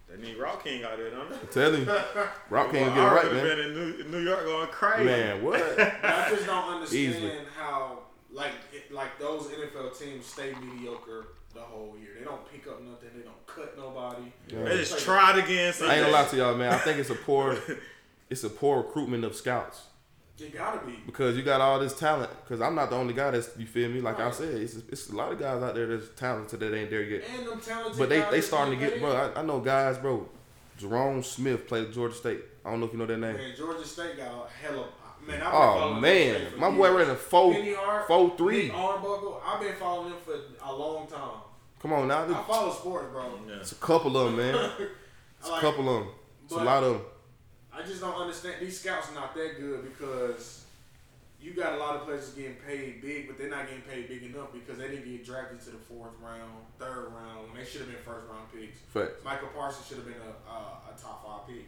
They 0.09 0.25
need 0.25 0.37
Rock 0.37 0.63
King 0.63 0.85
out 0.85 0.95
there, 0.97 1.09
don't 1.09 1.29
they? 1.29 1.35
I'm 1.35 1.47
telling 1.47 1.81
you, 1.81 1.87
Rock 2.49 2.71
can't 2.71 2.95
Well, 2.95 2.95
get 2.95 2.97
it 2.97 3.01
I 3.01 3.13
right, 3.15 3.23
would've 3.25 3.43
man. 3.43 3.57
been 3.57 3.59
in 3.59 3.73
New, 3.73 4.03
in 4.05 4.11
New 4.11 4.19
York 4.19 4.45
going 4.45 4.67
crazy. 4.69 5.03
Man, 5.03 5.43
what? 5.43 5.59
I 5.61 6.29
just 6.29 6.45
don't 6.45 6.73
understand 6.75 7.01
Easily. 7.15 7.31
how 7.57 7.99
like 8.31 8.53
it, 8.71 8.89
like 8.93 9.19
those 9.19 9.47
NFL 9.47 9.99
teams 9.99 10.25
stay 10.25 10.53
mediocre 10.61 11.27
the 11.53 11.59
whole 11.59 11.97
year. 11.99 12.11
They 12.17 12.23
don't 12.23 12.49
pick 12.49 12.65
up 12.67 12.81
nothing. 12.81 13.09
They 13.17 13.23
don't 13.23 13.45
cut 13.45 13.77
nobody. 13.77 14.31
They 14.47 14.77
just 14.77 14.99
tried 14.99 15.37
again. 15.39 15.73
I 15.81 15.95
ain't 15.95 16.01
gonna 16.05 16.13
lie 16.13 16.25
to 16.29 16.37
y'all, 16.37 16.55
man. 16.55 16.71
I 16.71 16.77
think 16.77 16.99
it's 16.99 17.09
a 17.09 17.15
poor, 17.15 17.57
it's 18.29 18.45
a 18.45 18.49
poor 18.49 18.77
recruitment 18.77 19.25
of 19.25 19.35
scouts 19.35 19.81
You 20.37 20.49
gotta 20.49 20.85
be. 20.85 20.99
because 21.05 21.35
you 21.35 21.41
got 21.43 21.61
all 21.61 21.79
this 21.79 21.97
talent. 21.97 22.29
Because 22.43 22.61
I'm 22.61 22.75
not 22.75 22.89
the 22.91 22.95
only 22.95 23.13
guy 23.13 23.31
that's 23.31 23.49
you 23.57 23.65
feel 23.65 23.89
me. 23.89 24.01
Like 24.01 24.19
I 24.19 24.29
said, 24.31 24.53
it's 24.53 24.75
it's 24.75 25.09
a 25.09 25.15
lot 25.15 25.31
of 25.31 25.39
guys 25.39 25.63
out 25.63 25.73
there 25.73 25.87
that's 25.87 26.09
talented 26.15 26.59
that 26.59 26.75
ain't 26.75 26.89
there 26.91 27.01
yet. 27.03 27.23
And 27.37 27.47
them 27.47 27.59
talented 27.59 27.97
But 27.97 28.09
they 28.09 28.19
guys 28.19 28.31
they 28.31 28.41
starting 28.41 28.77
to 28.77 28.85
get 28.85 28.93
get 28.95 29.01
bro. 29.01 29.11
I, 29.35 29.39
I 29.39 29.43
know 29.43 29.59
guys, 29.59 29.97
bro. 29.97 30.29
Jerome 30.77 31.23
Smith 31.23 31.67
played 31.67 31.87
at 31.87 31.93
Georgia 31.93 32.13
State. 32.15 32.41
I 32.63 32.69
don't 32.69 32.79
know 32.79 32.85
if 32.85 32.93
you 32.93 32.99
know 32.99 33.07
that 33.07 33.17
name. 33.17 33.35
Man, 33.35 33.53
Georgia 33.57 33.83
State 33.83 34.17
got 34.17 34.27
a 34.27 34.49
hell 34.61 34.79
of 34.81 35.27
man. 35.27 35.41
I've 35.41 35.41
been 35.41 35.47
Oh 35.47 35.51
following 35.51 36.01
man, 36.01 36.27
Georgia 36.33 36.39
State 36.45 36.53
for 36.53 36.59
my 36.59 36.77
boy 36.77 36.91
ran 36.97 37.09
a 37.09 37.15
four 37.15 37.53
Penny 37.53 37.73
Hart, 37.73 38.07
four 38.07 38.37
three. 38.37 38.63
Nick 38.67 38.73
Arbuckle. 38.75 39.41
I've 39.43 39.59
been 39.61 39.73
following 39.75 40.09
them 40.11 40.19
for 40.23 40.33
a 40.63 40.73
long 40.75 41.07
time. 41.07 41.41
Come 41.81 41.93
on 41.93 42.07
now, 42.07 42.25
I 42.25 42.43
follow 42.43 42.71
sports, 42.73 43.07
bro. 43.11 43.39
it's 43.59 43.71
a 43.71 43.75
couple 43.75 44.15
of 44.17 44.27
them, 44.27 44.37
man. 44.37 44.71
It's 45.39 45.47
I 45.47 45.49
a 45.49 45.51
like- 45.53 45.61
couple 45.61 45.89
of 45.97 46.03
them. 46.05 46.13
It's 46.45 46.53
a 46.53 46.57
lot 46.57 46.83
of 46.83 46.93
them. 46.93 47.01
I 47.77 47.83
just 47.85 48.01
don't 48.01 48.15
understand. 48.15 48.55
These 48.59 48.79
scouts 48.79 49.09
are 49.11 49.13
not 49.13 49.35
that 49.35 49.59
good 49.59 49.83
because 49.83 50.65
you 51.39 51.53
got 51.53 51.73
a 51.73 51.77
lot 51.77 51.95
of 51.95 52.05
players 52.05 52.29
getting 52.29 52.55
paid 52.55 53.01
big, 53.01 53.27
but 53.27 53.37
they're 53.37 53.49
not 53.49 53.67
getting 53.67 53.83
paid 53.83 54.09
big 54.09 54.23
enough 54.23 54.51
because 54.51 54.79
they 54.79 54.87
didn't 54.87 55.05
get 55.05 55.23
drafted 55.25 55.61
to 55.61 55.69
the 55.71 55.77
fourth 55.77 56.11
round, 56.21 56.51
third 56.79 57.09
round 57.13 57.47
when 57.51 57.57
they 57.63 57.69
should 57.69 57.81
have 57.81 57.89
been 57.89 57.99
first 58.03 58.27
round 58.29 58.51
picks. 58.51 58.79
Facts. 58.93 59.23
Micah 59.23 59.45
Parsons 59.55 59.85
should 59.87 59.97
have 59.97 60.05
been 60.07 60.15
a, 60.15 60.51
a, 60.51 60.55
a 60.55 61.01
top 61.01 61.23
five 61.25 61.47
pick. 61.47 61.65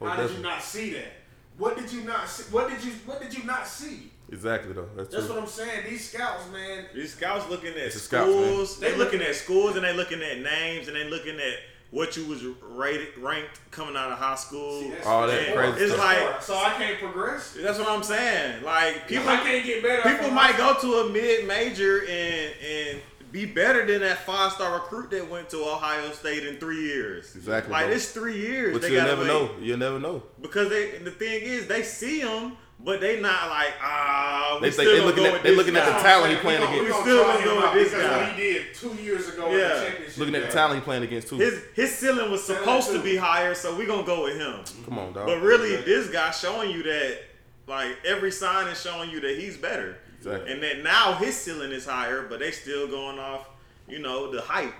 Oh, 0.00 0.06
How 0.06 0.16
did 0.16 0.32
you 0.36 0.42
not 0.42 0.60
see 0.60 0.92
that? 0.94 1.12
What 1.56 1.76
did 1.76 1.92
you 1.92 2.02
not 2.02 2.28
see? 2.28 2.52
What 2.52 2.68
did 2.68 2.82
you 2.82 2.90
What 3.06 3.22
did 3.22 3.36
you 3.36 3.44
not 3.44 3.68
see? 3.68 4.10
Exactly 4.32 4.72
though. 4.72 4.88
That's, 4.96 5.14
That's 5.14 5.28
what 5.28 5.38
I'm 5.38 5.46
saying. 5.46 5.84
These 5.88 6.10
scouts, 6.10 6.50
man. 6.50 6.86
These 6.92 7.14
scouts 7.14 7.48
looking 7.48 7.70
at 7.70 7.76
It's 7.76 7.94
a 7.96 8.00
scouts, 8.00 8.28
schools. 8.32 8.80
they 8.80 8.90
They 8.90 8.96
looking 8.96 9.20
looking- 9.20 9.28
at 9.30 9.36
schools 9.36 9.76
and 9.76 9.84
they 9.84 9.92
looking 9.94 10.20
at 10.22 10.40
names 10.40 10.88
and 10.88 10.96
they 10.96 11.08
looking 11.08 11.36
at 11.38 11.54
what 11.94 12.16
you 12.16 12.26
was 12.26 12.42
rated 12.72 13.16
ranked 13.18 13.60
coming 13.70 13.94
out 13.96 14.10
of 14.10 14.18
high 14.18 14.34
school. 14.34 14.80
See, 14.80 14.92
All 15.06 15.28
that 15.28 15.42
And 15.48 15.54
crazy 15.54 15.84
It's 15.84 15.92
stuff. 15.92 16.04
like 16.04 16.42
so 16.42 16.54
I 16.56 16.70
can't 16.76 16.98
progress. 16.98 17.56
that's 17.60 17.78
what 17.78 17.88
I'm 17.88 18.02
saying. 18.02 18.64
Like 18.64 19.06
people, 19.06 19.28
I 19.28 19.36
can't 19.36 19.64
get 19.64 19.80
better. 19.82 20.02
people 20.02 20.30
might 20.32 20.56
go 20.56 20.74
to 20.80 20.88
a 21.06 21.10
mid 21.10 21.46
major 21.46 22.00
and 22.00 22.52
and 22.66 23.00
be 23.30 23.46
better 23.46 23.84
than 23.86 24.00
that 24.00 24.18
five 24.26 24.52
star 24.52 24.74
recruit 24.74 25.10
that 25.10 25.28
went 25.30 25.48
to 25.50 25.58
Ohio 25.58 26.10
State 26.12 26.44
in 26.46 26.56
three 26.56 26.82
years. 26.82 27.34
Exactly, 27.36 27.72
Like 27.72 27.86
bro. 27.86 27.94
it's 27.94 28.10
three 28.10 28.38
years. 28.40 28.72
But 28.72 28.82
they 28.82 28.92
you'll 28.92 29.04
never 29.04 29.22
wait. 29.22 29.26
know. 29.28 29.50
You'll 29.60 29.78
never 29.78 29.98
know. 30.00 30.22
because 30.42 30.68
they. 30.70 30.98
The 30.98 31.10
thing 31.12 31.42
is, 31.42 31.66
they 31.68 31.82
see 31.82 32.20
him, 32.20 32.56
but 32.84 33.00
they 33.00 33.20
not 33.20 33.48
like 33.48 33.72
ah. 33.82 34.58
They 34.60 34.68
we 34.68 34.70
think 34.70 34.74
still 34.74 34.84
they 34.92 34.96
gonna 34.98 35.06
looking 35.06 35.22
go 35.24 35.28
at- 35.28 35.32
with 35.32 35.42
they 35.42 35.48
this 35.50 35.58
looking 35.58 35.76
at 35.76 35.86
the 35.86 36.02
talent 36.02 36.32
he 36.34 36.38
playing 36.38 36.62
against. 36.62 36.82
We 36.84 36.92
Still 37.02 37.24
try 37.24 37.32
gonna 37.34 37.44
go 37.44 37.56
with 37.62 37.74
this 37.74 37.90
because 37.92 38.06
guy. 38.06 38.18
what 38.28 38.32
he 38.32 38.42
did 38.42 38.74
two 38.74 38.94
years 39.02 39.28
ago 39.28 39.46
in 39.46 39.58
Yeah. 39.58 39.68
the 39.68 39.84
championship. 39.86 40.16
Looking 40.18 40.34
at 40.36 40.42
the 40.46 40.52
talent 40.52 40.80
he 40.80 40.84
playing 40.84 41.02
against 41.02 41.28
too. 41.28 41.36
His 41.38 41.60
his 41.74 41.94
ceiling 41.98 42.30
was 42.30 42.44
supposed 42.44 42.90
to 42.92 43.00
be 43.00 43.16
higher, 43.16 43.54
so 43.54 43.74
we 43.74 43.86
gonna 43.86 44.02
go 44.06 44.24
with 44.24 44.36
him. 44.36 44.60
Come 44.84 44.98
on, 44.98 45.12
dog. 45.12 45.26
But 45.26 45.40
really, 45.40 45.74
this 45.76 46.08
guy 46.10 46.30
showing 46.30 46.70
you 46.70 46.82
that 46.84 47.18
like 47.66 47.96
every 48.04 48.30
sign 48.30 48.68
is 48.68 48.80
showing 48.80 49.10
you 49.10 49.20
that 49.20 49.38
he's 49.38 49.56
better, 49.56 49.96
Exactly. 50.18 50.52
and 50.52 50.62
that 50.62 50.82
now 50.84 51.14
his 51.14 51.34
ceiling 51.36 51.72
is 51.72 51.86
higher, 51.86 52.26
but 52.28 52.38
they 52.40 52.50
still 52.50 52.86
going 52.86 53.18
off, 53.18 53.48
you 53.88 53.98
know, 54.00 54.30
the 54.30 54.42
hype. 54.42 54.74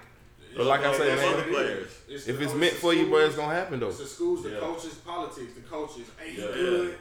But 0.57 0.67
like 0.67 0.83
I 0.83 0.91
Of 0.91 0.97
said, 0.97 1.09
those 1.09 1.21
man, 1.25 1.35
other 1.35 1.43
players. 1.51 1.89
It's 2.09 2.29
if 2.29 2.39
the- 2.39 2.45
it's 2.45 2.55
meant 2.55 2.75
for 2.75 2.93
you, 2.95 3.07
bro, 3.07 3.21
it's 3.27 3.35
gonna 3.35 3.53
happen 3.55 3.81
though. 3.81 3.89
It's 3.89 3.99
the 3.99 4.07
schools, 4.07 4.43
the 4.45 4.51
Yeah. 4.51 4.59
coaches, 4.61 4.95
politics, 5.05 5.53
the 5.55 5.63
coaches. 5.63 6.07
Hey, 6.19 6.33
you 6.33 6.43
Yeah. 6.43 6.53
good? 6.55 6.99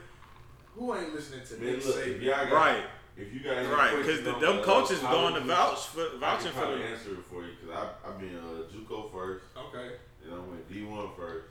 Who 0.75 0.95
ain't 0.95 1.13
listening 1.13 1.45
to 1.45 1.53
Man, 1.55 1.73
Nick 1.73 1.85
look, 1.85 1.95
if 1.97 2.05
Saban? 2.05 2.21
y'all 2.23 2.45
got, 2.45 2.51
Right, 2.53 2.83
if 3.17 3.33
you 3.33 3.39
got 3.41 3.57
any 3.57 3.67
right, 3.67 3.97
because 3.97 4.27
on, 4.27 4.41
them 4.41 4.59
uh, 4.59 4.63
coaches 4.63 4.99
going 4.99 5.33
to 5.35 5.41
vouch 5.41 5.79
for 5.87 6.01
I 6.01 6.17
vouching 6.19 6.43
can 6.45 6.53
for 6.53 6.59
probably 6.61 6.81
them. 6.83 6.93
answer 6.93 7.11
it 7.11 7.25
for 7.29 7.43
you 7.43 7.51
because 7.61 7.77
I 7.77 8.09
I've 8.09 8.19
been 8.19 8.35
uh, 8.35 8.63
JUCO 8.73 9.11
first, 9.11 9.45
Okay. 9.57 9.89
and 10.25 10.33
I 10.33 10.37
went 10.39 10.67
D 10.71 10.83
one 10.83 11.09
first, 11.15 11.45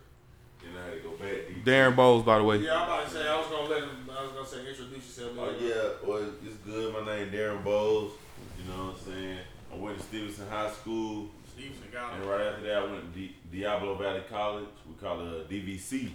then 0.62 0.72
I 0.82 0.86
had 0.86 0.94
to 0.94 1.00
go 1.08 1.10
back 1.16 1.46
D. 1.48 1.62
Darren 1.70 1.94
Bowles, 1.94 2.24
by 2.24 2.38
the 2.38 2.44
way. 2.44 2.56
Yeah, 2.58 2.76
I'm 2.82 2.82
about 2.88 3.04
to 3.06 3.10
say. 3.14 3.28
I 3.28 3.38
was 3.38 3.46
gonna 3.48 3.68
let 3.68 3.82
him. 3.84 4.10
I 4.10 4.22
was 4.24 4.32
gonna 4.32 4.46
say 4.46 4.68
introduce 4.70 5.04
yourself. 5.06 5.32
Oh 5.38 5.54
yeah, 5.60 6.08
well 6.08 6.24
it's 6.44 6.56
good. 6.66 6.92
My 6.92 7.04
name 7.16 7.30
Darren 7.30 7.62
Bowles. 7.62 8.12
You 8.58 8.70
know 8.72 8.86
what 8.86 8.94
I'm 8.96 9.00
saying? 9.14 9.38
I 9.72 9.76
went 9.76 9.98
to 9.98 10.02
Stephenson 10.04 10.48
High 10.50 10.70
School, 10.70 11.28
Stephenson 11.54 11.88
got 11.92 12.14
and 12.14 12.24
right 12.24 12.40
after 12.40 12.62
that 12.66 12.76
I 12.76 12.84
went 12.84 13.14
to 13.14 13.18
Di- 13.20 13.36
Diablo 13.52 13.94
Valley 13.94 14.22
College. 14.28 14.66
We 14.88 14.94
call 15.00 15.20
it 15.20 15.28
uh, 15.46 15.48
DVC. 15.48 16.10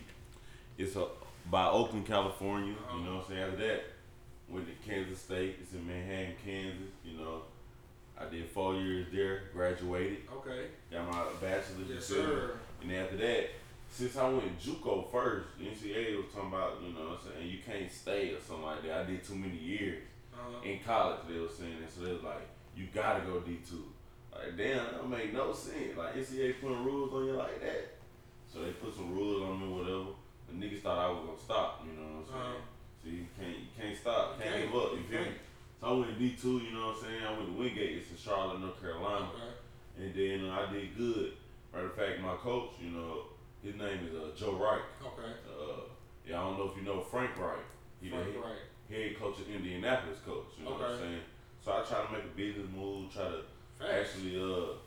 It's 0.78 0.96
a, 0.96 1.06
by 1.50 1.68
Oakland, 1.68 2.06
California. 2.06 2.74
You 2.94 3.04
know 3.04 3.16
what 3.16 3.24
I'm 3.26 3.30
saying? 3.30 3.42
After 3.44 3.68
that, 3.68 3.84
went 4.50 4.66
to 4.68 4.90
Kansas 4.90 5.20
State. 5.20 5.56
It's 5.62 5.74
in 5.74 5.86
Manhattan, 5.88 6.34
Kansas. 6.44 6.90
You 7.06 7.18
know, 7.18 7.42
I 8.20 8.26
did 8.30 8.50
four 8.50 8.76
years 8.76 9.08
there. 9.14 9.44
Graduated. 9.54 10.20
Okay. 10.38 10.66
Got 10.92 11.12
my 11.12 11.24
bachelor's. 11.42 11.90
Yes, 11.90 12.08
degree. 12.08 12.24
sir. 12.26 12.52
And 12.82 12.92
after 12.92 13.18
that, 13.18 13.50
since 13.90 14.18
I 14.18 14.28
went 14.30 14.60
JUCO 14.60 15.12
first, 15.12 15.48
the 15.58 15.66
NCAA 15.66 16.18
was 16.18 16.26
talking 16.34 16.50
about, 16.50 16.82
you 16.86 16.94
know, 16.94 17.10
what 17.12 17.20
I'm 17.26 17.32
saying 17.34 17.50
you 17.50 17.60
can't 17.66 17.92
stay 17.92 18.32
or 18.34 18.40
something 18.42 18.66
like 18.66 18.84
that. 18.84 19.02
I 19.02 19.04
did 19.06 19.24
too 19.24 19.36
many 19.36 19.56
years 19.58 20.04
Uh-huh. 20.34 20.62
in 20.70 20.80
college. 20.86 21.20
They 21.30 21.40
were 21.40 21.48
saying 21.50 21.78
that, 21.82 21.92
so 21.92 22.02
they 22.06 22.14
was 22.14 22.24
like, 22.24 22.46
you 22.76 22.88
gotta 22.94 23.22
go 23.26 23.40
D 23.40 23.60
two. 23.68 23.86
Like 24.32 24.56
damn, 24.58 24.78
that 24.78 24.98
don't 24.98 25.10
make 25.10 25.34
no 25.34 25.52
sense. 25.54 25.98
Like 25.98 26.16
NCAA 26.16 26.56
putting 26.62 26.84
rules 26.84 27.12
on 27.14 27.26
you 27.26 27.34
like 27.34 27.60
that. 27.62 27.96
So 28.54 28.62
they 28.62 28.72
put 28.72 28.94
some 28.94 29.12
rules 29.16 29.42
on 29.42 29.60
me, 29.60 29.68
whatever. 29.74 30.14
The 30.48 30.54
niggas 30.56 30.82
thought 30.82 30.98
I 30.98 31.10
was 31.12 31.22
gonna 31.26 31.40
stop. 31.40 31.84
You 31.86 31.94
know 32.00 32.08
what 32.08 32.24
I'm 32.24 32.26
saying? 32.26 32.56
Uh-huh. 32.58 33.04
So 33.04 33.10
you 33.10 33.26
can't, 33.38 33.58
you 33.60 33.70
can't 33.78 33.98
stop, 33.98 34.36
You 34.38 34.44
can't, 34.44 34.64
give 34.72 34.76
up. 34.76 34.92
You 34.96 35.04
feel 35.10 35.22
me? 35.22 35.38
So 35.80 35.88
I 35.88 35.92
went 35.94 36.10
to 36.14 36.20
D 36.20 36.36
two. 36.40 36.58
You 36.60 36.72
know 36.74 36.88
what 36.88 36.98
I'm 36.98 37.04
saying? 37.04 37.22
I 37.24 37.32
went 37.38 37.48
to 37.52 37.56
Wingate. 37.60 37.98
It's 38.02 38.10
in 38.12 38.18
Charlotte, 38.18 38.60
North 38.60 38.80
Carolina. 38.82 39.30
Okay. 39.36 39.54
And 40.00 40.10
then 40.16 40.50
uh, 40.50 40.60
I 40.68 40.72
did 40.74 40.98
good. 40.98 41.34
Matter 41.74 41.88
of 41.88 41.96
fact, 41.96 42.20
my 42.22 42.36
coach, 42.36 42.72
you 42.82 42.92
know, 42.92 43.30
his 43.64 43.76
name 43.76 44.08
is 44.08 44.14
uh, 44.16 44.32
Joe 44.36 44.56
Reich. 44.56 44.82
Okay. 45.04 45.32
Uh, 45.46 45.82
yeah, 46.26 46.40
I 46.40 46.44
don't 46.44 46.58
know 46.58 46.70
if 46.72 46.78
you 46.78 46.84
know 46.84 47.02
Frank 47.02 47.38
Reich. 47.38 47.66
He 48.02 48.10
Frank 48.10 48.26
the 48.26 48.32
head, 48.32 48.42
Reich. 48.42 48.64
head 48.90 49.20
coach 49.20 49.40
of 49.40 49.50
Indianapolis 49.50 50.20
coach. 50.26 50.54
You 50.58 50.66
know 50.66 50.72
what 50.72 50.92
I'm 50.92 50.98
saying? 51.00 51.22
So 51.64 51.72
I 51.72 51.82
try 51.84 52.06
to 52.06 52.12
make 52.12 52.24
a 52.24 52.36
business 52.36 52.68
move, 52.74 53.12
try 53.14 53.26
to 53.26 53.42
actually 53.84 54.38
uh, 54.40 54.78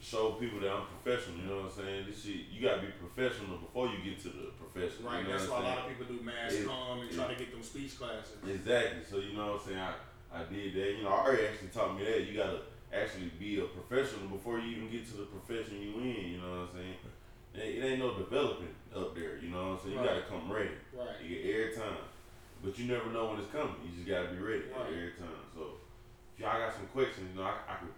show 0.00 0.32
people 0.38 0.60
that 0.60 0.70
I'm 0.70 0.86
professional. 0.86 1.38
You 1.38 1.46
know 1.50 1.56
what 1.66 1.72
I'm 1.74 1.84
saying? 1.84 2.06
This 2.08 2.22
shit, 2.24 2.48
you 2.50 2.62
gotta 2.62 2.82
be 2.82 2.88
professional 3.02 3.58
before 3.58 3.88
you 3.88 3.98
get 4.04 4.20
to 4.22 4.28
the 4.30 4.54
professional. 4.58 5.10
Right. 5.10 5.22
You 5.22 5.28
know 5.28 5.38
That's 5.38 5.48
what 5.50 5.62
why 5.62 5.66
a 5.66 5.70
I'm 5.70 5.76
lot 5.76 5.84
of 5.84 5.98
people 5.98 6.06
do 6.16 6.22
mass 6.22 6.52
It- 6.54 6.66
comm 6.66 7.02
and 7.02 7.10
it- 7.10 7.14
try 7.14 7.26
to 7.28 7.34
get 7.38 7.50
them 7.52 7.62
speech 7.62 7.98
classes. 7.98 8.38
Exactly. 8.46 9.02
So 9.04 9.18
you 9.18 9.34
know 9.34 9.52
what 9.58 9.60
I'm 9.62 9.66
saying? 9.66 9.78
I, 9.82 9.92
I 10.32 10.44
did 10.44 10.74
that. 10.74 10.90
You 10.98 11.02
know, 11.02 11.10
Ari 11.10 11.46
actually 11.48 11.68
taught 11.74 11.98
me 11.98 12.04
that. 12.04 12.22
You 12.26 12.36
gotta 12.38 12.60
actually 12.94 13.30
be 13.38 13.58
a 13.60 13.64
professional 13.66 14.28
before 14.28 14.58
you 14.58 14.76
even 14.78 14.90
get 14.90 15.04
to 15.10 15.16
the 15.18 15.26
profession 15.28 15.82
you 15.82 15.98
in. 16.00 16.32
You 16.32 16.38
know 16.38 16.50
what 16.62 16.70
I'm 16.70 16.74
saying? 16.78 16.96
It, 17.54 17.82
it 17.82 17.84
ain't 17.84 17.98
no 17.98 18.14
developing 18.14 18.70
up 18.94 19.14
there. 19.14 19.36
You 19.42 19.50
know 19.50 19.74
what 19.74 19.78
I'm 19.78 19.78
saying? 19.82 19.94
You 19.94 20.00
Right. 20.00 20.22
gotta 20.22 20.30
come 20.30 20.46
ready. 20.52 20.78
Right. 20.94 21.18
You 21.24 21.28
get 21.42 21.42
every 21.54 21.74
time. 21.74 22.06
But 22.62 22.78
you 22.78 22.86
never 22.86 23.10
know 23.10 23.30
when 23.30 23.40
it's 23.40 23.50
coming. 23.50 23.74
You 23.84 23.90
just 23.94 24.06
gotta 24.08 24.28
be 24.30 24.38
ready 24.38 24.64
Right. 24.70 24.86
every 24.94 25.12
time. 25.18 25.42
So 25.54 25.78
if 26.34 26.40
y'all 26.40 26.58
got 26.58 26.74
some 26.74 26.86
questions, 26.94 27.34
you 27.34 27.40
know, 27.40 27.46
I, 27.46 27.54
I 27.66 27.74
could 27.82 27.94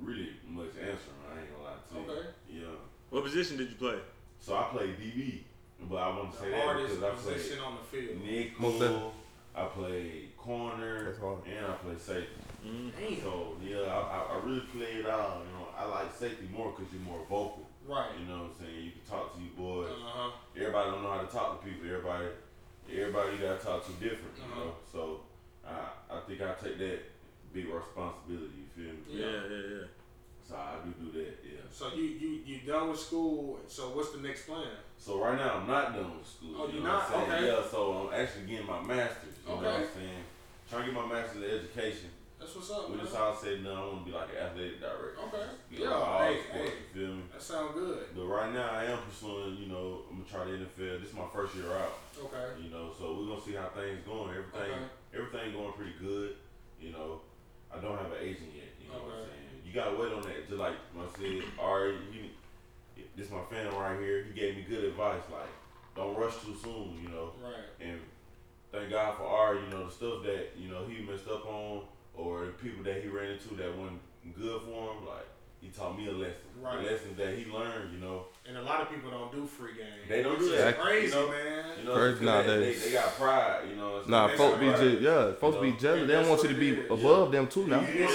really 0.00 0.30
much 0.48 0.70
answering. 0.80 1.20
I 1.32 1.40
ain't 1.40 1.50
gonna 1.52 1.64
lie 1.64 1.80
to 1.88 1.94
you. 2.12 2.18
Okay. 2.18 2.28
Yeah. 2.50 2.76
What 3.10 3.24
position 3.24 3.56
did 3.56 3.68
you 3.70 3.76
play? 3.76 3.96
So 4.40 4.54
I 4.56 4.64
play 4.64 4.88
DB. 4.88 5.40
But 5.88 5.96
I 5.96 6.08
want 6.16 6.32
to 6.32 6.38
say 6.38 6.50
that 6.50 6.76
because 6.76 7.02
I 7.02 7.10
play 7.10 7.34
position 7.34 7.58
on 7.60 7.76
the 7.76 7.96
field. 7.96 8.60
Most 8.60 8.80
nickel. 8.80 9.14
I 9.56 9.64
play 9.66 10.28
corner, 10.36 11.04
That's 11.04 11.18
hard. 11.18 11.38
and 11.46 11.66
I 11.66 11.72
play 11.74 11.94
safety. 11.98 12.42
Damn. 12.64 13.20
So 13.22 13.56
yeah, 13.62 13.82
I, 13.82 14.00
I, 14.00 14.26
I 14.34 14.44
really 14.44 14.60
played 14.72 14.96
it 14.96 15.06
out. 15.06 15.42
You 15.46 15.52
know, 15.58 15.68
I 15.78 15.84
like 15.84 16.12
safety 16.14 16.48
more 16.52 16.72
because 16.76 16.92
you're 16.92 17.02
more 17.02 17.20
vocal. 17.28 17.68
Right. 17.86 18.08
You 18.18 18.26
know 18.26 18.42
what 18.42 18.50
I'm 18.50 18.66
saying? 18.66 18.84
You 18.84 18.90
can 18.92 19.02
talk 19.08 19.34
to 19.36 19.40
you 19.40 19.50
boys. 19.56 19.90
Uh 19.90 19.94
huh. 20.02 20.30
Everybody 20.56 20.90
don't 20.90 21.02
know 21.02 21.10
how 21.12 21.20
to 21.20 21.26
talk 21.26 21.60
to 21.62 21.68
people. 21.68 21.86
Everybody, 21.86 22.26
everybody 22.90 23.36
you 23.36 23.42
gotta 23.42 23.62
talk 23.62 23.84
to 23.86 23.92
different. 23.92 24.34
You 24.38 24.48
know, 24.56 24.70
Uh-huh. 24.70 24.90
so 24.90 25.20
I 25.66 26.16
I 26.16 26.20
think 26.26 26.40
I 26.40 26.54
take 26.54 26.78
that 26.78 26.98
big 27.54 27.66
responsibility. 27.72 28.66
You 28.66 28.68
feel 28.74 28.92
me? 28.92 29.00
Yeah, 29.08 29.40
yeah, 29.48 29.76
yeah. 29.78 29.86
So 30.46 30.56
I 30.56 30.74
do 30.84 30.90
do 31.00 31.12
that. 31.18 31.38
Yeah. 31.42 31.64
So 31.70 31.94
you 31.94 32.02
you 32.02 32.30
you 32.44 32.58
done 32.66 32.90
with 32.90 33.00
school? 33.00 33.60
So 33.68 33.90
what's 33.96 34.12
the 34.12 34.20
next 34.20 34.46
plan? 34.46 34.66
So 34.98 35.18
right 35.22 35.38
now 35.38 35.60
I'm 35.60 35.66
not 35.66 35.94
done 35.94 36.18
with 36.18 36.26
school. 36.28 36.54
Oh, 36.58 36.66
you 36.66 36.74
you're 36.74 36.82
know 36.82 36.88
not? 36.98 37.10
What 37.10 37.28
I'm? 37.30 37.34
Okay. 37.34 37.46
Yeah. 37.46 37.62
So 37.70 37.78
I'm 38.12 38.20
actually 38.20 38.46
getting 38.46 38.66
my 38.66 38.82
master's. 38.82 39.38
You 39.46 39.54
know 39.54 39.56
what 39.62 39.66
I'm 39.66 39.86
saying? 39.94 40.24
Trying 40.68 40.84
to 40.86 40.92
get 40.92 40.94
my 41.00 41.06
master's 41.06 41.42
in 41.44 41.50
education. 41.60 42.10
That's 42.38 42.56
what's 42.56 42.70
up, 42.72 42.88
When 42.90 42.98
man. 42.98 43.06
it's 43.06 43.14
all 43.16 43.32
said 43.34 43.52
and 43.54 43.64
done, 43.64 43.78
I 43.78 43.80
want 43.86 44.04
to 44.04 44.10
be 44.10 44.12
like 44.12 44.28
an 44.36 44.36
athletic 44.36 44.80
director. 44.80 45.16
Okay. 45.32 45.46
Get 45.70 45.80
Yeah. 45.80 45.96
all 45.96 46.18
Hey, 46.28 46.40
sports, 46.44 46.68
hey. 46.68 46.76
You 46.76 47.06
feel 47.06 47.14
me? 47.16 47.22
That 47.32 47.40
sound 47.42 47.72
good. 47.74 48.04
But 48.14 48.26
right 48.26 48.52
now 48.52 48.68
I 48.70 48.84
am 48.84 48.98
pursuing. 49.00 49.56
You 49.56 49.68
know, 49.72 50.02
I'm 50.10 50.20
gonna 50.20 50.28
try 50.28 50.44
the 50.44 50.60
NFL. 50.60 51.00
This 51.00 51.08
is 51.08 51.14
my 51.16 51.24
first 51.32 51.54
year 51.56 51.72
out. 51.72 51.96
Okay. 52.20 52.60
You 52.60 52.68
know, 52.68 52.92
so 52.92 53.16
we're 53.16 53.32
gonna 53.32 53.40
see 53.40 53.54
how 53.56 53.68
things 53.72 54.04
going. 54.04 54.28
Everything, 54.28 54.76
Okay. 54.76 54.84
everything 55.16 55.52
going 55.56 55.72
pretty 55.72 55.96
good. 55.98 56.36
You 56.80 56.92
know, 56.92 57.22
I 57.76 57.80
don't 57.80 57.96
have 57.98 58.06
an 58.12 58.18
agent 58.22 58.50
yet. 58.54 58.70
You 58.80 58.88
know 58.88 59.00
what 59.04 59.14
I'm 59.14 59.24
saying? 59.26 59.62
You 59.66 59.72
gotta 59.72 59.96
wait 59.96 60.12
on 60.12 60.22
that. 60.22 60.46
Just 60.48 60.58
like 60.60 60.74
I 60.96 61.18
said, 61.18 61.42
Ari, 61.58 61.96
he, 62.12 62.30
this 63.16 63.30
my 63.30 63.42
fan 63.50 63.72
right 63.74 63.98
here. 64.00 64.24
He 64.24 64.38
gave 64.38 64.56
me 64.56 64.64
good 64.68 64.84
advice. 64.84 65.22
Like, 65.30 65.50
don't 65.96 66.16
rush 66.16 66.34
too 66.44 66.56
soon. 66.62 66.98
You 67.02 67.08
know, 67.10 67.32
Right. 67.42 67.66
and 67.80 68.00
thank 68.72 68.90
God 68.90 69.16
for 69.18 69.24
Ari. 69.24 69.60
You 69.64 69.70
know 69.70 69.86
the 69.86 69.92
stuff 69.92 70.22
that 70.24 70.50
you 70.56 70.68
know 70.68 70.84
he 70.86 71.02
messed 71.02 71.28
up 71.28 71.46
on, 71.46 71.82
or 72.14 72.46
the 72.46 72.52
people 72.52 72.84
that 72.84 73.02
he 73.02 73.08
ran 73.08 73.32
into 73.32 73.54
that 73.54 73.76
wasn't 73.76 74.00
good 74.36 74.62
for 74.62 74.92
him. 74.94 75.06
Like 75.06 75.26
he 75.64 75.70
taught 75.70 75.96
me 75.98 76.06
a 76.08 76.12
lesson. 76.12 76.44
Right. 76.62 76.84
The 76.84 76.90
lessons 76.92 77.16
that 77.16 77.34
he 77.38 77.50
learned. 77.50 77.92
You 77.94 78.00
know. 78.00 78.26
And 78.46 78.58
a 78.58 78.62
lot 78.62 78.82
of 78.82 78.90
people 78.90 79.10
don't 79.10 79.32
do 79.32 79.46
free 79.46 79.72
game. 79.72 79.86
They 80.06 80.22
don't 80.22 80.38
do 80.38 80.44
Which 80.50 80.58
that. 80.58 80.74
is 80.76 80.80
crazy, 80.84 81.06
You 81.06 81.12
know, 81.22 81.28
man. 81.30 81.64
You 81.80 81.84
know, 81.88 81.94
Crazy 81.94 82.18
because 82.20 82.46
they, 82.46 82.52
they, 82.52 82.56
nowadays. 82.60 82.84
they 82.84 82.92
got 82.92 83.08
pride. 83.16 83.60
You 83.70 83.76
know. 83.76 83.88
it's- 83.96 84.08
Nah, 84.08 84.26
they 84.28 84.36
folks 84.36 84.52
got 84.52 84.60
be 84.60 84.68
pride. 84.68 84.80
just 84.90 85.00
yeah, 85.02 85.32
folks 85.32 85.56
be 85.58 85.66
You 85.66 85.72
know, 85.72 85.78
jealous. 85.80 86.00
and 86.02 86.10
They 86.10 86.14
don't 86.14 86.28
want 86.28 86.42
you 86.42 86.48
to 86.50 86.54
be 86.54 86.68
it 86.70 86.78
is, 86.80 86.90
above 86.90 87.32
them 87.32 87.46
too 87.48 87.66
now. 87.66 87.80
It's 87.80 87.98
Yeah. 87.98 88.08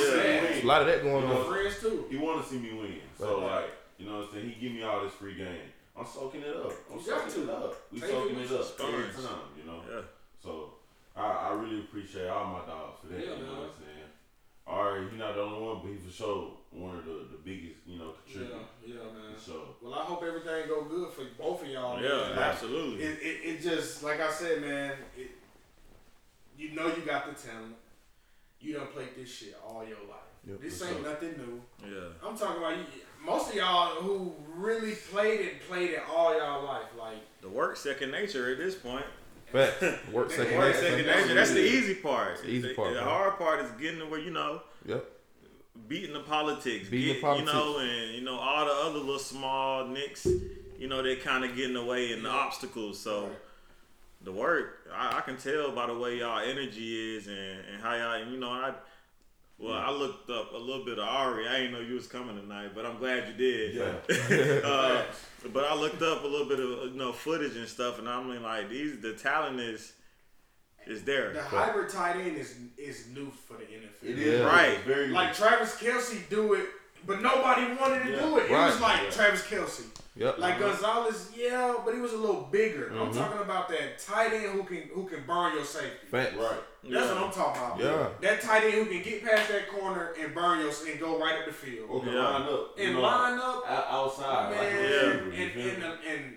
sad. 0.54 0.64
A 0.64 0.68
lot 0.68 0.82
of 0.82 0.88
that 0.88 1.02
going 1.04 1.24
You 1.24 1.30
know, 1.34 1.42
on. 1.42 1.52
Friends 1.52 1.80
too. 1.82 2.06
He 2.12 2.18
want 2.18 2.44
to 2.44 2.50
see 2.50 2.60
me 2.60 2.74
win. 2.74 3.02
So 3.18 3.42
Right. 3.42 3.52
like, 3.66 3.70
you 3.98 4.06
know 4.06 4.18
what 4.20 4.28
I'm 4.28 4.34
saying? 4.34 4.50
He 4.52 4.62
give 4.62 4.72
me 4.78 4.84
all 4.84 5.02
this 5.04 5.14
free 5.14 5.34
game. 5.36 5.74
I'm 5.98 6.06
soaking 6.06 6.42
it 6.42 6.56
up. 6.56 6.72
I'm 6.92 6.98
got 7.04 7.06
soaking 7.32 7.44
it 7.44 7.50
up. 7.50 7.74
We 7.92 8.00
Take 8.00 8.10
soaking 8.12 8.40
it 8.40 8.46
it 8.46 8.52
up 8.54 8.80
every 8.80 9.04
time, 9.12 9.50
you 9.58 9.66
know. 9.66 9.82
Yeah. 9.90 10.02
So 10.44 10.74
I, 11.18 11.50
I 11.50 11.54
really 11.54 11.80
appreciate 11.82 12.30
all 12.30 12.46
my 12.46 12.60
dogs 12.70 13.00
for 13.02 13.08
that. 13.12 13.20
Yeah, 13.20 13.34
you 13.34 13.44
know 13.44 13.52
man. 13.52 13.60
what 13.66 13.74
I'm 13.76 13.84
saying? 13.84 13.99
Ari, 14.70 15.10
he 15.10 15.18
not 15.18 15.36
the 15.36 15.42
only 15.42 15.66
one, 15.66 15.80
but 15.82 15.90
he 15.92 15.98
for 15.98 16.14
sure 16.14 16.52
one 16.72 16.98
of 16.98 17.06
the, 17.06 17.12
the 17.32 17.38
biggest, 17.44 17.76
you 17.88 17.98
know, 17.98 18.14
Yeah, 18.28 18.34
contributors. 18.34 18.68
yeah, 18.86 18.96
man. 18.96 19.36
For 19.36 19.52
sure. 19.52 19.64
Well, 19.82 19.94
I 19.96 20.04
hope 20.04 20.24
everything 20.24 20.68
go 20.68 20.84
good 20.84 21.12
for 21.12 21.24
both 21.38 21.64
of 21.64 21.68
y'all. 21.70 22.00
Yeah, 22.02 22.10
man. 22.30 22.38
Absolutely. 22.38 23.04
It, 23.04 23.18
it, 23.22 23.40
it 23.56 23.62
just 23.62 24.04
like 24.04 24.22
I 24.22 24.32
said, 24.32 24.62
man. 24.62 24.94
It, 25.18 25.32
you 26.58 26.72
know 26.76 26.88
you 26.88 27.02
got 27.06 27.26
the 27.26 27.42
talent. 27.48 27.76
You 28.60 28.74
done 28.74 28.88
played 28.88 29.16
this 29.18 29.34
shit 29.34 29.56
all 29.66 29.84
your 29.84 29.98
life. 30.10 30.20
Yep, 30.46 30.62
this 30.62 30.82
ain't 30.84 30.98
sure. 31.00 31.10
nothing 31.10 31.32
new. 31.38 31.62
Yeah. 31.90 32.08
I'm 32.28 32.38
talking 32.38 32.58
about 32.58 32.78
you, 32.78 32.84
most 33.26 33.50
of 33.50 33.56
y'all 33.56 33.96
who 34.02 34.34
really 34.56 34.94
played 34.94 35.40
it, 35.42 35.62
played 35.68 35.92
it 35.92 36.02
all 36.14 36.38
y'all 36.38 36.64
life. 36.66 36.88
Like 36.98 37.18
The 37.42 37.50
work 37.50 37.78
second 37.78 38.12
nature 38.12 38.52
at 38.52 38.58
this 38.58 38.76
point. 38.76 39.06
Fact. 39.52 39.82
Work 40.14 40.32
second 40.32 40.58
Work 40.58 40.76
nature. 40.76 40.88
second 40.90 41.06
nature. 41.08 41.34
That's 41.34 41.52
the 41.52 41.64
easy 41.66 41.96
part. 41.96 42.34
It's 42.34 42.42
the 42.42 42.50
easy 42.50 42.74
part, 42.74 42.94
The 42.94 43.00
bro. 43.02 43.10
hard 43.10 43.38
part 43.38 43.60
is 43.66 43.72
getting 43.72 44.00
to 44.00 44.06
where 44.06 44.20
you 44.20 44.32
know 44.32 44.62
Yep. 44.86 45.06
beating 45.88 46.14
the 46.14 46.20
politics, 46.22 46.90
Beating 46.90 47.16
the 47.16 47.22
politics. 47.22 47.52
you 47.52 47.58
know, 47.60 47.80
and 47.80 48.16
you 48.16 48.22
know 48.22 48.36
all 48.38 48.66
the 48.66 48.72
other 48.72 49.00
little 49.00 49.20
small 49.20 49.86
nicks, 49.88 50.26
you 50.78 50.88
know, 50.88 51.02
they 51.02 51.16
kind 51.16 51.44
of 51.44 51.56
get 51.56 51.66
in 51.66 51.74
the 51.74 51.84
way 51.84 52.12
and 52.14 52.24
the 52.24 52.30
obstacles. 52.30 53.00
So 53.00 53.30
the 54.22 54.32
work, 54.32 54.88
I, 54.94 55.18
I 55.18 55.22
can 55.22 55.38
tell 55.38 55.72
by 55.72 55.88
the 55.88 55.98
way 55.98 56.20
y'all 56.20 56.40
energy 56.40 57.16
is 57.18 57.28
and, 57.28 57.38
and 57.38 57.82
how 57.82 57.96
y'all, 57.96 58.32
you 58.32 58.38
know, 58.40 58.50
I. 58.52 58.74
Well, 59.60 59.74
I 59.74 59.92
looked 59.92 60.30
up 60.30 60.54
a 60.54 60.58
little 60.58 60.86
bit 60.86 61.00
of 61.00 61.08
Ari. 61.08 61.48
I 61.48 61.58
didn't 61.58 61.74
know 61.74 61.82
you 61.82 61.96
was 61.96 62.08
coming 62.08 62.38
tonight, 62.40 62.72
but 62.74 62.86
I'm 62.86 62.98
glad 62.98 63.28
you 63.28 63.34
did. 63.34 63.76
Yeah. 63.76 64.60
uh, 64.70 65.04
but 65.54 65.66
I 65.66 65.76
looked 65.76 66.02
up 66.02 66.24
a 66.24 66.28
little 66.28 66.48
bit 66.48 66.60
of 66.62 66.94
you 66.94 66.98
know 66.98 67.12
footage 67.12 67.56
and 67.58 67.68
stuff, 67.68 68.00
and 68.00 68.08
I 68.08 68.24
mean 68.24 68.42
like 68.42 68.70
these 68.70 69.02
the 69.02 69.14
talent 69.14 69.60
is 69.60 69.94
is 70.88 71.04
there. 71.04 71.34
the 71.34 71.42
hybrid 71.44 71.90
tight 71.90 72.16
end 72.16 72.38
is 72.38 72.56
is 72.78 73.08
new 73.14 73.30
for 73.32 73.54
the 73.58 73.64
NFL. 73.66 74.10
It 74.12 74.18
is 74.20 74.40
Yeah. 74.40 74.46
Right. 74.46 74.80
Very 74.86 75.08
Like 75.10 75.34
Travis 75.34 75.76
Kelce 75.76 76.28
do 76.30 76.54
it, 76.54 76.66
but 77.06 77.22
nobody 77.22 77.74
wanted 77.80 78.04
to 78.06 78.12
Yeah. 78.12 78.20
do 78.22 78.38
it. 78.38 78.46
It 78.46 78.52
was 78.52 78.80
like 78.80 79.02
Yeah. 79.04 79.10
Travis 79.10 79.42
Kelce. 79.44 79.84
Yep. 80.20 80.38
Like 80.38 80.60
Gonzalez, 80.60 81.32
yeah, 81.36 81.76
but 81.86 81.94
he 81.94 82.02
was 82.02 82.12
a 82.12 82.18
little 82.18 82.42
bigger. 82.52 82.88
Mm-hmm. 82.92 83.02
I'm 83.04 83.14
talking 83.14 83.40
about 83.42 83.70
that 83.70 83.98
tight 84.00 84.34
end 84.34 84.52
who 84.52 84.64
can 84.64 84.90
who 84.94 85.06
can 85.06 85.24
burn 85.26 85.56
your 85.56 85.64
safety. 85.64 86.08
Fact. 86.12 86.36
right. 86.38 86.60
That's 86.84 87.08
what 87.08 87.18
I'm 87.18 87.32
talking 87.32 87.62
about. 87.64 87.80
Yeah. 87.80 88.10
That 88.22 88.42
tight 88.42 88.64
end 88.66 88.74
who 88.74 88.86
can 88.86 89.02
get 89.02 89.24
past 89.24 89.50
that 89.50 89.70
corner 89.70 90.14
and 90.22 90.36
burn 90.36 90.60
your 90.60 90.72
and 90.90 91.00
go 91.00 91.18
right 91.20 91.40
up 91.40 91.46
the 91.46 91.54
field. 91.54 91.88
Or 91.90 92.02
can 92.04 92.14
Yeah. 92.14 92.20
line 92.30 92.42
up. 92.44 92.74
you 92.78 92.84
And 92.86 92.94
know, 92.96 93.02
line 93.02 93.40
up, 93.40 93.64
out- 93.70 93.86
outside. 93.90 94.50
like 94.52 94.60
a 94.60 94.62
Man, 94.62 95.20
and, 95.20 95.34
you 95.34 95.44
and, 95.70 95.84
and, 95.84 95.98
and 96.08 96.36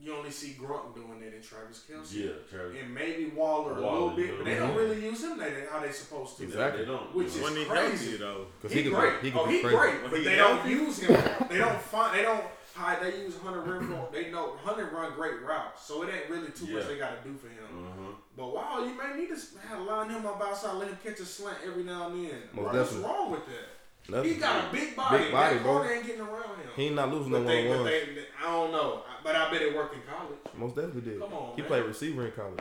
you 0.00 0.14
only 0.14 0.30
see 0.30 0.56
Gronk 0.60 0.94
doing 0.94 1.18
that 1.20 1.34
in 1.34 1.42
Travis 1.42 1.84
Kelce. 1.90 2.14
yeah, 2.14 2.30
Travis. 2.50 2.76
And 2.82 2.94
maybe 2.94 3.26
Waller, 3.34 3.72
a 3.72 3.80
little 3.80 4.10
bit, 4.10 4.36
but 4.38 4.44
they 4.44 4.54
don't 4.56 4.74
really 4.76 5.04
use 5.04 5.22
him 5.24 5.38
they, 5.38 5.64
how 5.70 5.80
they 5.80 5.90
supposed 5.92 6.36
to. 6.38 6.44
Exactly. 6.44 6.84
They 6.84 6.90
don't. 6.90 7.14
Which 7.14 7.34
you 7.34 7.38
is 7.38 7.44
when 7.44 7.56
he 7.56 7.64
crazy. 7.64 8.10
healthy 8.10 8.16
though. 8.18 8.46
Cause 8.62 8.72
He, 8.72 8.78
he, 8.82 8.90
can 8.90 8.98
great. 8.98 9.20
Be, 9.22 9.26
he 9.26 9.30
can 9.32 9.40
oh, 9.40 9.46
be 9.46 9.52
he 9.54 9.60
crazy. 9.60 9.76
great, 9.76 10.02
When 10.02 10.10
but 10.10 10.18
he 10.20 10.24
they 10.24 10.36
healthy? 10.36 10.74
don't 10.74 10.84
use 10.86 10.98
him. 11.00 11.20
They 11.48 11.58
don't 11.58 11.80
find. 11.80 12.16
They 12.18 12.22
don't. 12.22 12.44
How 12.78 12.96
they 13.00 13.22
use 13.22 13.34
Hunter 13.42 13.60
Renfrow. 13.60 14.12
They 14.12 14.30
know 14.30 14.54
Hunter 14.62 14.88
run 14.94 15.12
great 15.14 15.42
routes, 15.42 15.84
so 15.84 16.04
it 16.04 16.10
ain't 16.14 16.30
really 16.30 16.52
too 16.52 16.68
much 16.68 16.86
they 16.86 16.96
got 16.96 17.20
to 17.20 17.28
do 17.28 17.36
for 17.36 17.48
him. 17.48 17.66
Uh-huh. 17.72 18.12
But 18.36 18.54
wow, 18.54 18.84
you 18.84 18.96
may 18.96 19.20
need 19.20 19.30
to 19.34 19.68
have 19.68 19.80
line 19.82 20.10
him 20.10 20.24
up 20.24 20.40
outside, 20.40 20.74
let 20.74 20.88
him 20.88 20.98
catch 21.02 21.18
a 21.18 21.24
slant 21.24 21.58
every 21.66 21.82
now 21.82 22.08
and 22.08 22.24
then. 22.24 22.38
Most 22.52 22.74
What's 22.74 22.92
wrong 22.94 23.32
with 23.32 23.46
that? 23.46 24.12
Nothing. 24.14 24.32
He 24.32 24.36
got 24.38 24.64
a 24.64 24.72
big 24.72 24.94
body. 24.94 25.24
Big 25.24 25.32
body, 25.32 25.54
that 25.56 25.62
bro. 25.64 25.84
ain't 25.84 26.06
getting 26.06 26.20
around 26.20 26.56
him. 26.56 26.70
He 26.76 26.86
ain't 26.86 26.94
not 26.94 27.12
losing 27.12 27.32
no 27.32 27.40
but 27.40 27.48
they, 27.48 27.68
one. 27.68 27.84
they, 27.84 28.02
I 28.40 28.44
don't 28.44 28.70
know. 28.70 29.02
But 29.24 29.34
I 29.34 29.50
bet 29.50 29.60
it 29.60 29.74
worked 29.74 29.94
in 29.94 30.00
college. 30.02 30.38
Most 30.56 30.76
definitely 30.76 31.02
did. 31.02 31.20
Come 31.20 31.32
on, 31.34 31.56
he 31.56 31.62
man. 31.62 31.68
played 31.68 31.84
receiver 31.84 32.26
in 32.26 32.32
college. 32.32 32.60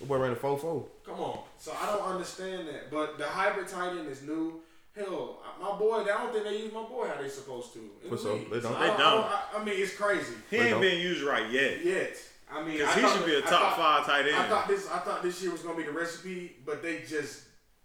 The 0.00 0.06
boy 0.06 0.18
ran 0.18 0.32
a 0.32 0.36
4-4. 0.36 0.84
Come 1.04 1.20
on. 1.20 1.40
So 1.58 1.72
I 1.80 1.86
don't 1.86 2.02
understand 2.02 2.68
that. 2.68 2.90
But 2.90 3.18
the 3.18 3.26
hybrid 3.26 3.68
tight 3.68 3.90
end 3.90 4.08
is 4.08 4.22
new. 4.22 4.60
Hell, 4.98 5.38
my 5.60 5.76
boy, 5.78 6.02
I 6.02 6.04
don't 6.06 6.32
think 6.32 6.44
they 6.44 6.58
use 6.62 6.72
my 6.72 6.82
boy 6.82 7.06
how 7.08 7.20
they 7.20 7.28
supposed 7.28 7.72
to. 7.74 7.78
in 8.02 8.08
For 8.10 8.16
the 8.16 8.22
They 8.50 8.60
don't. 8.60 8.62
So 8.62 8.68
They 8.70 8.74
I 8.74 8.96
don't. 8.96 9.24
I, 9.24 9.42
I 9.56 9.64
mean, 9.64 9.74
it's 9.76 9.94
crazy. 9.94 10.34
He 10.50 10.56
They 10.56 10.62
ain't 10.64 10.70
don't. 10.72 10.80
been 10.80 10.98
used 11.00 11.22
right 11.22 11.48
yet. 11.50 11.84
Yet. 11.84 12.16
I 12.50 12.64
mean, 12.64 12.78
Cause 12.80 12.88
I 12.88 12.92
he 12.94 13.00
thought- 13.02 13.16
should 13.16 13.26
be 13.26 13.34
a 13.34 13.40
top 13.42 13.50
thought- 13.50 13.76
five 13.76 14.06
tight 14.06 14.26
end. 14.26 14.36
I 14.36 14.48
thought 14.48 14.68
this. 14.68 14.88
I 14.90 14.98
thought 14.98 15.22
this 15.22 15.40
year 15.42 15.52
was 15.52 15.60
gonna 15.62 15.76
be 15.76 15.82
the 15.84 15.92
recipe, 15.92 16.56
but 16.64 16.82
they 16.82 17.00
just 17.06 17.42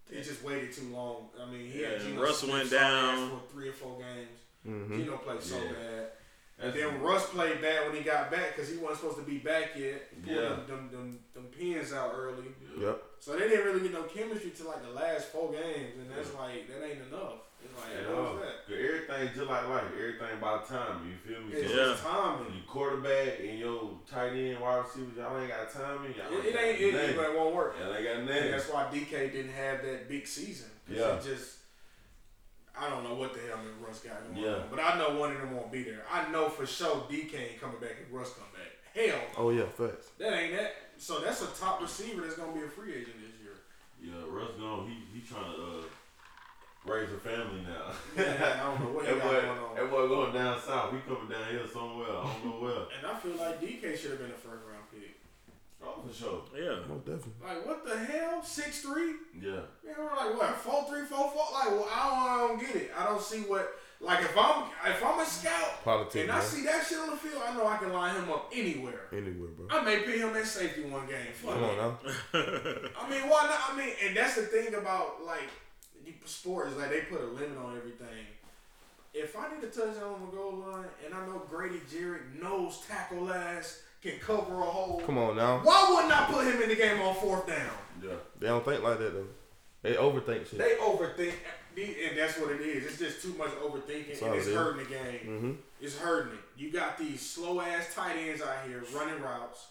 they 0.10 0.22
just 0.22 0.44
waited 0.44 0.72
too 0.74 0.88
long. 0.94 1.30
I 1.42 1.50
mean, 1.50 1.70
he 1.72 1.82
Yeah, 1.82 1.90
had 1.92 2.02
Geno 2.02 2.22
Russell 2.22 2.50
went 2.52 2.70
down. 2.72 3.30
for 3.32 3.42
three 3.54 3.70
or 3.70 3.74
four 3.74 3.98
games. 4.00 4.40
Mm-hmm. 4.68 4.98
Geno 5.00 5.18
played 5.18 5.42
so 5.42 5.58
Yeah. 5.58 5.72
bad. 5.72 6.08
And 6.60 6.74
then 6.74 7.02
Russ 7.02 7.30
played 7.30 7.62
bad 7.62 7.88
when 7.88 7.96
he 7.98 8.04
got 8.04 8.32
back 8.32 8.56
because 8.56 8.70
he 8.70 8.78
wasn't 8.78 9.00
supposed 9.00 9.18
to 9.18 9.24
be 9.24 9.40
back 9.40 9.72
yet. 9.76 10.08
He 10.16 10.22
pulled 10.22 10.38
Yeah. 10.44 10.50
them, 10.50 10.68
them, 10.68 10.90
them, 10.92 11.20
them 11.34 11.44
pins 11.48 11.92
out 11.92 12.14
early. 12.16 12.44
Yep. 12.80 13.04
So 13.20 13.34
they 13.38 13.48
didn't 13.50 13.66
really 13.66 13.80
get 13.82 13.94
no 13.94 14.04
chemistry 14.04 14.52
to 14.52 14.64
like 14.68 14.84
the 14.84 14.92
last 14.92 15.28
four 15.28 15.52
games, 15.52 15.94
and 16.00 16.10
that's 16.10 16.34
like 16.36 16.68
that 16.68 16.84
ain't 16.86 17.02
enough. 17.08 17.40
It's 17.64 17.72
like 17.80 17.96
At 17.96 18.10
what 18.10 18.18
all. 18.20 18.34
was 18.36 18.42
that? 18.44 18.68
Cause 18.68 18.76
everything 18.76 19.30
just 19.36 19.50
like 19.50 19.70
life, 19.70 19.84
everything 19.98 20.40
by 20.42 20.58
time. 20.68 21.08
You 21.08 21.16
feel 21.24 21.42
me? 21.44 21.54
It's 21.54 21.72
So 21.72 21.78
Yeah. 21.78 21.86
just 21.94 22.04
timing. 22.04 22.54
You 22.56 22.62
quarterback 22.68 23.40
and 23.40 23.58
your 23.60 24.00
tight 24.06 24.34
end, 24.34 24.60
wide 24.60 24.84
receivers, 24.84 25.16
y'all 25.16 25.40
ain't 25.40 25.48
got 25.50 25.72
timing. 25.72 26.14
Y'all 26.14 26.38
It, 26.40 26.46
it 26.46 26.56
ain't. 26.60 26.82
It, 26.82 27.16
got 27.16 27.26
it, 27.32 27.38
won't 27.40 27.56
work. 27.56 27.76
Y'all 27.80 27.96
ain't 27.96 28.04
got 28.04 28.16
And 28.18 28.26
nothing. 28.28 28.52
that's 28.52 28.68
why 28.70 28.84
DK 28.92 29.32
didn't 29.32 29.54
have 29.54 29.82
that 29.84 30.10
big 30.10 30.28
season. 30.28 30.68
Yeah. 30.90 31.16
It 31.16 31.24
just, 31.24 31.60
I 32.78 32.90
don't 32.90 33.06
know 33.06 33.16
what 33.16 33.34
the 33.34 33.40
hell 33.48 33.58
me 33.60 33.72
Russ 33.80 34.00
got 34.00 34.28
going 34.28 34.44
Yeah. 34.44 34.56
on, 34.56 34.64
but 34.70 34.80
I 34.82 34.98
know 34.98 35.18
one 35.18 35.32
of 35.32 35.38
them 35.40 35.56
won't 35.56 35.72
be 35.72 35.84
there. 35.84 36.04
I 36.12 36.30
know 36.32 36.50
for 36.50 36.66
sure 36.66 37.08
DK 37.10 37.36
ain't 37.52 37.62
coming 37.62 37.80
back 37.80 37.96
if 38.02 38.12
Russ 38.12 38.34
come 38.34 38.48
back. 38.52 38.72
Hell. 38.94 39.22
Oh 39.38 39.50
yeah, 39.52 39.64
facts. 39.66 40.08
that 40.20 40.34
ain't 40.34 40.54
that. 40.58 40.76
So 40.98 41.20
that's 41.20 41.42
a 41.42 41.48
top 41.60 41.82
receiver 41.82 42.22
that's 42.22 42.36
gonna 42.36 42.54
be 42.54 42.64
a 42.64 42.70
free 42.70 42.94
agent 42.94 43.16
this 43.20 43.36
year. 43.42 43.56
Yeah, 44.02 44.24
Russ 44.30 44.52
gone. 44.60 44.88
He 44.88 45.20
he 45.20 45.26
trying 45.28 45.52
to 45.56 45.62
uh, 45.62 45.84
raise 46.86 47.12
a 47.12 47.18
family 47.18 47.62
now. 47.68 47.92
Man, 48.16 48.42
I 48.42 48.64
don't 48.64 48.80
know 48.82 48.92
what 48.96 49.06
he 49.08 49.12
that 49.14 49.22
got 49.22 49.32
boy, 49.32 49.42
going 49.42 49.60
on. 49.60 49.76
that 49.76 49.92
boy 49.92 50.08
going 50.08 50.34
down 50.34 50.60
south. 50.62 50.94
He 50.94 51.00
coming 51.08 51.30
down 51.30 51.50
here 51.52 51.68
somewhere. 51.72 52.08
I 52.10 52.24
don't 52.24 52.46
know 52.46 52.60
where. 52.62 52.84
And 52.98 53.08
I 53.08 53.16
feel 53.20 53.36
like 53.36 53.62
DK 53.62 53.98
should 53.98 54.12
have 54.12 54.20
been 54.20 54.32
a 54.32 54.40
first 54.40 54.64
round 54.70 54.86
pick. 54.92 55.20
Oh, 55.84 56.00
for 56.08 56.14
sure. 56.14 56.42
Yeah. 56.56 56.80
Most 56.88 57.04
definitely. 57.06 57.44
Like 57.44 57.66
what 57.66 57.86
the 57.86 57.98
hell? 57.98 58.42
Six 58.44 58.82
three? 58.82 59.16
Yeah. 59.42 59.68
Man, 59.84 59.96
we're 60.00 60.16
like 60.16 60.38
what? 60.40 60.56
Four 60.56 60.86
three, 60.90 61.04
four 61.04 61.30
four? 61.32 61.48
Like 61.54 61.72
well, 61.72 61.90
I 61.92 62.08
don't, 62.08 62.20
I 62.24 62.48
don't 62.48 62.60
get 62.62 62.76
it. 62.76 62.92
I 62.98 63.06
don't 63.06 63.22
see 63.22 63.42
what. 63.42 63.68
Like 64.04 64.20
if 64.22 64.38
I'm 64.38 64.66
if 64.86 65.04
I'm 65.06 65.20
a 65.20 65.26
scout 65.26 65.84
Politics, 65.84 66.16
and 66.24 66.32
I 66.32 66.36
man. 66.40 66.44
see 66.46 66.64
that 66.66 66.86
shit 66.86 67.00
on 67.00 67.12
the 67.12 67.16
field, 67.16 67.42
I 67.48 67.56
know 67.56 67.66
I 67.66 67.78
can 67.78 67.94
line 67.94 68.16
him 68.16 68.30
up 68.30 68.52
anywhere. 68.54 69.08
Anywhere, 69.14 69.50
bro. 69.56 69.68
I 69.70 69.82
may 69.84 70.00
put 70.00 70.16
him 70.16 70.36
at 70.36 70.46
safety 70.46 70.84
one 70.84 71.08
game. 71.08 71.32
Fuck 71.34 71.54
Come 71.54 71.64
on 71.64 71.78
now. 71.78 71.98
I 72.34 73.10
mean, 73.10 73.30
why 73.30 73.44
not? 73.48 73.60
I 73.72 73.78
mean, 73.78 73.94
and 74.06 74.16
that's 74.18 74.36
the 74.36 74.42
thing 74.44 74.74
about 74.76 75.24
like 75.26 75.48
you- 76.06 76.14
sports, 76.26 76.76
like 76.78 76.90
they 76.90 77.02
put 77.02 77.22
a 77.22 77.26
limit 77.28 77.58
on 77.58 77.78
everything. 77.78 78.26
If 79.14 79.38
I 79.38 79.48
need 79.54 79.64
a 79.64 79.68
touchdown 79.68 80.16
on 80.16 80.22
the 80.32 80.36
goal 80.36 80.66
line, 80.68 80.86
and 81.06 81.14
I 81.14 81.26
know 81.28 81.42
Grady 81.50 81.80
Jarrett 81.90 82.24
knows 82.42 82.80
tackle 82.88 83.32
ass 83.32 83.84
can 84.02 84.20
cover 84.20 84.60
a 84.60 84.66
hole, 84.66 85.02
Come 85.06 85.18
on 85.18 85.38
now. 85.38 85.60
why 85.60 85.86
wouldn't 85.94 86.12
I 86.12 86.26
put 86.26 86.46
him 86.46 86.62
in 86.62 86.68
the 86.70 86.76
game 86.76 87.00
on 87.00 87.16
fourth 87.16 87.48
down? 87.48 87.70
Yeah. 88.04 88.16
They 88.40 88.48
don't 88.48 88.66
think 88.66 88.84
like 88.84 88.98
that 89.00 89.14
though. 89.14 89.28
They 89.84 89.94
overthink 89.94 90.50
shit. 90.50 90.58
They 90.58 90.76
overthink, 90.82 91.34
and 91.78 92.18
that's 92.18 92.40
what 92.40 92.52
it 92.52 92.62
is. 92.62 92.86
It's 92.86 92.98
just 92.98 93.22
too 93.22 93.36
much 93.38 93.50
overthinking, 93.52 94.22
and 94.24 94.36
it's 94.36 94.48
it 94.48 94.52
is. 94.52 94.56
hurting 94.56 94.84
the 94.84 94.90
game. 94.90 95.20
mm-hmm. 95.26 95.52
It's 95.82 95.98
hurting 95.98 96.34
it. 96.34 96.40
You 96.58 96.72
got 96.72 96.98
these 96.98 97.22
slow 97.22 97.60
ass 97.62 97.94
tight 97.94 98.16
ends 98.18 98.42
out 98.42 98.66
here 98.68 98.84
running 98.96 99.22
routes. 99.22 99.68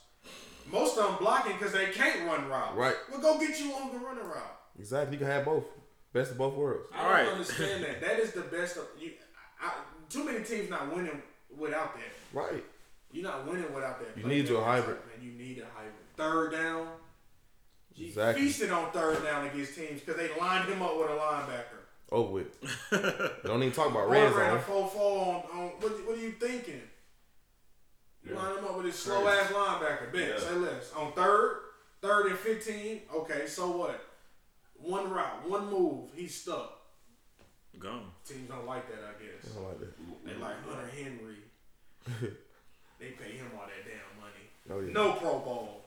Most 0.71 0.97
of 0.99 1.05
them 1.07 1.17
blocking 1.19 1.55
because 1.55 1.73
they 1.73 1.87
can't 1.87 2.27
run 2.27 2.47
routes. 2.49 2.77
Right. 2.77 2.95
Well, 3.11 3.21
go 3.21 3.39
get 3.41 3.59
you 3.59 3.73
on 3.73 3.93
the 3.93 3.99
running 3.99 4.25
route. 4.25 4.57
Exactly. 4.79 5.15
You 5.17 5.19
can 5.19 5.27
have 5.29 5.45
both. 5.45 5.65
Best 6.13 6.33
of 6.33 6.39
both 6.39 6.55
worlds. 6.55 6.89
I 6.95 7.03
don't 7.03 7.11
Right. 7.11 7.29
understand 7.29 7.83
that. 7.85 8.01
That 8.03 8.21
is 8.21 8.33
the 8.33 8.43
best 8.43 8.77
of 8.77 8.87
you. 9.01 9.13
I, 9.61 9.73
too 10.11 10.25
many 10.25 10.45
teams 10.45 10.69
not 10.69 10.95
winning 10.95 11.23
without 11.57 11.95
that. 11.95 12.13
Right. 12.39 12.63
You're 13.13 13.25
not 13.25 13.47
winning 13.47 13.73
without 13.73 13.99
that. 14.01 14.21
You 14.21 14.29
need 14.29 14.47
your 14.47 14.61
defense, 14.61 14.85
hybrid. 14.85 14.99
Man, 15.07 15.27
you 15.27 15.33
need 15.33 15.59
a 15.59 15.65
hybrid. 15.75 15.95
Third 16.17 16.53
down. 16.53 16.87
You 17.95 18.07
Exactly. 18.09 18.45
feasted 18.47 18.71
on 18.71 18.91
third 18.93 19.23
down 19.23 19.47
against 19.47 19.75
teams 19.77 20.01
because 20.01 20.17
they 20.17 20.31
lined 20.41 20.69
him 20.69 20.81
up 20.83 20.97
with 20.99 21.11
a 21.11 21.15
linebacker. 21.15 21.81
Over 22.11 22.33
with. 22.33 22.61
don't 23.45 23.63
even 23.63 23.73
talk 23.73 23.91
about 23.91 24.05
Or 24.07 24.09
red 24.09 24.33
ran 24.35 24.57
a 24.57 24.61
zone. 24.61 24.61
four 24.61 24.89
four 24.89 25.27
on, 25.53 25.59
on 25.59 25.69
what, 25.81 26.07
what 26.07 26.19
are 26.19 26.21
you 26.21 26.33
thinking? 26.33 26.83
You 28.25 28.35
Yeah. 28.35 28.39
line 28.43 28.59
him 28.59 28.65
up 28.65 28.77
with 28.77 28.87
his 28.87 28.99
slow 28.99 29.27
ass 29.29 29.51
linebacker. 29.51 30.13
Ben, 30.13 30.29
Yeah. 30.31 30.39
say 30.39 30.55
less. 30.57 30.93
On 30.95 31.13
third, 31.13 31.59
Third 32.03 32.27
and 32.27 32.37
fifteen. 32.39 33.03
Okay, 33.15 33.47
so 33.47 33.77
what? 33.77 34.05
One 34.75 35.09
route, 35.09 35.49
one 35.49 35.71
move, 35.71 36.11
he's 36.17 36.35
stuck. 36.35 36.81
Gone. 37.79 38.11
Teams 38.27 38.49
don't 38.51 38.67
like 38.67 38.89
that, 38.89 38.99
I 39.05 39.23
guess. 39.23 39.53
I 39.53 39.55
don't 39.55 39.69
like 39.69 39.79
that. 39.79 40.25
They 40.27 40.35
like 40.35 40.57
Hunter 40.67 40.91
Henry. 40.97 41.37
they 42.99 43.11
pay 43.13 43.37
him 43.37 43.47
all 43.55 43.67
that 43.69 43.85
damn 43.87 44.19
money. 44.21 44.45
Oh, 44.69 44.81
yeah. 44.85 44.93
No 44.93 45.13
Pro 45.13 45.39
Bowl. 45.39 45.82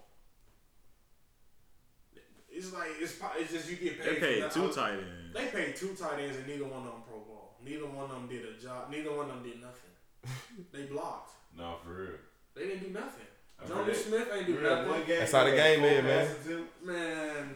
It's 3.00 3.20
like 3.22 3.32
it's 3.38 3.52
it's 3.54 3.54
just 3.54 3.70
you 3.70 3.78
get 3.78 4.04
They 4.04 4.10
paid. 4.16 4.20
paid 4.20 4.44
for 4.44 4.54
two 4.54 4.68
that. 4.68 4.76
tight 4.76 4.94
ends. 4.94 5.34
They 5.34 5.46
paid 5.46 5.76
two 5.76 5.94
tight 5.96 6.20
ends 6.20 6.38
and 6.38 6.48
neither 6.48 6.66
one 6.66 6.80
of 6.86 6.92
them 6.94 7.02
Pro 7.08 7.20
Bowl. 7.20 7.54
Neither 7.64 7.86
one 7.86 8.06
of 8.06 8.12
them 8.12 8.28
did 8.28 8.44
a 8.46 8.62
job. 8.62 8.90
Neither 8.92 9.12
one 9.12 9.30
of 9.30 9.36
them 9.36 9.44
did 9.44 9.62
nothing. 9.62 10.66
they 10.74 10.84
blocked. 10.84 11.32
No, 11.58 11.76
for 11.84 11.94
real. 11.94 12.10
They 12.56 12.68
didn't 12.68 12.84
do 12.88 12.90
nothing. 12.94 13.26
I 13.62 13.66
Jonnu. 13.66 13.96
Smith 13.96 14.28
ain't 14.36 14.46
do 14.48 14.54
You 14.54 14.58
one 14.64 14.64
nothing. 14.88 15.08
game 15.08 15.20
That's 15.20 15.32
how 15.32 15.44
the 15.46 15.52
game 15.52 15.80
four 15.80 15.90
is, 15.90 16.04
man. 16.04 16.28
pass? 16.28 16.36
Man, 16.84 17.56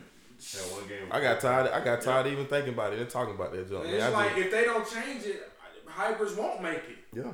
Had 0.64 0.72
one 0.72 0.88
game. 0.88 1.08
I 1.12 1.22
got 1.22 1.40
tired. 1.42 1.72
I 1.72 1.84
got 1.84 2.02
tired 2.02 2.26
of 2.28 2.32
even 2.32 2.46
thinking 2.46 2.74
about 2.74 2.94
it 2.94 3.00
and 3.00 3.10
talking 3.10 3.36
about 3.36 3.52
that 3.52 3.70
junk. 3.70 3.84
man, 3.84 3.92
Man, 3.92 3.96
it's 3.96 4.16
I 4.16 4.18
like 4.18 4.30
just- 4.36 4.42
if 4.46 4.52
they 4.52 4.64
don't 4.64 4.90
change 4.90 5.26
it, 5.26 5.52
Hypers 5.88 6.38
won't 6.38 6.62
make 6.62 6.78
it. 6.78 6.98
yeah, 7.14 7.32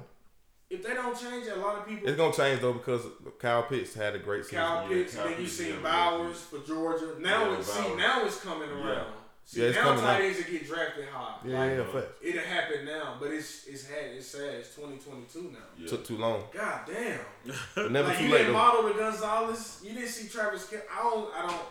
If 0.76 0.84
they 0.84 0.94
don't 0.94 1.18
change 1.20 1.48
it, 1.48 1.58
a 1.58 1.60
lot 1.60 1.78
of 1.80 1.88
people. 1.88 2.08
it's 2.08 2.18
gonna 2.18 2.34
change 2.34 2.62
though 2.62 2.74
because 2.74 3.02
Kyle 3.40 3.64
Pitts 3.64 3.94
had 3.94 4.16
a 4.16 4.20
great 4.20 4.44
season. 4.46 4.60
Kyle 4.60 4.84
Yeah, 4.84 4.90
Pitts, 4.90 5.16
Kyle 5.16 5.24
then 5.24 5.32
you 5.34 5.38
Pitts, 5.44 5.58
see 5.58 5.70
yeah, 5.70 5.76
Bowers 5.84 6.38
for 6.42 6.60
Georgia. 6.60 7.16
Now 7.20 7.52
Yeah, 7.52 7.58
it's 7.58 7.74
see 7.74 7.96
now 7.96 8.26
it's 8.26 8.40
coming 8.42 8.70
around. 8.70 8.86
Yeah. 8.86 9.04
See 9.48 9.62
Yeah, 9.62 9.68
it's 9.68 9.78
now 9.78 9.96
tight 9.96 10.22
ends 10.24 10.38
that 10.40 10.52
get 10.52 10.68
drafted 10.68 11.06
high. 11.08 11.36
Yeah, 11.46 11.60
Like, 11.60 11.72
yeah, 11.78 11.84
facts. 12.02 12.14
It 12.24 12.36
happened 12.38 12.86
now, 12.86 13.18
but 13.20 13.32
it's 13.32 13.68
it's 13.68 13.88
had 13.88 14.06
it's 14.18 14.28
sad. 14.28 14.56
It's 14.56 14.76
2022 14.76 15.52
now. 15.54 15.60
Yeah. 15.78 15.88
Took 15.88 16.06
too 16.06 16.18
long, 16.18 16.44
God 16.54 16.80
damn. 16.88 17.20
but 17.76 17.92
never 17.92 18.08
like 18.10 18.18
too 18.18 18.24
you 18.26 18.32
late 18.32 18.38
didn't 18.40 18.54
though. 18.54 18.60
model 18.60 18.84
with 18.86 18.98
Gonzalez. 18.98 19.82
You 19.84 19.94
didn't 19.94 20.10
see 20.10 20.28
Travis. 20.28 20.66
Ke- 20.66 20.88
I 20.92 21.04
don't. 21.04 21.30
I 21.36 21.42
don't. 21.48 21.62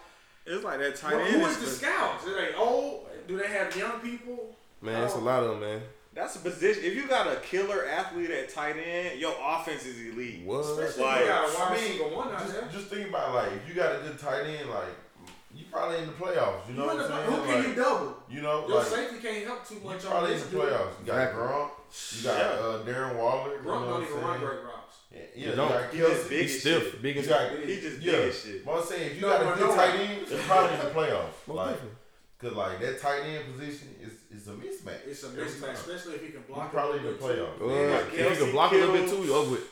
It's 0.47 0.63
like 0.65 0.79
that 0.79 0.95
tight 0.95 1.15
Who- 1.15 1.21
end. 1.21 1.41
who 1.43 1.47
is 1.47 1.53
is 1.53 1.59
the 1.59 1.65
the- 1.65 1.71
scouts? 1.73 2.27
Are 2.29 2.35
they 2.35 2.55
old? 2.55 3.09
Do 3.27 3.39
they 3.39 3.49
have 3.49 3.75
young 3.77 3.99
people? 4.01 4.55
Man, 4.83 5.03
it's 5.03 5.15
a 5.15 5.19
lot 5.19 5.43
of 5.43 5.49
them, 5.53 5.61
man. 5.61 5.83
That's 6.15 6.37
a 6.37 6.39
position. 6.39 6.85
If 6.85 6.95
you 6.95 7.09
got 7.09 7.27
a 7.27 7.37
killer 7.41 7.87
athlete 7.87 8.31
at 8.31 8.49
tight 8.49 8.77
end, 8.77 9.19
your 9.21 9.35
offense 9.45 9.85
is 9.85 9.99
elite. 10.01 10.43
What? 10.45 10.61
Especially 10.61 11.03
Like, 11.03 11.17
if 11.17 11.23
you 11.23 11.29
got 11.29 11.49
a 11.49 11.53
I 11.59 11.61
wide 11.71 11.73
receiver 11.73 12.05
one 12.09 12.29
out 12.29 12.39
just, 12.41 12.53
there. 12.55 12.69
just 12.73 12.87
think 12.87 13.09
about 13.09 13.35
like 13.35 13.53
if 13.53 13.69
you 13.69 13.75
got 13.75 13.97
a 13.97 13.99
good 13.99 14.19
tight 14.19 14.43
end, 14.47 14.71
like 14.71 14.89
you 15.57 15.65
probably 15.71 15.99
in 15.99 16.07
the 16.07 16.13
playoffs. 16.13 16.69
You 16.69 16.75
know 16.75 16.93
You 16.93 16.99
what 16.99 17.11
I'm 17.11 17.11
saying? 17.11 17.25
who 17.31 17.35
saying? 17.37 17.47
can 17.47 17.55
Like, 17.59 17.69
you 17.69 17.75
double? 17.83 18.17
you 18.31 18.43
know, 18.43 18.69
Your 18.69 18.79
like 18.79 18.87
safety 18.87 19.17
can't 19.21 19.47
help 19.47 19.67
too 19.69 19.75
you 19.75 19.81
much 19.83 20.05
on 20.05 20.11
probably 20.11 20.33
in 20.35 20.39
the 20.41 20.45
playoffs. 20.47 20.99
You 21.01 21.07
got 21.07 21.19
Exactly. 21.19 21.43
Gronk, 21.43 21.71
you 22.17 22.23
got 22.25 22.39
Yeah. 22.39 22.47
uh, 22.47 22.85
Darren 22.85 23.17
Waller. 23.17 23.53
You 23.55 23.59
Gronk 23.59 23.81
know 23.81 23.87
don't 23.91 24.03
even 24.05 24.17
I'm 24.19 24.25
run 24.25 24.41
great 24.41 24.63
routes. 24.63 24.97
Yeah, 25.13 25.21
You 25.37 25.51
you 25.51 25.57
don't. 25.57 25.69
got 25.69 25.93
He 25.95 25.99
just 25.99 26.23
Kelce. 26.25 26.29
big 26.31 26.43
He's 26.43 26.61
stiff, 26.61 26.83
shit. 26.91 27.03
big 27.03 27.15
You 27.17 27.23
as 27.23 27.29
got 27.29 27.51
He 27.59 27.81
just 27.81 28.01
yeah. 28.03 28.13
big 28.13 28.29
as 28.31 28.41
shit. 28.43 28.65
But 28.65 28.73
I'm 28.79 28.85
saying 28.85 29.07
if 29.11 29.15
you 29.17 29.21
No, 29.23 29.29
got 29.29 29.43
a 29.43 29.59
good 29.59 29.69
no. 29.69 29.75
tight 29.77 29.95
end, 30.01 30.29
you're 30.29 30.39
probably 30.41 30.75
in 30.79 30.85
the 30.85 30.91
playoffs. 30.91 31.35
Like, 31.47 31.77
cause 32.41 32.53
like 32.53 32.81
that 32.81 33.01
tight 33.01 33.21
end 33.23 33.45
position 33.55 33.95
is 34.03 34.14
is 34.37 34.49
a 34.49 34.53
mismatch. 34.53 35.07
It's 35.07 35.23
a 35.25 35.29
mismatch, 35.29 35.73
especially 35.75 36.15
if 36.17 36.23
he 36.23 36.29
can 36.29 36.45
You 36.49 36.55
block. 36.55 36.73
probably 36.73 36.99
a 36.99 37.01
in 37.01 37.05
the 37.07 37.11
little 37.13 37.29
bit, 37.29 37.37
too. 37.37 37.43
playoffs. 37.65 37.69
Man, 37.69 38.07
if 38.07 38.19
you 38.19 38.25
Kelce 38.25 38.39
can 38.39 38.51
block 38.53 38.73
a 38.73 38.75
little 38.75 38.93
bit 38.95 39.07
kills- 39.07 39.13
too, 39.21 39.25
you 39.27 39.35
over 39.35 39.51
with. 39.53 39.69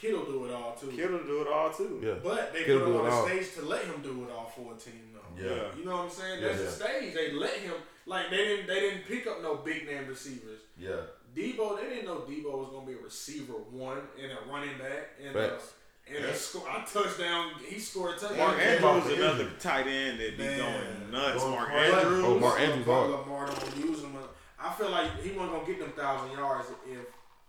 Kittle 0.00 0.24
do 0.26 0.44
it 0.44 0.52
all 0.52 0.74
too. 0.74 0.88
Kittle 0.88 1.18
do 1.24 1.40
it 1.42 1.48
all 1.48 1.72
too. 1.72 2.00
Yeah. 2.04 2.14
But 2.22 2.52
they 2.52 2.64
Kittle 2.64 2.80
put 2.82 2.90
him 2.90 2.96
on 2.98 3.04
the 3.06 3.10
all. 3.10 3.26
stage 3.26 3.54
to 3.54 3.62
let 3.62 3.84
him 3.86 4.02
do 4.02 4.24
it 4.24 4.30
all 4.30 4.52
for 4.54 4.74
a 4.74 4.78
team 4.78 5.14
though. 5.14 5.42
Yeah. 5.42 5.62
You 5.78 5.84
know 5.86 5.92
what 5.96 6.04
I'm 6.04 6.10
saying? 6.10 6.42
Yeah, 6.42 6.48
That's 6.48 6.76
the 6.76 6.84
yeah. 6.84 6.98
stage. 7.00 7.14
They 7.14 7.32
let 7.32 7.54
him 7.54 7.72
like 8.04 8.28
they 8.30 8.36
didn't 8.36 8.66
they 8.66 8.80
didn't 8.80 9.06
pick 9.08 9.26
up 9.26 9.40
no 9.42 9.54
big 9.56 9.86
name 9.86 10.06
receivers. 10.06 10.60
Yeah. 10.78 10.96
Deebo, 11.34 11.78
they 11.80 11.88
didn't 11.88 12.04
know 12.04 12.16
Deebo 12.28 12.58
was 12.58 12.68
gonna 12.72 12.86
be 12.86 12.92
a 12.92 13.02
receiver 13.02 13.54
one 13.54 13.98
and 14.22 14.32
a 14.32 14.52
running 14.52 14.76
back 14.78 15.16
and 15.24 15.34
a, 15.34 15.48
Facts. 15.48 15.72
And 16.08 16.24
a, 16.24 16.34
sco- 16.34 16.60
a 16.66 16.84
touchdown. 16.90 17.50
He 17.66 17.78
scored 17.80 18.16
a 18.16 18.18
touchdown. 18.18 18.38
Mark 18.38 18.58
Andrews 18.60 19.04
the 19.04 19.14
another 19.16 19.40
injury. 19.42 19.56
tight 19.60 19.86
end 19.86 20.20
that 20.20 20.36
be 20.38 20.44
Man. 20.44 20.58
going 20.58 21.10
nuts. 21.12 21.40
Going 21.42 21.50
Mark 21.54 21.68
crazy. 21.68 21.96
Andrews. 21.96 22.24
Oh, 22.26 22.38
Mark 22.38 22.60
Andrews 22.60 22.86
hard. 22.86 23.10
Lamar 23.10 23.46
don't 23.46 23.76
use 23.76 24.00
him. 24.02 24.12
I 24.58 24.72
feel 24.72 24.90
like 24.90 25.20
he 25.22 25.30
wasn't 25.32 25.52
gonna 25.52 25.66
get 25.66 25.80
them 25.80 25.92
thousand 25.92 26.32
yards 26.36 26.68
if 26.88 27.06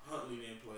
Huntley 0.09 0.37
didn't 0.37 0.63
play. 0.65 0.75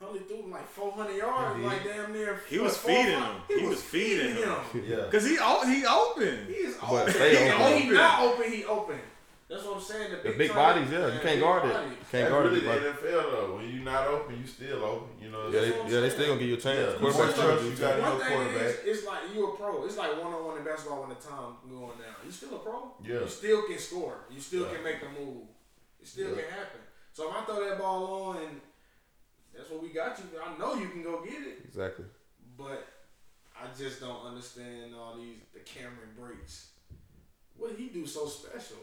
Huntley 0.00 0.20
threw 0.20 0.38
him 0.42 0.50
like 0.50 0.66
400 0.68 1.16
yards, 1.16 1.56
He 1.60 1.62
like 1.64 1.84
damn 1.84 2.12
near. 2.12 2.40
He 2.50 2.58
was 2.58 2.76
feeding 2.76 3.06
him. 3.20 3.34
He 3.48 3.64
was 3.66 3.80
feeding 3.80 4.34
him. 4.34 4.54
Yeah. 4.84 5.04
Cause 5.10 5.24
he 5.24 5.38
o- 5.40 5.64
he 5.66 5.86
open. 5.86 6.46
He 6.48 6.54
is 6.54 6.76
open. 6.82 7.12
stay 7.12 7.36
He, 7.44 7.50
open. 7.50 7.60
when 7.62 7.82
he 7.82 7.88
not 7.90 8.20
open, 8.24 8.52
he 8.52 8.64
open. 8.64 8.98
That's 9.52 9.64
what 9.68 9.76
I'm 9.76 9.82
saying. 9.82 10.10
The 10.10 10.16
The 10.16 10.22
big, 10.32 10.38
big 10.38 10.50
tight- 10.50 10.56
bodies, 10.56 10.90
yeah, 10.90 11.06
you 11.12 11.20
can't 11.20 11.24
big 11.36 11.40
guard 11.40 11.64
it. 11.68 11.72
bodies. 11.74 11.92
Can't 11.92 12.10
That's 12.10 12.30
guard 12.32 12.44
really 12.46 12.58
it. 12.58 12.64
the 12.64 12.68
Like, 12.72 12.96
NFL 12.96 13.30
though. 13.36 13.56
When 13.56 13.68
you're 13.68 13.84
not 13.84 14.08
open, 14.08 14.40
you 14.40 14.46
still 14.46 14.80
open. 14.84 15.08
You 15.20 15.28
know. 15.30 15.38
yeah, 15.38 15.44
what 15.44 15.52
I'm 15.52 15.52
they, 15.52 15.70
saying? 15.76 15.88
yeah, 15.92 16.00
they 16.00 16.10
still 16.10 16.26
gonna 16.28 16.40
give 16.40 16.48
you 16.48 16.54
a 16.56 16.64
chance. 16.68 16.78
Yeah, 16.88 16.98
Quarterback 16.98 17.36
more 17.36 17.44
trust 17.44 17.64
you 17.64 17.70
give 17.70 17.78
you 17.78 17.84
a 17.84 17.88
got. 17.88 18.00
One 18.00 18.32
your 18.32 18.48
thing 18.48 18.64
is, 18.64 18.76
it's 18.88 19.02
like 19.06 19.22
you 19.34 19.38
a 19.46 19.50
pro. 19.60 19.84
It's 19.84 19.96
like 20.00 20.12
one 20.24 20.32
on 20.32 20.44
one 20.48 20.56
in 20.56 20.64
basketball 20.64 21.00
when 21.04 21.10
the 21.12 21.20
time 21.20 21.52
going 21.68 21.98
down. 22.00 22.16
You 22.24 22.32
still 22.32 22.54
a 22.56 22.58
pro. 22.64 22.78
Yeah. 23.04 23.20
You 23.20 23.28
still 23.28 23.60
can 23.68 23.78
score. 23.78 24.16
You 24.32 24.40
still 24.40 24.64
Yeah. 24.64 24.72
can 24.72 24.82
make 24.84 25.00
a 25.04 25.10
move. 25.20 25.44
It 26.00 26.08
still 26.08 26.30
Yeah. 26.32 26.40
can 26.42 26.50
happen. 26.50 26.80
So 27.12 27.28
if 27.28 27.36
I 27.36 27.44
throw 27.44 27.60
that 27.68 27.76
ball 27.78 28.00
on 28.32 28.36
and 28.38 28.60
that's 29.52 29.68
what 29.68 29.82
we 29.82 29.90
got 29.90 30.16
you, 30.18 30.24
I 30.40 30.56
know 30.56 30.74
you 30.80 30.88
can 30.88 31.02
go 31.02 31.20
get 31.20 31.42
it. 31.42 31.60
Exactly. 31.68 32.06
But 32.56 32.88
I 33.54 33.66
just 33.76 34.00
don't 34.00 34.24
understand 34.24 34.94
all 34.96 35.16
these 35.20 35.40
the 35.52 35.60
Cameron 35.60 36.16
Brates. 36.18 36.70
What 37.58 37.70
did 37.70 37.78
he 37.78 37.88
do 37.90 38.06
so 38.06 38.26
special? 38.26 38.78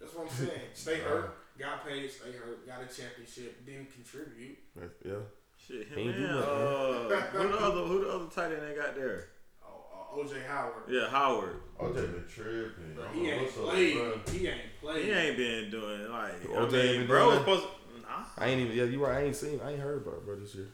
Shit. 0.00 0.08
That's 0.08 0.14
what 0.14 0.26
I'm 0.30 0.32
saying. 0.48 0.60
Stay 0.74 0.98
hurt, 1.00 1.36
got 1.58 1.86
paid, 1.86 2.10
stay 2.10 2.32
hurt, 2.32 2.66
got 2.66 2.78
a 2.82 2.86
championship, 2.86 3.64
didn't 3.66 3.92
contribute. 3.92 4.58
That's- 4.74 4.96
Yeah. 5.04 5.14
Shit, 5.56 5.88
him 5.88 6.12
do 6.12 6.18
man. 6.20 6.30
Uh, 6.30 7.20
who 7.32 7.48
the 7.48 7.58
other 7.60 7.80
who 7.82 8.00
the 8.04 8.10
other 8.10 8.26
tight 8.30 8.50
end 8.52 8.62
they 8.62 8.74
got 8.74 8.94
there? 8.94 9.28
Oh, 9.62 9.68
uh, 10.14 10.16
OJ 10.24 10.42
Howard. 10.46 10.84
Yeah, 10.88 11.06
Howard. 11.10 11.56
OJ 11.78 11.94
been 11.94 12.24
tripping. 12.26 12.94
But 12.96 13.08
he 13.12 13.28
ain't 13.30 13.42
what's 13.42 13.58
up, 13.58 13.64
played. 13.64 13.94
bro. 13.94 14.20
He 14.32 14.46
ain't 14.48 14.60
played. 14.80 15.04
He 15.04 15.10
ain't 15.12 15.36
been 15.36 15.70
doing 15.70 16.08
like. 16.10 16.32
I 16.32 16.46
OJ 16.46 16.62
ain't 16.62 16.72
mean, 16.72 16.98
been 17.00 17.06
bro 17.08 17.26
was 17.26 17.34
doing 17.34 17.44
supposed. 17.58 17.66
Nah. 18.02 18.24
I 18.38 18.46
ain't 18.48 18.60
even. 18.62 18.74
Yeah, 18.76 18.84
you 18.84 19.04
right. 19.04 19.18
I 19.18 19.22
ain't 19.24 19.36
seen. 19.36 19.60
I 19.62 19.72
ain't 19.72 19.80
heard 19.80 19.98
about 20.00 20.14
it, 20.14 20.24
bro 20.24 20.36
this 20.40 20.54
year. 20.54 20.68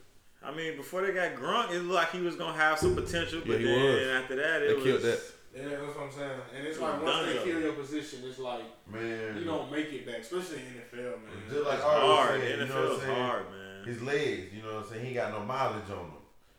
I 0.45 0.55
mean, 0.55 0.77
before 0.77 1.05
they 1.05 1.13
got 1.13 1.35
Gronk, 1.35 1.73
it 1.73 1.81
looked 1.81 1.95
like 1.95 2.11
he 2.13 2.21
was 2.21 2.37
gonna 2.37 2.57
have 2.57 2.79
some 2.79 2.95
potential, 2.95 3.41
but 3.45 3.55
Yeah, 3.55 3.59
he 3.59 3.65
then 3.65 3.93
was. 3.93 4.07
after 4.23 4.37
that, 4.37 4.63
it 4.63 4.69
They 4.69 4.75
was 4.75 4.85
killed 4.85 5.03
that. 5.03 5.21
Yeah, 5.57 5.69
that's 5.71 5.97
what 5.97 6.05
I'm 6.05 6.13
saying. 6.13 6.41
And 6.57 6.67
it's 6.67 6.79
like 6.79 7.03
once 7.03 7.27
they 7.27 7.35
done 7.35 7.45
kill 7.45 7.61
your 7.61 7.73
position, 7.73 8.19
it's 8.25 8.39
like 8.39 8.65
Man. 8.93 9.39
you 9.39 9.45
don't 9.45 9.73
make 9.73 9.91
it 9.93 10.05
back, 10.07 10.19
especially 10.19 10.59
in 10.59 10.99
NFL, 11.01 11.13
man. 11.23 11.33
Just 11.51 11.65
like 11.65 11.75
It's 11.77 11.85
I 11.85 11.89
always 11.89 12.17
hard. 12.19 12.41
said, 12.41 12.51
you 12.51 12.57
know 12.57 12.65
NFL 12.67 12.75
what 12.75 12.85
I'm 12.87 12.93
is 12.93 13.01
saying? 13.03 13.17
hard, 13.23 13.45
man. 13.51 13.85
His 13.87 14.03
legs, 14.03 14.53
you 14.55 14.63
know 14.63 14.75
what 14.75 14.85
I'm 14.85 14.89
saying? 14.91 15.01
He 15.03 15.07
ain't 15.09 15.17
got 15.17 15.33
no 15.33 15.41
mileage 15.47 15.91
on 15.91 15.97
them. 15.97 16.13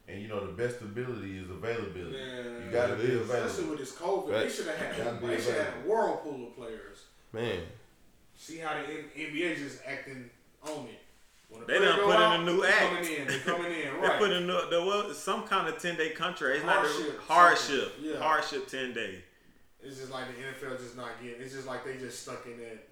And 0.09 0.21
you 0.21 0.27
know 0.29 0.45
the 0.45 0.53
best 0.53 0.81
ability 0.81 1.37
is 1.37 1.49
availability. 1.49 2.17
Man. 2.17 2.63
You 2.65 2.71
gotta 2.71 2.93
It 2.93 2.97
be 3.01 3.13
is. 3.13 3.29
Especially 3.29 3.65
with 3.69 3.79
this 3.79 3.91
COVID, 3.93 4.31
Right. 4.31 4.43
they 4.43 4.49
should 4.49 4.67
have 4.67 4.79
Gotta 4.97 5.03
had 5.11 5.21
be 5.21 5.27
they 5.27 5.37
should 5.41 5.55
have 5.55 5.65
had 5.67 5.73
a 5.85 5.87
whirlpool 5.89 6.47
of 6.47 6.55
players. 6.55 7.03
Man, 7.33 7.59
See 8.35 8.57
how 8.59 8.73
the 8.81 8.93
NBA 9.21 9.55
just 9.57 9.79
acting 9.85 10.29
on 10.63 10.85
it. 10.87 10.99
When 11.49 11.63
a 11.63 11.65
They 11.65 11.77
player 11.77 11.89
done 11.89 11.99
go 11.99 12.05
put 12.07 12.35
in 12.35 12.41
a 12.41 12.43
new 12.45 12.61
they 12.61 12.67
act. 12.67 12.79
Coming 12.95 13.11
in, 13.21 13.27
they 13.27 13.39
coming 13.39 13.71
in, 13.71 13.71
They 14.01 14.07
right? 14.07 14.19
put 14.19 14.31
in 14.31 14.47
the, 14.47 14.67
the 14.69 14.81
well, 14.85 15.13
some 15.13 15.43
kind 15.43 15.67
of 15.67 15.79
ten 15.81 15.95
day 15.95 16.09
contract. 16.09 16.57
It's 16.57 16.65
not 16.65 16.83
the 16.83 16.89
Hardship. 16.89 17.21
hardship. 17.27 17.93
Yeah. 18.01 18.17
Hardship 18.19 18.67
ten 18.67 18.93
day. 18.93 19.23
It's 19.81 19.97
just 19.99 20.11
like 20.11 20.25
the 20.27 20.41
NFL 20.67 20.77
just 20.79 20.97
not 20.97 21.11
getting. 21.23 21.41
It's 21.41 21.53
just 21.53 21.67
like 21.67 21.85
they 21.85 21.97
just 21.97 22.21
stuck 22.23 22.45
in 22.45 22.57
that. 22.57 22.83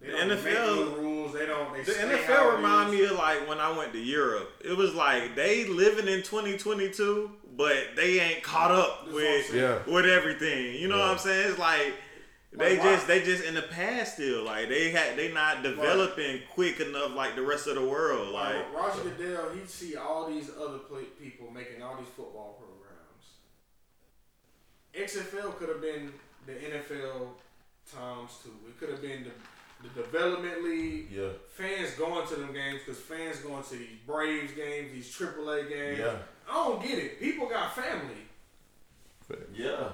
The 0.00 0.08
NFL 0.08 0.96
new 0.98 1.02
rules. 1.02 1.32
They 1.32 1.46
don't. 1.46 1.72
They 1.72 1.82
The 1.82 1.92
NFL 1.92 2.52
it 2.52 2.56
remind 2.56 2.90
me 2.90 3.04
of 3.04 3.12
like 3.12 3.48
when 3.48 3.58
I 3.58 3.70
went 3.76 3.92
to 3.92 3.98
Europe. 3.98 4.50
It 4.62 4.76
was 4.76 4.92
like 4.94 5.34
they 5.34 5.64
living 5.66 6.06
in 6.08 6.22
2022, 6.22 7.30
but 7.56 7.74
they 7.96 8.20
ain't 8.20 8.42
caught 8.42 8.70
up 8.70 9.04
That's 9.04 9.14
with. 9.14 9.54
Yeah. 9.54 9.78
with 9.86 10.04
everything. 10.04 10.74
You 10.74 10.88
know 10.88 10.98
what 10.98 11.08
I'm 11.08 11.18
saying? 11.18 11.50
It's 11.50 11.58
like 11.58 11.94
they 12.56 12.76
Like, 12.76 12.84
why- 12.84 12.94
just 12.94 13.06
they 13.08 13.22
just 13.22 13.44
in 13.44 13.54
the 13.54 13.62
past 13.62 14.14
still. 14.14 14.44
Like 14.44 14.68
they 14.68 14.90
had 14.90 15.16
they 15.16 15.32
not 15.32 15.62
developing 15.62 16.40
quick 16.52 16.80
enough 16.80 17.12
like 17.14 17.34
the 17.34 17.42
rest 17.42 17.66
of 17.66 17.74
the 17.74 17.84
world. 17.84 18.28
Like 18.32 18.54
Like 18.56 18.74
Roger 18.74 19.02
Goodell, 19.10 19.50
he 19.50 19.66
see 19.66 19.96
all 19.96 20.28
these 20.30 20.50
other 20.50 20.78
play, 20.78 21.02
people 21.20 21.50
making 21.50 21.82
all 21.82 21.96
these 21.96 22.08
football 22.08 22.58
programs. 22.58 22.70
XFL 24.94 25.56
could 25.56 25.68
have 25.68 25.80
been 25.80 26.12
the 26.46 26.52
NFL 26.52 27.28
times 27.92 28.30
two. 28.42 28.50
It 28.68 28.78
could 28.78 28.90
have 28.90 29.02
been 29.02 29.24
the, 29.24 29.88
the 29.88 30.02
development 30.02 30.62
league. 30.64 31.10
Yeah. 31.10 31.30
Fans 31.54 31.90
going 31.94 32.26
to 32.28 32.36
them 32.36 32.52
games 32.52 32.80
because 32.84 33.00
fans 33.00 33.38
going 33.38 33.62
to 33.64 33.70
these 33.76 33.98
Braves 34.06 34.52
games, 34.52 34.92
these 34.92 35.10
AAA 35.12 35.68
games. 35.68 35.98
Yeah. 35.98 36.16
I 36.48 36.54
don't 36.54 36.82
get 36.82 36.98
it. 36.98 37.18
People 37.20 37.48
got 37.48 37.74
family. 37.74 38.28
Yeah. 39.52 39.88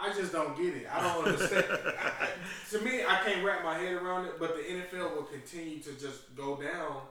I 0.00 0.12
just 0.12 0.32
don't 0.32 0.56
get 0.56 0.74
it. 0.74 0.86
I 0.92 1.02
don't 1.02 1.24
understand. 1.26 1.64
I, 1.70 1.90
I- 2.24 2.28
to 2.70 2.80
me, 2.80 3.02
I 3.06 3.20
can't 3.24 3.44
wrap 3.44 3.64
my 3.64 3.76
head 3.76 3.94
around 3.94 4.26
it. 4.26 4.38
But 4.38 4.56
the 4.56 4.62
NFL 4.62 5.16
will 5.16 5.24
continue 5.24 5.80
to 5.80 5.92
just 5.92 6.34
go 6.36 6.56
down 6.56 7.02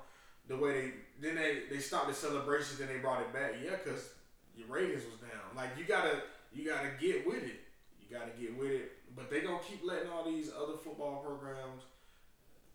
the 0.48 0.58
way 0.58 0.74
they. 0.74 0.92
Then 1.20 1.36
they 1.36 1.64
they 1.70 1.80
stopped 1.80 2.08
the 2.08 2.14
celebrations. 2.14 2.78
Then 2.78 2.88
they 2.88 2.98
brought 3.00 3.22
it 3.22 3.34
back. 3.34 3.54
Yeah, 3.64 3.72
because 3.84 4.10
your 4.56 4.68
ratings 4.68 5.04
was 5.06 5.20
down. 5.20 5.56
Like 5.56 5.70
you 5.78 5.84
gotta 5.86 6.22
you 6.54 6.66
gotta 6.70 6.90
get 7.00 7.26
with 7.28 7.44
it. 7.44 7.60
You 8.00 8.16
gotta 8.16 8.32
get 8.40 8.58
with 8.58 8.72
it. 8.72 8.92
But 9.16 9.30
they 9.32 9.42
gonna 9.42 9.60
keep 9.68 9.82
letting 9.84 10.10
all 10.10 10.24
these 10.24 10.50
other 10.52 10.78
football 10.78 11.24
programs. 11.26 11.82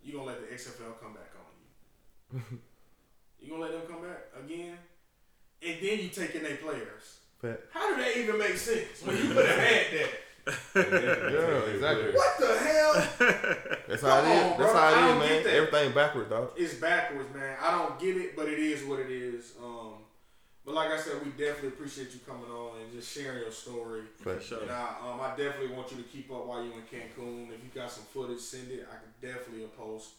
You 0.02 0.14
gonna 0.14 0.24
let 0.26 0.40
the 0.40 0.54
XFL 0.54 0.98
come 1.00 1.14
back 1.14 1.30
on 1.38 2.38
you. 2.40 2.58
you 3.40 3.50
gonna 3.50 3.62
let 3.62 3.72
them 3.72 3.82
come 3.88 4.02
back 4.02 4.24
again, 4.44 4.76
and 5.62 5.76
then 5.80 5.98
you 6.00 6.08
taking 6.08 6.42
their 6.42 6.56
players. 6.56 7.18
Fact. 7.42 7.60
How 7.72 7.90
did 7.90 7.98
that 8.06 8.16
even 8.16 8.38
make 8.38 8.56
sense 8.56 9.02
when 9.04 9.16
you 9.16 9.22
could 9.34 9.46
have 9.46 9.58
had 9.58 9.86
that? 9.92 10.08
Yeah, 10.74 11.74
exactly. 11.74 12.12
What 12.12 12.38
the 12.38 12.58
hell? 12.58 12.92
That's 13.88 14.02
how 14.02 14.18
it 14.18 14.28
is. 14.28 14.42
On, 14.42 14.58
That's 14.58 14.72
how 14.72 14.78
I 14.78 14.90
it 14.90 15.00
don't 15.00 15.22
is, 15.22 15.44
man. 15.44 15.54
Everything 15.54 15.92
backwards, 15.92 16.30
dog. 16.30 16.50
It's 16.56 16.74
backwards, 16.74 17.32
man. 17.34 17.56
I 17.62 17.70
don't 17.78 17.98
get 18.00 18.16
it, 18.16 18.34
but 18.36 18.48
it 18.48 18.58
is 18.58 18.84
what 18.84 18.98
it 18.98 19.10
is. 19.10 19.52
Um, 19.62 19.94
but 20.64 20.74
like 20.74 20.90
I 20.90 20.98
said, 20.98 21.14
we 21.24 21.30
definitely 21.30 21.68
appreciate 21.68 22.12
you 22.12 22.20
coming 22.26 22.50
on 22.50 22.80
and 22.80 22.92
just 22.92 23.12
sharing 23.12 23.40
your 23.40 23.52
story. 23.52 24.02
Fact. 24.18 24.42
Sure. 24.44 24.62
And 24.62 24.70
I, 24.70 24.96
um, 25.04 25.20
I 25.20 25.30
definitely 25.36 25.76
want 25.76 25.90
you 25.92 25.98
to 25.98 26.04
keep 26.04 26.30
up 26.32 26.46
while 26.46 26.62
you're 26.64 26.74
in 26.74 26.82
Cancun. 26.90 27.48
If 27.54 27.62
you 27.62 27.70
got 27.74 27.90
some 27.90 28.04
footage, 28.04 28.40
send 28.40 28.70
it. 28.70 28.86
I 28.90 28.96
can 28.98 29.12
definitely 29.20 29.66
post. 29.78 30.10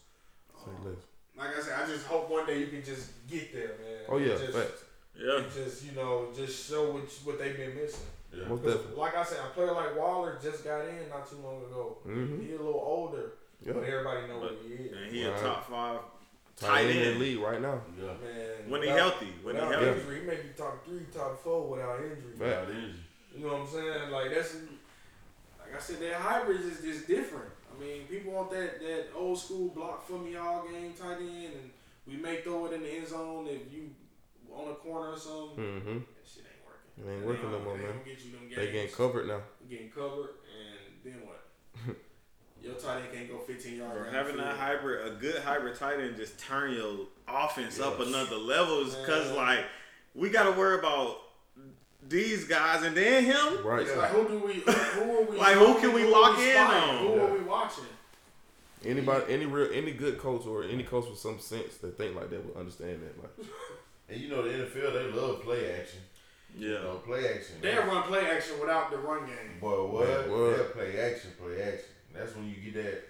Say 0.63 0.71
less. 0.87 0.97
Like 1.37 1.57
I 1.57 1.61
said, 1.61 1.81
I 1.81 1.87
just 1.87 2.05
hope 2.05 2.29
one 2.29 2.45
day 2.45 2.59
you 2.59 2.67
can 2.67 2.83
just 2.83 3.09
get 3.29 3.53
there, 3.53 3.75
man. 3.81 4.05
Oh 4.07 4.17
yeah, 4.17 4.37
just, 4.37 4.53
facts. 4.53 4.83
Yeah. 5.15 5.37
and 5.37 5.51
just 5.51 5.85
you 5.85 5.91
know, 5.93 6.27
just 6.35 6.69
show 6.69 6.91
what 6.93 7.03
what 7.23 7.39
they've 7.39 7.55
been 7.57 7.75
missing. 7.75 8.05
Yeah. 8.33 8.47
Most 8.47 8.63
'Cause 8.63 8.73
definitely. 8.75 8.97
Like 9.01 9.15
I 9.17 9.23
said, 9.23 9.39
a 9.45 9.49
player 9.49 9.71
like 9.71 9.95
Waller 9.97 10.39
just 10.41 10.63
got 10.63 10.85
in 10.87 11.07
not 11.09 11.29
too 11.29 11.37
long 11.43 11.61
ago. 11.65 11.97
Mhm. 12.05 12.41
He 12.47 12.53
a 12.53 12.57
little 12.57 12.81
older, 12.83 13.33
Yeah. 13.61 13.73
but 13.73 13.83
everybody 13.83 14.27
know 14.27 14.39
But- 14.39 14.53
what 14.53 14.61
he 14.65 14.73
is. 14.73 14.91
And 14.91 15.11
he 15.11 15.23
a 15.23 15.37
top 15.39 15.69
five 15.69 15.99
Tight 16.55 16.67
tight 16.67 16.81
end 16.85 16.89
in 16.91 16.97
end. 17.09 17.15
the 17.15 17.19
league 17.19 17.39
right 17.39 17.61
now. 17.61 17.81
Yeah. 17.97 18.13
Man, 18.23 18.69
When 18.69 18.81
he 18.81 18.87
healthy. 18.89 19.33
When 19.43 19.55
he 19.55 19.61
healthy. 19.61 19.85
injury, 19.99 20.19
he 20.21 20.25
may 20.25 20.35
be 20.37 20.49
top 20.57 20.83
three, 20.85 21.05
top 21.13 21.43
four 21.43 21.69
without 21.69 21.99
injury. 21.99 22.33
Fact. 22.37 22.67
Got 22.67 22.69
injured. 22.75 22.95
You 23.35 23.45
know 23.45 23.53
what 23.53 23.61
I'm 23.61 23.67
saying? 23.67 24.11
Like 24.11 24.29
that's 24.33 24.55
like 25.59 25.75
I 25.75 25.79
said, 25.79 25.99
that 26.01 26.13
hybrid 26.15 26.61
is 26.61 26.83
is 26.83 27.05
different. 27.05 27.49
I 27.75 27.79
mean, 27.79 28.07
people 28.07 28.33
want 28.33 28.49
that 28.51 28.79
that 28.81 29.05
old 29.15 29.37
school 29.39 29.69
block 29.69 30.05
for 30.07 30.19
me 30.19 30.35
all 30.35 30.67
game 30.67 30.93
tight 30.93 31.17
end, 31.17 31.53
and 31.53 31.71
we 32.07 32.15
may 32.17 32.41
throw 32.41 32.65
it 32.67 32.73
in 32.73 32.81
the 32.83 32.89
end 32.89 33.07
zone 33.07 33.47
if 33.47 33.71
you 33.71 33.89
on 34.55 34.71
a 34.71 34.75
corner 34.75 35.11
or 35.11 35.17
something. 35.17 35.57
Mm-hmm. 35.63 35.97
That 35.99 36.25
shit 36.25 36.43
ain't 36.45 36.63
working. 36.65 37.07
It 37.11 37.15
ain't 37.17 37.25
working 37.25 37.51
no 37.51 37.59
more, 37.59 37.77
man. 37.77 37.87
Gonna 37.87 37.99
get 38.05 38.23
you 38.25 38.31
them 38.31 38.41
games. 38.49 38.55
They 38.57 38.71
getting 38.71 38.91
covered 38.91 39.27
now. 39.27 39.41
getting 39.69 39.89
covered, 39.89 40.29
and 40.47 41.03
then 41.03 41.21
what? 41.25 41.39
Your 42.63 42.75
tight 42.75 43.01
end 43.01 43.13
can't 43.13 43.29
go 43.29 43.39
15 43.39 43.77
yards. 43.77 43.93
Bro, 43.93 44.03
down 44.05 44.13
having 44.13 44.37
the 44.37 44.43
that 44.43 44.55
hybrid, 44.57 45.05
a 45.05 45.15
good 45.19 45.41
hybrid 45.43 45.75
tight 45.75 45.99
end, 45.99 46.15
just 46.15 46.39
turn 46.39 46.71
your 46.73 47.07
offense 47.27 47.79
up 47.79 47.99
another 47.99 48.37
level. 48.37 48.79
Is 48.87 48.95
Because 48.95 49.31
like 49.33 49.65
we 50.15 50.29
got 50.29 50.43
to 50.43 50.51
worry 50.51 50.79
about 50.79 51.17
these 52.07 52.45
guys 52.45 52.83
and 52.83 52.95
then 52.95 53.25
him. 53.25 53.65
Right. 53.65 53.81
It's 53.81 53.95
like 53.97 54.11
who 54.11 54.27
do 54.29 54.39
we? 54.39 54.53
Who, 54.53 54.71
who 54.71 55.17
are 55.17 55.23
we? 55.31 55.37
Like, 55.43 55.57
who 55.57 55.79
can 55.79 55.93
we 55.93 56.03
are 56.03 56.09
lock 56.09 56.39
in 56.39 56.55
on? 56.57 56.97
Who 56.99 57.15
Yeah. 57.15 57.21
are 57.23 57.33
we 57.33 57.39
watching? 57.41 57.83
Anybody, 58.85 59.33
any 59.33 59.45
real, 59.45 59.69
any 59.73 59.91
good 59.91 60.17
coach 60.17 60.45
or 60.45 60.63
any 60.63 60.83
coach 60.83 61.09
with 61.09 61.17
some 61.19 61.39
sense 61.39 61.77
that 61.77 61.97
think 61.97 62.15
like 62.15 62.29
that 62.29 62.45
would 62.45 62.55
understand 62.57 63.01
that. 63.01 63.21
Like, 63.21 63.47
And 64.09 64.19
you 64.19 64.29
know 64.29 64.41
the 64.43 64.49
NFL, 64.65 64.93
they 64.93 65.11
love 65.19 65.41
play 65.43 65.73
action. 65.79 65.99
You 66.55 66.73
Yeah. 66.73 66.81
know, 66.81 66.95
play 67.05 67.27
action. 67.33 67.55
They'll 67.61 67.83
run 67.83 68.03
play 68.03 68.25
action 68.29 68.59
without 68.59 68.91
the 68.91 68.97
run 68.97 69.25
game. 69.25 69.59
Boy, 69.59 69.85
what? 69.87 70.07
Man, 70.07 70.31
what? 70.31 70.55
They'll 70.57 70.65
play 70.65 70.99
action, 70.99 71.31
play 71.41 71.61
action. 71.63 71.89
That's 72.13 72.35
when 72.35 72.47
you 72.49 72.55
get 72.71 72.83
that. 72.83 73.03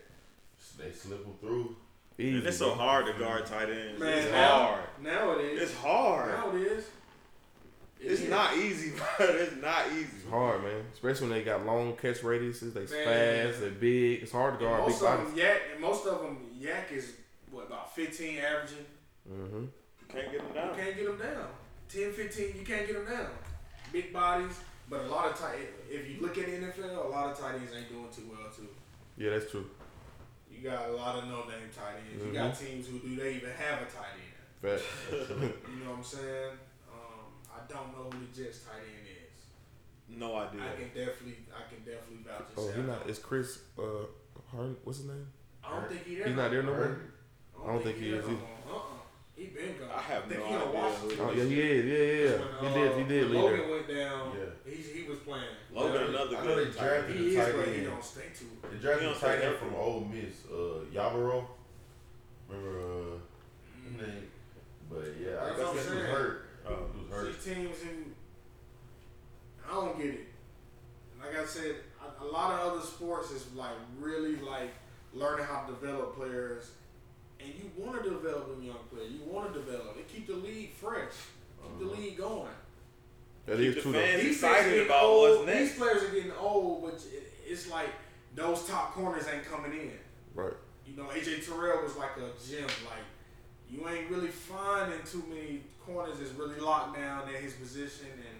They 0.77 0.91
slip 0.91 1.23
them 1.23 1.33
through. 1.41 1.75
easy. 2.17 2.37
And 2.37 2.47
it's 2.47 2.57
so 2.57 2.73
hard 2.75 3.05
to 3.07 3.13
guard 3.13 3.45
tight 3.45 3.69
ends. 3.69 3.99
Man, 3.99 4.17
it's 4.17 4.31
now, 4.31 4.57
hard. 4.65 4.79
now 5.01 5.31
it 5.39 5.45
is. 5.45 5.61
It's 5.63 5.77
hard. 5.79 6.29
Now 6.29 6.55
it 6.55 6.61
is. 6.61 6.85
It 7.99 8.11
It's 8.11 8.21
is. 8.21 8.29
not 8.29 8.55
easy, 8.57 8.93
but 9.17 9.29
it's 9.31 9.55
not 9.61 9.87
easy. 9.91 10.07
It's 10.21 10.29
hard, 10.29 10.63
man. 10.63 10.85
Especially 10.93 11.27
when 11.29 11.37
they 11.39 11.43
got 11.43 11.65
long 11.65 11.95
catch 11.97 12.19
radiuses. 12.21 12.73
They 12.73 12.81
Man. 12.81 13.47
fast. 13.47 13.61
They 13.61 13.69
big. 13.69 14.23
It's 14.23 14.31
hard 14.31 14.59
to 14.59 14.65
And 14.65 14.75
guard 14.75 14.85
big 14.85 14.93
most 14.93 15.01
of 15.03 15.07
bodies. 15.17 15.27
them, 15.33 15.37
YAC, 15.37 15.59
and 15.73 15.81
most 15.81 16.05
of 16.07 16.21
them, 16.21 16.37
YAC 16.61 16.91
is 16.93 17.13
what 17.51 17.65
about 17.67 17.93
15 17.95 18.37
averaging. 18.39 18.85
Mm-hmm. 19.29 19.65
Can't 20.13 20.31
get 20.31 20.53
them 20.53 20.69
You 20.69 20.83
can't 20.83 20.95
get 20.95 21.05
them 21.05 21.17
down. 21.17 21.47
10, 21.89 22.13
15, 22.13 22.45
you 22.59 22.65
can't 22.65 22.87
get 22.87 22.93
them 22.95 23.05
down. 23.05 23.29
Big 23.91 24.13
bodies, 24.13 24.59
but 24.89 25.01
a 25.01 25.07
lot 25.07 25.25
of 25.31 25.39
tight. 25.39 25.69
If 25.89 26.09
you 26.09 26.21
look 26.21 26.37
at 26.37 26.45
the 26.45 26.51
NFL, 26.51 27.05
a 27.05 27.09
lot 27.09 27.31
of 27.31 27.39
tight 27.39 27.55
ends 27.55 27.71
ain't 27.75 27.89
doing 27.89 28.07
too 28.15 28.29
well 28.31 28.49
too. 28.55 28.67
Yeah, 29.17 29.31
that's 29.31 29.49
true. 29.51 29.65
You 30.51 30.61
got 30.69 30.89
a 30.89 30.93
lot 30.93 31.17
of 31.17 31.25
no 31.25 31.41
name 31.45 31.69
tight 31.75 31.97
ends. 32.11 32.23
You 32.25 32.31
got 32.33 32.57
teams 32.57 32.87
who 32.87 32.99
do 32.99 33.15
they 33.15 33.35
even 33.35 33.51
have 33.51 33.81
a 33.81 33.85
tight 33.85 34.15
end. 34.15 34.33
Fact. 34.61 34.83
You 35.11 35.83
know 35.83 35.91
what 35.91 35.97
I'm 35.97 36.03
saying? 36.03 36.51
Um, 36.89 37.25
I 37.51 37.71
don't 37.71 37.91
know 37.93 38.09
who 38.09 38.25
the 38.25 38.43
Jets 38.43 38.59
tight 38.59 38.81
end 38.85 39.07
is. 39.07 40.17
No 40.17 40.35
idea. 40.37 40.61
I 40.61 40.75
can 40.79 40.87
definitely, 40.89 41.37
I 41.51 41.67
can 41.73 41.83
definitely 41.83 42.23
vouch. 42.25 42.47
and 42.49 42.57
oh, 42.57 42.67
say 42.67 42.75
he 42.75 42.81
I 42.81 42.85
not. 42.85 42.99
don't. 43.01 43.09
It's 43.09 43.19
Chris. 43.19 43.59
Uh, 43.77 44.05
Hearn. 44.51 44.75
What's 44.83 44.99
his 44.99 45.07
name? 45.07 45.27
I 45.63 45.75
don't 45.79 45.89
think 45.89 46.05
he 46.05 46.15
there. 46.15 46.27
He's 46.27 46.35
not 46.35 46.51
there 46.51 46.63
no 46.63 46.73
more. 46.73 46.99
I 47.59 47.63
I 47.63 47.73
don't 47.73 47.83
think 47.83 47.97
he 47.97 48.11
there 48.11 48.19
is 48.19 48.27
no 48.27 48.33
either. 48.33 48.41
Uh-uh. 48.71 48.79
He 49.43 49.49
been 49.49 49.75
gone. 49.77 49.89
I 49.93 50.01
have 50.01 50.23
think 50.23 50.39
no 50.39 50.45
idea 50.45 50.67
Washington. 50.73 51.17
Oh 51.19 51.31
yeah, 51.31 51.43
he 51.43 51.61
is. 51.61 51.85
Yeah, 51.85 51.97
yeah, 51.97 52.29
yeah. 52.29 52.61
When, 52.61 52.71
He 52.71 52.79
did. 52.79 52.95
He 52.95 53.03
uh, 53.03 53.07
did 53.07 53.31
Logan 53.31 53.59
there. 53.59 53.71
went 53.71 53.87
down. 53.87 54.31
Yeah. 54.37 54.71
He's, 54.73 54.87
he 54.87 55.03
was 55.03 55.19
playing. 55.19 55.43
Logan, 55.73 56.01
Yeah, 56.01 56.07
another 56.07 56.37
I 56.37 56.45
know 56.45 56.55
good 56.55 56.75
tight 56.77 56.87
drafted 56.87 57.15
He 57.17 57.23
a 57.23 57.27
is, 57.27 57.45
tight 57.45 57.55
but 57.57 57.75
he 57.75 57.83
don't 57.83 58.03
stay 58.03 58.21
to 58.21 58.43
it. 58.45 58.71
They 58.71 58.77
drafted 58.77 59.03
don't 59.03 59.17
a 59.17 59.19
tight 59.19 59.41
end 59.43 59.57
from 59.57 59.75
Ole 59.75 60.07
Miss, 60.11 60.45
uh, 60.49 60.85
Yabaro. 60.95 61.45
Remember, 62.47 62.79
uh, 62.79 63.17
his 63.83 64.07
name? 64.07 64.27
But 64.89 65.03
yeah, 65.19 65.41
I 65.41 65.45
That's 65.47 65.59
what 65.59 65.67
I'm 65.67 65.75
guess 65.75 65.89
he 65.89 65.95
was 65.95 66.05
hurt. 66.05 66.45
Oh. 66.65 66.75
He 66.93 67.01
was 67.03 67.11
hurt. 67.11 67.33
These 67.33 67.43
teams 67.43 67.77
who 67.81 67.89
I 69.69 69.73
don't 69.73 69.97
get 69.97 70.07
it. 70.07 70.27
Like 71.19 71.37
I 71.37 71.45
said, 71.45 71.75
a, 71.99 72.23
a 72.23 72.27
lot 72.27 72.53
of 72.53 72.73
other 72.73 72.85
sports 72.85 73.31
is 73.31 73.45
like 73.55 73.75
really 73.99 74.37
like 74.37 74.71
learning 75.13 75.45
how 75.45 75.65
to 75.65 75.73
develop 75.73 76.15
players, 76.15 76.71
and 77.43 77.53
you 77.53 77.71
want 77.77 78.03
to 78.03 78.09
develop 78.09 78.55
them 78.55 78.63
young 78.63 78.77
players. 78.91 79.11
You 79.11 79.21
want 79.25 79.53
to 79.53 79.59
develop. 79.59 79.95
and 79.97 80.07
keep 80.07 80.27
the 80.27 80.35
league 80.35 80.73
fresh, 80.73 81.11
keep 81.61 81.79
the 81.79 81.85
uh-huh. 81.85 82.01
league 82.01 82.17
going. 82.17 82.49
That 83.45 83.57
Keep 83.57 83.67
is 83.67 83.75
the 83.75 83.81
true 83.81 83.93
fans- 83.93 84.21
These 84.23 84.35
excited 84.35 84.55
players 84.61 84.73
getting 84.73 84.85
about 84.87 85.03
old. 85.03 85.29
what's 85.29 85.45
next. 85.47 85.59
These 85.59 85.77
players 85.77 86.03
are 86.03 86.09
getting 86.09 86.31
old, 86.39 86.83
but 86.83 87.01
it's 87.45 87.69
like 87.69 87.89
those 88.35 88.65
top 88.67 88.93
corners 88.93 89.25
ain't 89.27 89.45
coming 89.45 89.73
in. 89.73 89.91
Right. 90.33 90.53
You 90.87 90.95
know, 90.95 91.03
AJ 91.03 91.45
Terrell 91.45 91.83
was 91.83 91.95
like 91.97 92.11
a 92.17 92.31
gem. 92.49 92.63
Like 92.85 93.03
you 93.69 93.87
ain't 93.89 94.09
really 94.09 94.27
finding 94.27 94.99
too 95.05 95.23
many 95.27 95.61
corners 95.85 96.19
that's 96.19 96.31
really 96.31 96.59
locked 96.59 96.95
down 96.97 97.27
at 97.27 97.41
his 97.41 97.53
position, 97.53 98.07
and 98.11 98.39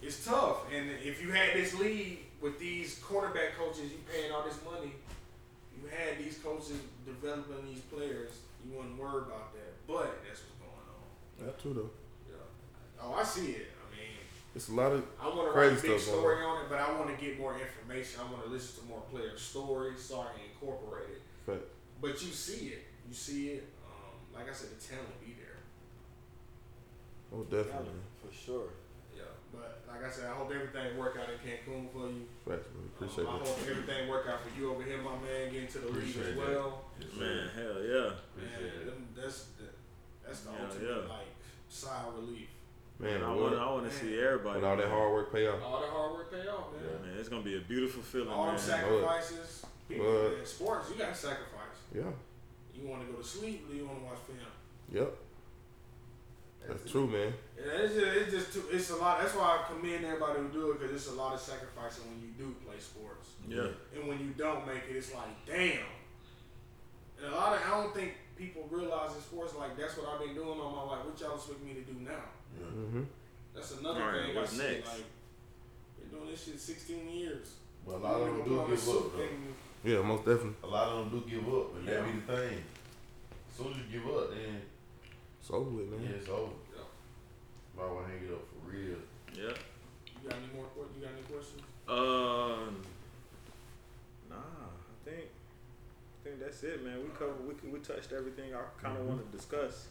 it's 0.00 0.24
tough. 0.24 0.64
And 0.74 0.90
if 1.02 1.22
you 1.22 1.30
had 1.32 1.54
this 1.54 1.74
league 1.74 2.20
with 2.40 2.58
these 2.58 2.98
cornerback 3.00 3.54
coaches, 3.58 3.90
you 3.90 3.98
paying 4.10 4.32
all 4.32 4.44
this 4.44 4.58
money, 4.64 4.86
you 4.86 4.92
had 5.90 6.18
these 6.18 6.38
coaches 6.38 6.78
developing 7.04 7.66
these 7.66 7.80
players, 7.80 8.30
you 8.64 8.76
wouldn't 8.76 8.98
worry 8.98 9.22
about 9.22 9.52
that. 9.54 9.86
But 9.86 10.22
that's 10.26 10.40
what's 10.40 10.58
going 10.60 10.86
on. 10.88 11.46
That's 11.46 11.62
true 11.62 11.74
though. 11.74 11.90
Yeah. 12.28 13.02
Oh, 13.02 13.14
I 13.14 13.24
see 13.24 13.52
it. 13.52 13.68
I 13.76 13.84
mean. 13.94 14.16
It's 14.54 14.68
a 14.68 14.72
lot 14.72 14.92
of 14.92 15.04
I 15.20 15.28
want 15.28 15.48
to 15.48 15.52
Crazy 15.52 15.74
write 15.74 15.78
a 15.78 15.82
big 15.82 16.00
stuff 16.00 16.18
story 16.18 16.44
on 16.44 16.62
it, 16.62 16.68
but 16.70 16.78
I 16.78 16.92
want 16.92 17.10
to 17.10 17.24
get 17.24 17.38
more 17.38 17.56
information. 17.58 18.20
I 18.20 18.32
want 18.32 18.44
to 18.44 18.50
listen 18.50 18.84
to 18.84 18.88
more 18.88 19.02
player 19.10 19.36
stories 19.36 20.00
so 20.00 20.20
I 20.20 20.26
can 20.32 20.46
incorporate 20.52 21.10
it. 21.10 21.22
fact. 21.44 21.64
But 22.00 22.22
you 22.22 22.32
see 22.32 22.68
it. 22.68 22.84
You 23.08 23.14
see 23.14 23.48
it. 23.48 23.68
Um, 23.84 24.14
like 24.34 24.48
I 24.48 24.52
said, 24.54 24.70
the 24.70 24.80
talent 24.82 25.20
be 25.20 25.34
there. 25.34 25.58
Oh, 27.32 27.42
definitely. 27.44 28.00
For 28.22 28.32
sure. 28.32 28.68
Yeah. 29.54 29.60
But 29.86 29.94
like 29.94 30.04
I 30.04 30.10
said, 30.10 30.26
I 30.30 30.34
hope 30.34 30.50
everything 30.52 30.96
work 30.98 31.16
out 31.20 31.28
in 31.30 31.38
Cancun 31.38 31.90
for 31.92 32.08
you. 32.10 32.26
Facts. 32.46 32.66
man. 32.74 32.90
Appreciate 32.96 33.26
um, 33.26 33.34
I 33.34 33.38
hope 33.38 33.58
everything 33.70 34.08
work 34.08 34.26
out 34.28 34.40
for 34.42 34.50
you 34.58 34.70
over 34.72 34.82
here, 34.82 34.98
my 34.98 35.14
man, 35.22 35.52
getting 35.52 35.68
to 35.68 35.78
the 35.78 35.88
league 35.88 36.16
as 36.16 36.36
well. 36.36 36.84
Yes, 37.00 37.08
sir. 37.14 37.20
Man, 37.20 37.48
hell 37.54 37.78
yeah. 37.82 38.10
Man, 38.36 38.86
them- 38.86 39.08
that's 39.14 39.44
the, 39.58 39.64
that's 40.26 40.40
the 40.40 40.50
Yeah, 40.50 40.64
ultimate 40.66 40.88
yeah. 40.90 41.14
like 41.14 41.30
sigh 41.68 42.02
of 42.08 42.14
relief. 42.16 42.48
Man, 42.98 43.22
I 43.24 43.34
want, 43.34 43.54
I 43.58 43.70
want 43.70 43.90
to 43.90 43.94
see 43.96 44.18
everybody. 44.20 44.60
When 44.60 44.70
all 44.70 44.76
that 44.76 44.88
hard 44.88 45.12
work 45.12 45.32
pay 45.32 45.46
off. 45.48 45.60
All 45.64 45.80
the 45.80 45.88
hard 45.88 46.12
work 46.12 46.30
pay 46.30 46.46
off, 46.48 46.70
man. 46.74 47.10
Man, 47.10 47.18
it's 47.18 47.28
gonna 47.28 47.42
be 47.42 47.56
a 47.56 47.60
beautiful 47.60 48.02
feeling, 48.02 48.28
All 48.28 48.46
them 48.46 48.54
man. 48.54 48.62
sacrifices. 48.62 49.66
People, 49.88 50.06
But- 50.06 50.36
man, 50.38 50.46
sports, 50.46 50.90
you 50.90 50.96
got 50.96 51.08
to 51.12 51.18
sacrifice. 51.18 51.78
Yeah. 51.94 52.02
You 52.74 52.88
want 52.88 53.06
to 53.06 53.12
go 53.12 53.18
to 53.20 53.24
sleep 53.26 53.66
or 53.70 53.74
you 53.74 53.86
want 53.86 53.98
to 53.98 54.04
watch 54.04 54.18
film? 54.26 54.38
Yep. 54.92 55.16
That's 56.66 56.90
true, 56.90 57.06
man. 57.06 57.32
Yeah, 57.58 57.82
it's 57.84 57.94
just, 57.94 58.06
it's 58.16 58.32
just 58.32 58.52
too, 58.54 58.64
it's 58.72 58.90
a 58.90 58.96
lot. 58.96 59.20
That's 59.20 59.34
why 59.34 59.60
I 59.60 59.72
commend 59.72 60.04
everybody 60.04 60.40
who 60.40 60.48
do 60.48 60.70
it 60.72 60.80
because 60.80 60.94
it's 60.96 61.08
a 61.12 61.14
lot 61.14 61.34
of 61.34 61.40
sacrificing 61.40 62.04
when 62.08 62.20
you 62.20 62.32
do 62.38 62.54
play 62.66 62.76
sports, 62.80 63.30
Yeah. 63.48 63.68
and 63.94 64.08
when 64.08 64.18
you 64.20 64.32
don't 64.36 64.66
make 64.66 64.84
it, 64.90 64.96
it's 64.96 65.14
like 65.14 65.44
damn. 65.46 65.84
And 67.22 67.32
a 67.32 67.36
lot 67.36 67.54
of 67.56 67.60
I 67.66 67.70
don't 67.82 67.94
think 67.94 68.14
people 68.36 68.66
realize 68.70 69.14
in 69.14 69.20
sports 69.22 69.54
like 69.54 69.76
that's 69.78 69.96
what 69.96 70.08
I've 70.08 70.20
been 70.20 70.34
doing 70.34 70.58
all 70.60 70.72
my 70.74 70.96
life. 70.96 71.04
What 71.06 71.20
y'all 71.20 71.36
expect 71.36 71.62
me 71.62 71.74
to 71.74 71.80
do 71.82 71.96
now? 72.00 72.24
Mm-hmm. 72.60 73.02
That's 73.54 73.72
another 73.78 74.00
Alright, 74.02 74.26
thing. 74.26 74.34
what's 74.36 74.54
I 74.54 74.56
see, 74.56 74.72
next? 74.74 74.88
Like 74.88 75.04
been 76.00 76.18
doing 76.18 76.30
this 76.30 76.44
shit 76.44 76.60
16 76.60 77.08
years. 77.08 77.48
But 77.86 77.96
a 77.96 77.98
lot 77.98 78.20
of 78.20 78.26
them 78.28 78.44
do 78.44 78.56
put 78.60 78.68
give 78.70 78.88
up, 78.88 79.04
Yeah, 79.84 80.00
most 80.02 80.24
definitely. 80.24 80.54
A 80.62 80.66
lot 80.66 80.88
of 80.88 81.10
them 81.10 81.20
do 81.20 81.30
give 81.30 81.46
up, 81.54 81.76
and 81.76 81.86
that 81.88 81.94
Yeah. 82.00 82.06
be 82.06 82.20
the 82.20 82.36
thing. 82.36 82.64
As 83.50 83.56
soon 83.56 83.72
as 83.72 83.76
you 83.78 84.00
give 84.00 84.08
up, 84.16 84.30
then 84.30 84.62
It's 85.44 85.50
over 85.52 85.68
with, 85.68 85.90
man. 85.90 86.00
yeah, 86.02 86.16
it's 86.16 86.28
over. 86.30 86.52
Yeah. 86.74 86.80
Might 87.76 87.92
want 87.92 88.06
to 88.06 88.12
hang 88.14 88.24
it 88.24 88.32
up 88.32 88.48
for 88.48 88.70
real. 88.72 88.96
Yeah. 89.34 89.52
You 90.22 90.30
got 90.30 90.38
any 90.38 90.48
more? 90.56 90.64
You 90.96 91.02
got 91.04 91.12
any 91.12 91.20
questions? 91.28 91.60
Um. 91.86 92.80
Nah, 94.30 94.36
I 94.40 94.96
think. 95.04 95.26
I 95.28 96.24
think 96.24 96.40
that's 96.40 96.62
it, 96.62 96.82
man. 96.82 96.96
We 97.02 97.10
covered. 97.10 97.46
We 97.46 97.70
we 97.70 97.78
touched 97.80 98.14
everything 98.14 98.54
I 98.54 98.60
kind 98.82 98.96
of 98.96 99.04
want 99.04 99.20
to 99.30 99.36
discuss. 99.36 99.88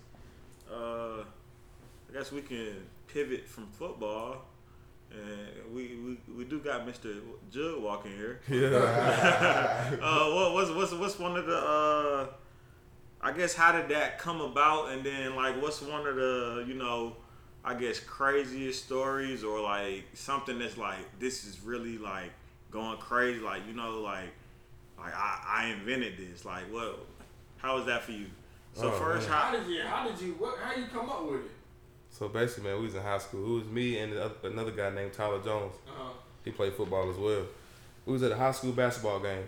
Uh, 0.68 1.22
I 1.22 2.14
guess 2.18 2.32
we 2.32 2.42
can 2.42 2.74
pivot 3.08 3.48
from 3.48 3.68
football 3.68 4.46
And 5.12 5.76
we, 5.76 5.96
we, 6.04 6.34
we 6.36 6.46
do 6.46 6.62
got 6.62 6.88
Mr. 6.88 7.20
Jug 7.52 7.80
walking 7.84 8.14
here. 8.14 8.40
Yeah. 8.50 9.98
uh, 10.02 10.34
what, 10.34 10.54
what's 10.56 10.72
what's 10.72 10.94
what's 10.94 11.20
one 11.20 11.38
of 11.38 11.46
the 11.46 11.58
uh, 11.58 12.28
I 13.26 13.32
guess 13.32 13.54
how 13.56 13.72
did 13.72 13.88
that 13.90 14.20
come 14.20 14.42
about, 14.42 14.90
and 14.92 15.04
then 15.04 15.36
like 15.36 15.62
what's 15.62 15.82
one 15.82 16.06
of 16.06 16.16
the 16.16 16.66
you 16.68 16.74
know, 16.74 17.16
I 17.64 17.74
guess 17.74 18.00
craziest 18.00 18.84
stories 18.86 19.44
or 19.44 19.62
like 19.62 20.04
something 20.14 20.60
that's 20.60 20.78
like 20.78 20.98
this 21.20 21.46
is 21.46 21.60
really 21.64 21.98
like 21.98 22.32
going 22.70 22.98
crazy, 22.98 23.40
like 23.40 23.62
you 23.68 23.74
know 23.74 24.02
like 24.02 24.30
like 25.00 25.14
I, 25.16 25.44
I 25.48 25.66
invented 25.68 26.18
this, 26.18 26.44
like 26.46 26.64
what? 26.72 27.00
How 27.58 27.78
was 27.78 27.86
that 27.86 28.04
for 28.04 28.12
you? 28.12 28.26
So 28.74 28.88
Oh, 28.92 29.00
first. 29.00 29.30
How 29.30 29.38
how? 29.38 29.52
did 29.58 29.68
you? 29.68 29.82
How 29.84 30.08
did 30.08 30.20
you? 30.20 30.34
What? 30.34 30.58
How 30.62 30.76
you 30.76 30.86
come 30.88 31.10
up 31.10 31.24
with 31.26 31.42
it? 31.46 31.52
so 32.10 32.28
basically, 32.28 32.66
man, 32.70 32.78
we 32.80 32.86
was 32.86 32.96
in 32.96 33.02
high 33.02 33.18
school. 33.20 33.56
It 33.58 33.60
was 33.64 33.70
me 33.70 33.98
and 34.00 34.14
another 34.44 34.72
guy 34.72 34.90
named 34.90 35.14
Tyler 35.14 35.42
Jones. 35.42 35.76
Uh, 35.88 36.10
He 36.44 36.52
played 36.52 36.74
football 36.74 37.10
as 37.10 37.16
well. 37.18 37.46
We 38.06 38.14
was 38.14 38.24
at 38.24 38.32
a 38.34 38.36
high 38.36 38.52
school 38.52 38.74
basketball 38.74 39.20
game, 39.22 39.46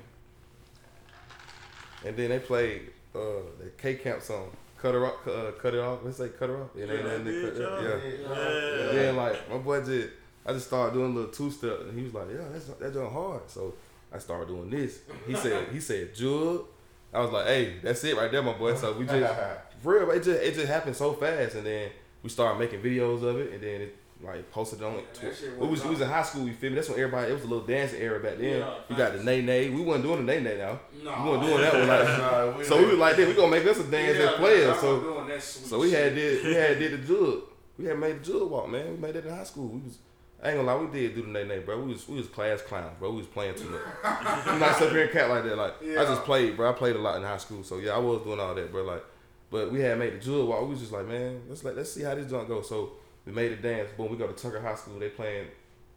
and 2.06 2.16
then 2.16 2.30
they 2.30 2.40
played 2.40 2.92
uh, 3.16 3.42
the 3.64 3.70
K 3.78 3.96
Camp 3.96 4.22
song, 4.22 4.50
"Cut 4.82 4.94
Her 4.94 5.06
Off." 5.06 5.28
Uh, 5.28 5.52
cut 5.62 5.74
it 5.74 5.80
off. 5.80 6.00
Let's 6.04 6.18
say 6.18 6.30
"Cut 6.30 6.50
Her 6.50 6.62
Off." 6.64 6.70
Yeah, 6.76 6.86
Yeah, 6.86 6.92
bitch, 6.94 7.54
cut- 7.54 7.62
y'all. 7.62 7.84
yeah. 7.84 7.90
Yeah. 8.30 8.90
And 8.90 8.98
then 8.98 9.16
like 9.16 9.50
my 9.50 9.58
boy 9.58 9.82
did, 9.84 10.12
I 10.46 10.54
just 10.54 10.68
started 10.68 10.94
doing 10.94 11.12
a 11.12 11.16
little 11.16 11.32
two 11.32 11.50
step, 11.52 11.82
and 11.82 11.98
he 11.98 12.04
was 12.06 12.14
like, 12.14 12.28
"Yeah, 12.32 12.46
that's 12.52 12.66
that's 12.66 12.94
done 12.96 13.12
hard." 13.12 13.42
So 13.50 13.74
I 14.14 14.20
started 14.20 14.48
doing 14.48 14.70
this. 14.70 15.00
He 15.28 15.36
said, 15.36 15.68
he 15.72 15.80
said, 15.80 16.14
"Jug." 16.16 16.66
I 17.14 17.22
was 17.22 17.32
like, 17.32 17.46
"Hey, 17.48 17.76
that's 17.82 18.04
it 18.04 18.18
right 18.18 18.30
there, 18.32 18.44
my 18.44 18.54
boy." 18.54 18.76
So 18.76 18.92
we 18.94 19.06
just, 19.06 19.34
real, 19.84 20.12
it 20.12 20.24
just 20.24 20.42
it 20.42 20.54
just 20.54 20.68
happened 20.68 20.96
so 20.96 21.14
fast, 21.14 21.56
and 21.56 21.66
then 21.66 21.90
we 22.24 22.30
started 22.30 22.60
making 22.60 22.82
videos 22.82 23.24
of 23.24 23.40
it, 23.40 23.54
and 23.54 23.62
then 23.64 23.82
it 23.82 23.96
like 24.26 24.52
posted 24.52 24.82
on 24.84 24.96
it. 24.96 25.14
that 25.16 25.60
We 25.60 25.68
was 25.68 25.84
we 25.84 25.92
was 25.92 26.02
in 26.02 26.08
high 26.10 26.24
school. 26.24 26.46
You 26.48 26.54
feel 26.54 26.70
me? 26.72 26.76
That's 26.76 26.90
when 26.90 27.00
everybody. 27.00 27.32
It 27.32 27.34
was 27.36 27.44
a 27.44 27.48
little 27.48 27.66
dancing 27.66 28.02
era 28.02 28.20
back 28.20 28.38
then. 28.38 28.60
Yeah, 28.60 28.74
we 28.90 28.96
got 28.96 29.14
the 29.18 29.24
nay 29.24 29.42
nay. 29.42 29.70
We 29.70 29.82
wasn't 29.82 30.06
doing 30.06 30.26
the 30.26 30.34
nay 30.34 30.42
nay 30.42 30.58
now. 30.58 30.80
No. 31.04 31.24
We 31.24 31.30
weren't 31.30 31.44
doing 31.46 31.62
that 31.62 31.74
one. 31.74 31.88
Like, 31.88 32.08
Nah, 32.54 32.58
we 32.58 32.64
so 32.64 32.78
we 32.80 32.86
was 32.86 32.98
like, 32.98 33.16
"Then 33.18 33.28
we 33.28 33.34
gonna 33.34 33.52
make 33.52 33.66
us 33.66 33.80
a 33.80 33.84
dance 33.84 34.18
Yeah, 34.18 34.26
as 34.26 34.36
players." 34.36 34.70
I'm 34.76 34.80
So 34.80 35.26
that 35.28 35.44
so 35.44 35.80
we 35.80 35.92
had 35.92 36.16
did 36.16 36.44
we 36.46 36.54
had 36.64 36.80
did 36.80 36.92
the 37.02 37.08
jug. 37.08 37.42
We 37.78 37.86
had 37.86 38.00
made 38.00 38.24
the 38.24 38.32
jug 38.34 38.50
walk, 38.50 38.70
man. 38.70 38.92
We 38.92 38.98
made 38.98 39.16
it 39.16 39.26
in 39.26 39.34
high 39.34 39.44
school. 39.44 39.68
We 39.68 39.82
was 39.82 39.98
I 40.44 40.50
ain't 40.50 40.58
gonna 40.58 40.76
lie, 40.76 40.84
we 40.86 40.92
did 41.00 41.16
do 41.16 41.22
the 41.24 41.30
nay 41.30 41.44
nay, 41.44 41.60
bro. 41.60 41.82
We 41.82 41.94
was 41.94 42.08
we 42.08 42.18
was 42.18 42.28
class 42.28 42.62
clowns, 42.62 42.98
bro. 43.00 43.12
We 43.12 43.18
was 43.18 43.28
playing 43.28 43.56
too 43.56 43.70
much. 43.70 43.82
I'm 44.04 44.60
not 44.60 44.76
sitting 44.76 44.94
here 44.94 45.04
and 45.04 45.12
cat 45.12 45.30
like 45.30 45.44
that. 45.44 45.58
Like 45.58 45.74
I 45.82 46.04
just 46.06 46.24
played, 46.24 46.56
bro. 46.58 46.70
I 46.70 46.74
played 46.74 46.96
a 46.96 47.00
lot 47.00 47.18
in 47.18 47.24
high 47.24 47.38
school, 47.38 47.64
so 47.64 47.78
yeah, 47.78 47.94
I 47.96 47.98
was 47.98 48.22
doing 48.22 48.40
all 48.40 48.54
that, 48.54 48.72
bro. 48.72 48.84
Like, 48.84 49.04
but 49.50 49.72
we 49.72 49.80
had 49.80 49.98
made 49.98 50.14
the 50.14 50.20
jug 50.20 50.48
walk. 50.48 50.62
We 50.64 50.70
was 50.72 50.80
just 50.82 50.92
like, 50.92 51.08
man, 51.08 51.42
let's 51.48 51.64
let 51.64 51.76
let's 51.76 51.92
see 51.94 52.04
how 52.04 52.14
this 52.16 52.30
junk 52.30 52.48
goes. 52.48 52.68
So 52.70 52.92
we 53.26 53.32
made 53.34 53.52
a 53.52 53.56
dance. 53.58 53.90
Boom, 53.98 54.10
we 54.12 54.18
go 54.18 54.28
to 54.28 54.34
Tucker 54.34 54.62
High 54.62 54.76
School. 54.76 55.00
They 55.00 55.10
playing 55.10 55.48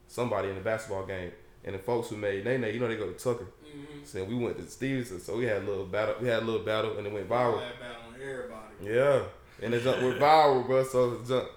somebody 0.06 0.48
in 0.48 0.54
the 0.54 0.60
basketball 0.60 1.04
game, 1.06 1.32
and 1.64 1.74
the 1.74 1.78
folks 1.78 2.08
who 2.08 2.16
made 2.16 2.44
nay, 2.44 2.72
you 2.72 2.80
know, 2.80 2.88
they 2.88 2.96
go 2.96 3.06
to 3.10 3.12
Tucker. 3.18 3.46
Mhm. 3.66 4.06
So 4.06 4.24
we 4.24 4.34
went 4.34 4.56
to 4.58 4.68
Stephenson, 4.70 5.20
so 5.20 5.36
we 5.36 5.44
had 5.44 5.62
a 5.62 5.66
little 5.66 5.84
battle. 5.86 6.14
We 6.20 6.28
had 6.28 6.42
a 6.42 6.46
little 6.46 6.64
battle, 6.64 6.96
and 6.96 7.06
it 7.06 7.12
went 7.12 7.28
viral. 7.28 7.60
Yeah, 8.82 9.22
and 9.62 9.74
it 9.74 9.82
jump 9.82 10.02
went 10.02 10.18
viral, 10.20 10.66
bro. 10.66 10.84
So 10.84 11.12
it 11.14 11.26
jumped 11.26 11.50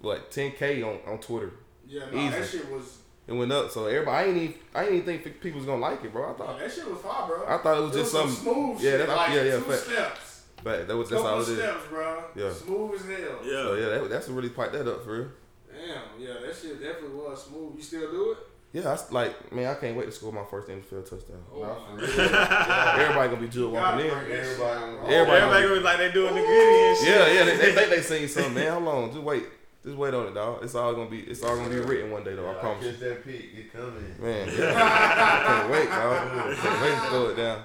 what 0.00 0.30
10k 0.30 0.82
on, 0.84 1.12
on 1.12 1.18
Twitter. 1.18 1.52
Yeah, 1.88 2.04
no, 2.12 2.30
that 2.30 2.46
shit 2.48 2.70
was. 2.70 2.98
It 3.26 3.32
went 3.32 3.52
up. 3.52 3.70
So 3.70 3.86
everybody, 3.86 4.10
I 4.16 4.24
ain't 4.28 4.36
even, 4.38 4.54
I 4.74 4.84
ain't 4.84 4.92
even 5.08 5.22
think 5.22 5.40
people 5.40 5.58
was 5.58 5.66
gonna 5.66 5.80
like 5.80 6.02
it, 6.04 6.12
bro. 6.12 6.30
I 6.30 6.34
thought, 6.34 6.58
that 6.58 6.72
shit 6.72 6.88
was 6.90 7.00
fire, 7.00 7.26
bro. 7.26 7.44
I 7.46 7.58
thought 7.58 7.78
it 7.78 7.80
was 7.82 7.92
just 7.92 8.12
some 8.12 8.28
some, 8.30 8.42
smooth 8.42 8.80
yeah, 8.80 8.90
shit. 8.90 8.98
that's- 8.98 9.16
like 9.16 9.30
yeah, 9.36 9.42
yeah, 9.42 9.56
two 9.56 9.62
fact. 9.62 9.82
steps. 9.82 10.29
But 10.62 10.86
that 10.88 10.96
was 10.96 11.08
that's 11.10 11.22
Couple 11.22 11.36
all 11.36 11.42
it 11.42 11.48
is. 11.48 11.58
steps, 11.58 11.86
bro. 11.88 12.24
Yeah. 12.36 12.52
Smooth 12.52 12.94
as 12.94 13.06
hell. 13.06 13.38
Yeah. 13.44 13.50
So 13.64 13.74
yeah, 13.74 13.88
that, 13.98 14.10
that's 14.10 14.28
what 14.28 14.36
really 14.36 14.48
piped 14.50 14.72
that 14.74 14.86
up 14.88 15.04
for 15.04 15.12
real. 15.18 15.28
Damn, 15.72 16.02
yeah, 16.20 16.34
that 16.44 16.54
shit 16.54 16.80
definitely 16.82 17.16
was 17.16 17.44
smooth. 17.44 17.76
You 17.76 17.82
still 17.82 18.10
do 18.10 18.32
it? 18.32 18.38
Yeah, 18.72 18.88
I 18.90 18.92
s 18.92 19.10
like, 19.10 19.52
man, 19.52 19.66
I 19.66 19.74
can't 19.74 19.96
wait 19.96 20.04
to 20.06 20.12
score 20.12 20.32
my 20.32 20.44
first 20.44 20.68
NFL 20.68 21.08
touchdown. 21.08 21.42
Oh, 21.52 21.60
Nah, 21.62 21.74
for 21.74 21.96
real. 21.96 22.30
Yeah. 22.30 22.96
Everybody 23.00 23.28
gonna 23.30 23.40
be 23.40 23.48
Jill 23.48 23.70
walking 23.70 24.06
in. 24.06 24.12
bring 24.14 24.28
that 24.28 24.44
shit 24.44 24.60
Everybody- 24.60 24.80
out. 24.80 25.10
Everybody- 25.10 25.40
Everybody 25.42 25.66
was 25.74 25.82
like 25.82 25.98
they 25.98 26.12
doing 26.12 26.34
the 26.34 26.40
gritty 26.40 26.78
and 26.86 26.98
shit. 26.98 27.08
Yeah, 27.08 27.32
yeah, 27.32 27.44
they, 27.46 27.56
they 27.56 27.72
think 27.72 27.90
they 27.90 28.00
seen 28.02 28.28
something, 28.28 28.54
man. 28.54 28.72
Hold 28.84 28.88
on, 28.88 29.10
just 29.12 29.22
wait, 29.24 29.44
just 29.84 29.96
wait 29.96 30.14
on 30.14 30.26
it, 30.28 30.34
dog. 30.34 30.62
It's 30.62 30.74
all 30.76 30.92
gonna 30.94 31.10
be, 31.10 31.20
it's 31.20 31.42
all 31.42 31.56
gonna 31.56 31.68
be 31.70 31.80
written 31.80 32.10
one 32.12 32.22
day, 32.22 32.34
though. 32.36 32.48
I 32.50 32.54
promise. 32.54 32.84
you. 32.84 32.90
Catch 32.92 33.00
that 33.00 33.24
pick, 33.24 33.44
it 33.56 33.72
coming. 33.72 34.14
Man, 34.20 34.48
yeah. 34.56 34.72
I 34.76 35.46
can't 35.46 35.70
wait, 35.70 35.88
dog. 35.88 36.56
Can't 36.58 36.82
wait 36.82 36.94
to 36.94 37.08
throw 37.08 37.28
it 37.30 37.36
down. 37.36 37.62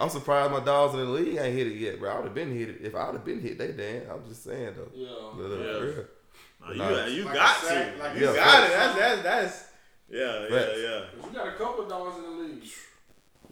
I'm 0.00 0.08
surprised 0.08 0.50
my 0.52 0.60
dogs 0.60 0.94
in 0.94 1.00
the 1.00 1.06
league 1.06 1.36
ain't 1.36 1.54
hit 1.54 1.66
it 1.66 1.76
yet, 1.76 2.00
bro. 2.00 2.10
I 2.10 2.16
would 2.16 2.24
have 2.26 2.34
been 2.34 2.56
hit 2.56 2.70
it. 2.70 2.76
If 2.82 2.94
I 2.94 3.06
would 3.06 3.16
have 3.16 3.24
been 3.24 3.40
hit, 3.40 3.58
they 3.58 3.72
damn. 3.72 4.10
I'm 4.10 4.26
just 4.28 4.42
saying 4.44 4.74
though. 4.76 4.90
Yeah. 4.94 5.08
But, 5.36 5.44
uh, 5.44 5.48
Yeah. 5.58 5.78
for 5.78 5.84
real. 5.84 6.76
Nah, 6.78 6.90
Nah. 6.90 7.06
you 7.06 7.12
you 7.12 7.24
Like 7.24 7.34
got 7.34 7.56
said, 7.62 7.96
to. 7.96 8.02
like 8.02 8.16
you 8.18 8.26
Yeah, 8.26 8.34
got 8.34 8.44
facts. 8.46 8.70
it. 8.70 8.76
That's 8.76 8.98
that's 8.98 9.22
that's. 9.22 9.64
Yeah, 10.10 10.40
yeah, 10.42 10.48
Facts. 10.48 10.78
yeah. 10.78 11.26
You 11.26 11.32
got 11.34 11.48
a 11.48 11.52
couple 11.52 11.84
dogs 11.86 12.16
in 12.16 12.22
the 12.24 12.30
league. 12.30 12.64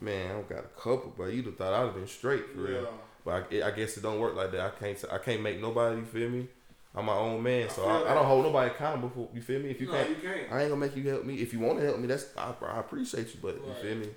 Man, 0.01 0.36
I 0.36 0.42
got 0.55 0.64
a 0.64 0.80
couple, 0.80 1.14
but 1.16 1.32
you'd 1.32 1.46
have 1.46 1.57
thought 1.57 1.72
I'd 1.74 1.84
have 1.86 1.94
been 1.94 2.07
straight 2.07 2.51
for 2.53 2.61
real. 2.61 2.82
Yeah. 2.82 2.88
But 3.24 3.53
I, 3.53 3.66
I 3.68 3.70
guess 3.72 3.96
it 3.96 4.03
don't 4.03 4.18
work 4.20 4.34
like 4.36 4.51
that. 4.53 4.61
I 4.61 4.70
can't. 4.70 5.05
I 5.12 5.18
can't 5.18 5.42
make 5.42 5.61
nobody. 5.61 5.96
You 5.99 6.05
feel 6.05 6.28
me? 6.30 6.49
I'm 6.94 7.05
my 7.05 7.14
own 7.14 7.42
man, 7.42 7.68
so 7.68 7.84
I 7.84 8.01
I, 8.01 8.11
I 8.11 8.14
don't 8.14 8.24
hold 8.24 8.44
nobody 8.44 8.70
accountable 8.70 9.11
for. 9.11 9.28
You 9.34 9.42
feel 9.42 9.61
me? 9.61 9.70
If 9.70 9.80
you 9.80 9.86
no, 9.88 9.92
can't, 9.92 10.09
you 10.11 10.16
can't. 10.16 10.53
I 10.53 10.61
ain't 10.62 10.70
gonna 10.70 10.76
make 10.80 10.96
you 10.96 11.09
help 11.09 11.24
me. 11.24 11.34
If 11.36 11.53
you 11.53 11.61
want 11.61 11.78
to 11.78 11.84
help 11.84 11.99
me, 11.99 12.07
that's 12.07 12.26
I, 12.36 12.55
I 12.66 12.80
appreciate 12.80 13.28
you. 13.34 13.40
But 13.42 13.57
you 13.57 13.74
feel 13.82 13.96
me? 13.96 14.09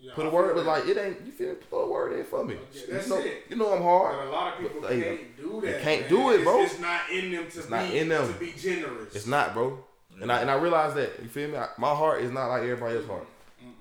Yeah, 0.00 0.12
Put 0.14 0.26
I 0.26 0.28
a 0.28 0.30
word, 0.30 0.54
but 0.54 0.64
like 0.64 0.86
it 0.86 0.96
ain't. 0.96 1.26
You 1.26 1.32
feel 1.32 1.48
me? 1.48 1.54
Put 1.68 1.82
a 1.82 1.86
word 1.90 2.12
in 2.18 2.24
for 2.24 2.44
me. 2.44 2.54
Yeah, 2.72 2.80
you 2.86 2.92
that's 2.92 3.08
know, 3.08 3.18
it. 3.18 3.44
you 3.50 3.56
know 3.56 3.72
I'm 3.72 3.78
But 3.80 3.84
hard. 3.84 4.28
a 4.28 4.30
lot 4.30 4.52
of 4.54 4.60
people 4.60 4.80
But 4.80 4.90
they- 4.90 5.00
can't 5.02 5.36
do 5.36 5.60
that. 5.60 5.66
they 5.76 5.82
can't 5.82 6.00
man. 6.02 6.10
do 6.10 6.30
it, 6.30 6.44
bro. 6.44 6.62
It's, 6.62 6.72
it's 6.74 6.80
not 6.80 7.00
in 7.10 7.32
them 7.32 7.42
to 7.50 7.58
It's 7.58 7.66
be 7.66 7.70
not 7.70 7.90
in 7.90 8.08
them. 8.08 8.32
to 8.32 8.38
be 8.38 8.52
generous. 8.52 9.14
It's 9.16 9.26
not, 9.26 9.54
bro. 9.54 9.84
And 10.20 10.30
I 10.32 10.40
and 10.40 10.50
I 10.50 10.54
realize 10.54 10.94
that. 10.94 11.20
You 11.22 11.28
feel 11.28 11.48
me? 11.48 11.56
I, 11.56 11.68
my 11.78 11.94
heart 11.94 12.22
is 12.22 12.30
not 12.30 12.46
like 12.48 12.62
everybody 12.62 12.94
else's 12.96 13.08
heart. 13.10 13.26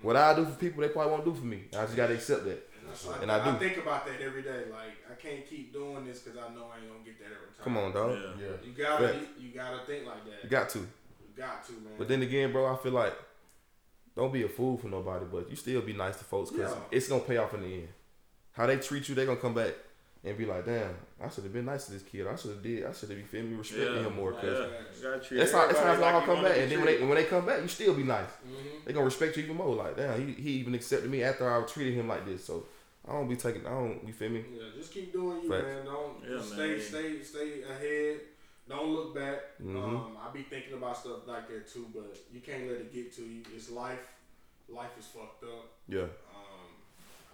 What 0.02 0.16
I 0.16 0.36
do 0.36 0.46
for 0.46 0.52
people, 0.52 0.82
they 0.82 0.90
probably 0.90 1.12
won't 1.12 1.26
do 1.26 1.34
for 1.36 1.46
me. 1.46 1.64
I 1.74 1.82
just 1.86 1.96
gotta 1.96 2.14
accept 2.16 2.46
that. 2.46 2.64
And, 3.14 3.24
And 3.24 3.32
I 3.32 3.44
do. 3.44 3.52
I 3.52 3.60
think 3.60 3.78
about 3.78 4.06
that 4.08 4.20
every 4.22 4.42
day. 4.42 4.64
Like 4.72 4.98
I 5.12 5.16
can't 5.22 5.48
keep 5.48 5.72
doing 5.74 6.06
this 6.06 6.20
because 6.22 6.38
I 6.40 6.54
know 6.54 6.68
I 6.74 6.80
ain't 6.80 6.88
gonna 6.92 7.04
get 7.06 7.20
that 7.20 7.26
every 7.26 7.48
time. 7.56 7.64
Come 7.64 7.78
on, 7.78 7.92
dog. 7.92 8.18
Yeah. 8.40 8.46
Yeah. 8.48 8.56
You 8.66 8.72
gotta, 8.84 9.16
you, 9.40 9.48
you 9.50 9.54
gotta 9.56 9.86
think 9.86 10.06
like 10.08 10.26
that. 10.26 10.44
You 10.44 10.50
got 10.50 10.70
to. 10.70 10.80
You 10.80 10.88
got 11.36 11.66
to, 11.68 11.72
man. 11.74 11.94
But 11.98 12.08
then 12.08 12.22
again, 12.24 12.52
bro, 12.52 12.72
I 12.74 12.78
feel 12.78 12.92
like 12.94 13.14
don't 14.18 14.34
be 14.34 14.44
a 14.44 14.50
fool 14.50 14.78
for 14.78 14.88
nobody, 14.88 15.26
but 15.32 15.50
you 15.50 15.56
still 15.56 15.80
be 15.82 15.94
nice 15.94 16.18
to 16.18 16.26
folks 16.26 16.52
because 16.52 16.72
Yeah. 16.74 16.80
it's 16.92 17.08
gonna 17.08 17.22
pay 17.24 17.38
off 17.38 17.54
in 17.54 17.62
the 17.62 17.68
end. 17.74 17.88
How 18.52 18.66
they 18.66 18.76
treat 18.78 19.08
you, 19.08 19.16
they 19.16 19.26
gonna 19.26 19.40
come 19.40 19.54
back 19.54 19.74
and 20.24 20.36
be 20.38 20.46
like, 20.46 20.66
damn, 20.66 20.94
I 21.24 21.30
should 21.30 21.44
have 21.46 21.54
been 21.54 21.66
nice 21.66 21.86
to 21.86 21.92
this 21.94 22.02
kid. 22.02 22.28
I 22.28 22.36
should 22.36 22.52
have 22.52 22.64
did. 22.64 22.84
I 22.86 22.92
should 22.92 23.10
have, 23.10 23.18
you 23.20 23.24
feel 23.26 23.44
me, 23.44 23.56
respecting 23.56 23.94
Yeah. 23.96 24.08
him 24.08 24.16
more. 24.16 24.34
Yeah. 24.34 24.42
Cause 24.42 24.50
You 24.50 25.04
gotta 25.04 25.36
that's 25.36 25.52
how 25.54 25.68
that's 25.68 25.80
how 25.80 25.86
everybody 25.86 25.92
it's 25.94 26.02
like 26.02 26.14
all 26.16 26.22
come 26.36 26.44
back. 26.44 26.58
And 26.58 26.72
then 26.72 26.78
when 26.80 26.88
they 26.88 27.00
when 27.06 27.16
they 27.16 27.24
come 27.26 27.46
back, 27.46 27.62
you 27.62 27.68
still 27.68 27.94
be 27.94 28.04
nice. 28.04 28.28
Mhm. 28.46 28.86
They 28.86 28.94
gonna 28.94 29.06
respect 29.06 29.38
you 29.38 29.44
even 29.44 29.56
more. 29.56 29.76
Like, 29.76 29.96
damn, 29.96 30.20
he, 30.28 30.34
he 30.34 30.50
even 30.60 30.74
accepted 30.76 31.10
me 31.10 31.24
after 31.24 31.48
I 31.50 31.62
treated 31.66 31.94
him 31.94 32.08
like 32.08 32.26
this. 32.26 32.44
So 32.44 32.66
I 33.08 33.12
don't 33.14 33.30
be 33.30 33.36
taking. 33.38 33.66
I 33.66 33.70
don't. 33.70 34.02
You 34.06 34.12
feel 34.14 34.30
me? 34.30 34.44
Yeah, 34.52 34.64
just 34.76 34.92
keep 34.92 35.14
doing 35.14 35.44
you, 35.44 35.50
Facts. 35.50 35.64
man. 35.66 35.86
Don't 35.86 36.14
Yeah, 36.24 36.38
just 36.38 36.58
man. 36.58 36.80
stay, 36.80 36.82
stay, 36.82 37.24
stay 37.24 37.62
ahead. 37.64 38.20
Don't 38.68 38.90
look 38.94 39.16
back. 39.16 39.58
Mhm. 39.62 39.76
Um, 39.82 40.18
I 40.22 40.30
be 40.32 40.44
thinking 40.44 40.74
about 40.74 40.98
stuff 40.98 41.26
like 41.26 41.48
that 41.48 41.68
too, 41.72 41.88
but 41.94 42.18
you 42.34 42.42
can't 42.42 42.68
let 42.68 42.82
it 42.82 42.94
get 42.94 43.14
to 43.16 43.24
you. 43.24 43.42
It's 43.56 43.70
life. 43.70 44.06
Life 44.68 44.92
is 45.00 45.06
fucked 45.06 45.44
up. 45.46 45.72
Yeah. 45.88 46.02
Um, 46.36 46.68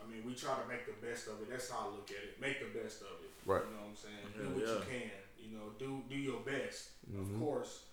I 0.03 0.07
mean, 0.11 0.23
we 0.25 0.35
try 0.35 0.53
to 0.61 0.67
make 0.67 0.85
the 0.85 0.93
best 1.05 1.27
of 1.27 1.41
it. 1.41 1.49
That's 1.49 1.71
how 1.71 1.87
I 1.89 1.95
look 1.95 2.09
at 2.11 2.23
it. 2.23 2.39
Make 2.39 2.59
the 2.59 2.79
best 2.79 3.01
of 3.01 3.17
it. 3.23 3.31
Right. 3.45 3.63
You 3.65 3.71
know 3.73 3.81
what 3.81 3.89
I'm 3.89 3.95
saying? 3.95 4.25
Yeah, 4.37 4.43
do 4.43 4.49
what 4.53 4.67
yeah. 4.67 4.73
you 4.75 4.85
can. 4.85 5.11
You 5.43 5.57
know, 5.57 5.65
do 5.79 6.03
do 6.07 6.15
your 6.15 6.41
best, 6.41 6.89
Mhm. 7.11 7.33
of 7.33 7.39
course. 7.39 7.85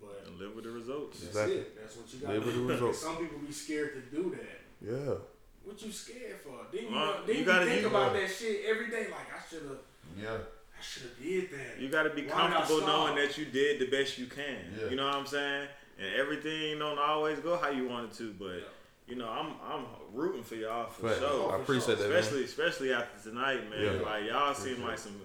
But 0.00 0.22
And 0.28 0.38
live 0.38 0.54
with 0.54 0.62
the 0.64 0.70
results. 0.70 1.18
that's 1.18 1.28
Exactly. 1.34 1.56
it. 1.56 1.76
That's 1.76 1.96
what 1.96 2.14
you 2.14 2.20
got. 2.20 2.30
Live 2.34 2.46
with 2.46 2.54
the 2.54 2.62
results. 2.62 2.98
Some 3.00 3.16
people 3.18 3.38
be 3.40 3.52
scared 3.52 3.94
to 3.94 4.00
do 4.16 4.30
that. 4.30 4.60
Yeah. 4.80 5.16
What 5.64 5.82
you 5.82 5.90
scared 5.90 6.40
for? 6.40 6.64
Then 6.72 6.84
you, 6.84 6.90
Well, 6.94 7.24
then 7.26 7.34
you 7.34 7.40
you, 7.40 7.44
gotta- 7.44 7.66
think 7.66 7.84
about 7.86 8.12
that 8.12 8.30
shit 8.30 8.64
every 8.66 8.88
day. 8.90 9.10
Like 9.10 9.26
I 9.34 9.42
should 9.50 9.62
have. 9.64 9.80
Yeah. 10.16 10.38
I 10.78 10.82
should 10.82 11.02
have 11.02 11.22
did 11.22 11.50
that. 11.50 11.80
You 11.80 11.88
got 11.88 12.04
to 12.04 12.10
be 12.10 12.22
Why 12.22 12.30
comfortable 12.50 12.86
knowing 12.86 13.16
that 13.16 13.36
you 13.36 13.46
did 13.46 13.80
the 13.80 13.86
best 13.90 14.18
you 14.18 14.26
can. 14.26 14.44
Yeah. 14.80 14.90
You 14.90 14.96
know 14.96 15.06
what 15.06 15.14
I'm 15.16 15.26
saying? 15.26 15.68
And 15.98 16.14
everything 16.14 16.78
don't 16.78 16.98
always 16.98 17.38
go 17.40 17.56
how 17.56 17.70
you 17.70 17.88
want 17.88 18.12
it 18.12 18.16
to, 18.18 18.32
but 18.38 18.44
Yeah. 18.46 18.60
you 19.08 19.16
know, 19.16 19.28
I'm 19.28 19.48
I'm 19.68 19.84
rooting 20.12 20.44
for 20.44 20.54
y'all 20.54 20.88
for 20.90 21.08
Facts. 21.08 21.18
sure. 21.20 21.52
I 21.52 21.56
appreciate 21.60 21.98
that, 21.98 22.08
man. 22.08 22.18
especially 22.18 22.44
especially 22.44 22.92
after 22.92 23.30
tonight, 23.30 23.68
man. 23.68 23.82
Yeah. 23.82 24.02
Like 24.02 24.24
y'all 24.28 24.54
seem 24.54 24.82
like 24.84 24.98
some 24.98 25.20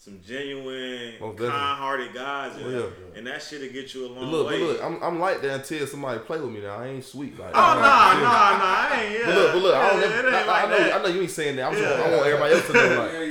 some 0.00 0.20
genuine, 0.24 1.14
Most 1.20 1.38
kind-hearted 1.38 2.14
guys, 2.14 2.54
and, 2.56 2.66
Oh, 2.66 2.70
yeah. 2.70 3.18
and 3.18 3.26
that 3.26 3.42
shit'll 3.42 3.68
get 3.72 3.92
you 3.94 4.06
a 4.06 4.08
long 4.08 4.30
look, 4.30 4.46
way. 4.46 4.60
but 4.60 4.66
look, 4.66 4.84
I'm, 4.84 5.02
I'm 5.02 5.18
like 5.18 5.40
that 5.42 5.54
until 5.58 5.84
somebody 5.88 6.20
play 6.20 6.38
with 6.40 6.50
me. 6.52 6.60
Now 6.60 6.76
I 6.76 6.86
ain't 6.86 7.04
sweet. 7.04 7.36
Like, 7.36 7.50
oh 7.52 7.58
no, 7.58 7.80
no, 7.80 7.80
no, 7.80 8.30
I 8.30 9.00
ain't. 9.02 9.12
Yeah. 9.18 9.26
But 9.26 9.34
look, 9.34 9.52
but 9.54 9.62
look, 9.62 9.74
I 9.74 9.90
don't 9.90 10.00
Yeah, 10.00 10.08
never, 10.08 10.28
it 10.28 10.34
I, 10.34 10.38
ain't 10.40 10.48
I, 10.48 10.66
know. 10.88 10.92
I 10.98 11.02
know 11.02 11.08
you 11.08 11.20
ain't 11.22 11.30
saying 11.30 11.56
that. 11.56 11.64
I'm 11.66 11.72
just, 11.74 11.84
I 11.84 12.10
want 12.14 12.26
everybody 12.26 12.54
else 12.54 12.66
to 12.68 12.72
know. 12.74 13.02
Like, 13.02 13.27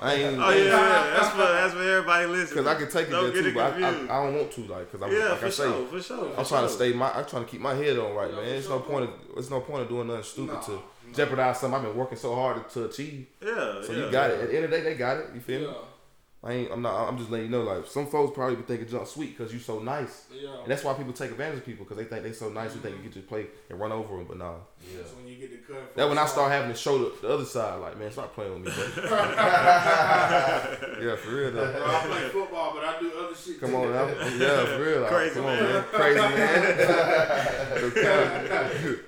I 0.00 0.14
ain't. 0.14 0.38
Oh 0.40 0.50
yeah, 0.50 0.64
yeah, 0.64 1.10
that's 1.16 1.28
for 1.30 1.38
that's 1.38 1.72
for 1.74 1.82
everybody 1.82 2.26
listening. 2.26 2.64
Because 2.64 2.66
I 2.66 2.78
can 2.80 2.90
take 2.90 3.08
it 3.08 3.10
Don't 3.10 3.32
there 3.32 3.42
too, 3.42 3.48
it 3.48 3.54
but 3.54 3.74
I, 3.74 3.86
I. 3.86 3.88
I 3.90 4.24
don't 4.26 4.34
want 4.36 4.52
to, 4.52 4.60
like, 4.62 4.90
because 4.92 5.02
I'm, 5.06 5.12
yeah, 5.12 5.28
like 5.30 5.38
for 5.38 5.46
I 5.46 5.50
say, 5.50 5.64
sure, 5.64 5.86
for 5.86 6.02
sure. 6.02 6.28
I'm 6.36 6.44
for 6.44 6.48
trying 6.48 6.66
to 6.66 6.72
stay 6.72 6.92
my, 6.92 7.12
I'm 7.12 7.24
trying 7.24 7.44
to 7.44 7.50
keep 7.50 7.60
my 7.60 7.74
head 7.74 7.98
on 7.98 8.14
right, 8.14 8.30
Yeah, 8.30 8.36
man. 8.36 8.44
It's 8.54 8.66
sure. 8.66 8.76
no 8.78 8.82
point 8.84 9.04
of, 9.04 9.10
it's 9.36 9.50
no 9.50 9.60
point 9.60 9.82
of 9.82 9.88
doing 9.88 10.06
nothing 10.08 10.22
stupid 10.24 10.54
Nah, 10.54 10.60
to 10.60 10.72
nah. 10.72 10.78
jeopardize 11.14 11.60
something 11.60 11.78
I've 11.80 11.86
been 11.86 11.96
working 11.96 12.18
so 12.18 12.34
hard 12.34 12.68
to, 12.68 12.74
to 12.80 12.84
achieve. 12.90 13.26
Yeah, 13.42 13.82
So 13.82 13.92
yeah. 13.92 14.04
you 14.06 14.10
got 14.10 14.30
it. 14.30 14.40
At 14.40 14.48
the 14.50 14.56
end 14.56 14.64
of 14.66 14.70
the 14.70 14.76
day, 14.78 14.82
they 14.82 14.94
got 14.94 15.16
it. 15.18 15.26
You 15.34 15.40
feel 15.40 15.60
me? 15.60 15.76
I 16.44 16.52
ain't. 16.52 16.70
I'm 16.70 16.82
not. 16.82 17.08
I'm 17.08 17.16
just 17.18 17.30
letting 17.30 17.46
you 17.46 17.52
know. 17.52 17.62
Like 17.62 17.86
some 17.86 18.06
folks 18.06 18.32
probably 18.34 18.54
would 18.56 18.68
think 18.68 18.82
it's 18.82 18.92
junk 18.92 19.06
sweet 19.08 19.36
because 19.36 19.52
you're 19.52 19.60
so 19.60 19.80
nice, 19.80 20.26
Yeah. 20.32 20.60
and 20.62 20.70
that's 20.70 20.84
why 20.84 20.92
people 20.94 21.12
take 21.12 21.30
advantage 21.32 21.58
of 21.58 21.64
people 21.64 21.84
because 21.84 21.96
they 21.96 22.04
think 22.04 22.22
they're 22.22 22.32
so 22.34 22.50
nice. 22.50 22.72
You 22.74 22.80
think 22.80 22.94
you 22.96 23.02
can 23.02 23.10
just 23.12 23.26
play 23.26 23.46
and 23.70 23.80
run 23.80 23.90
over 23.90 24.16
them, 24.16 24.26
but 24.28 24.36
nah. 24.38 24.54
Yeah. 24.80 24.98
That's 24.98 25.12
when 25.14 25.26
you 25.26 25.34
get 25.36 25.50
the 25.50 25.56
cut. 25.72 25.96
That 25.96 26.08
when 26.08 26.18
I 26.18 26.26
start 26.26 26.52
having 26.52 26.70
to 26.70 26.76
show 26.76 26.98
the, 26.98 27.12
the 27.22 27.28
other 27.34 27.44
side. 27.44 27.80
Like 27.80 27.96
man, 27.98 28.12
stop 28.12 28.32
playing 28.34 28.62
with 28.62 28.76
me, 28.76 28.82
bro. 28.96 29.06
yeah, 29.10 31.16
for 31.16 31.30
real 31.34 31.50
though. 31.52 31.72
Bro, 31.72 31.86
I 31.86 31.88
play 32.06 32.28
football, 32.28 32.72
but 32.74 32.84
I 32.84 33.00
do 33.00 33.10
other 33.18 33.34
shit. 33.34 33.58
Come 33.60 33.70
too. 33.70 33.76
on, 33.76 33.90
now. 33.92 34.06
yeah, 34.06 34.64
for 34.66 34.78
real. 34.84 35.00
Like, 35.00 35.10
Crazy 35.10 35.34
come 35.34 35.44
man. 35.46 35.64
on, 35.64 35.72
man. 35.72 35.84
Crazy 35.90 36.20
man. 37.96 38.98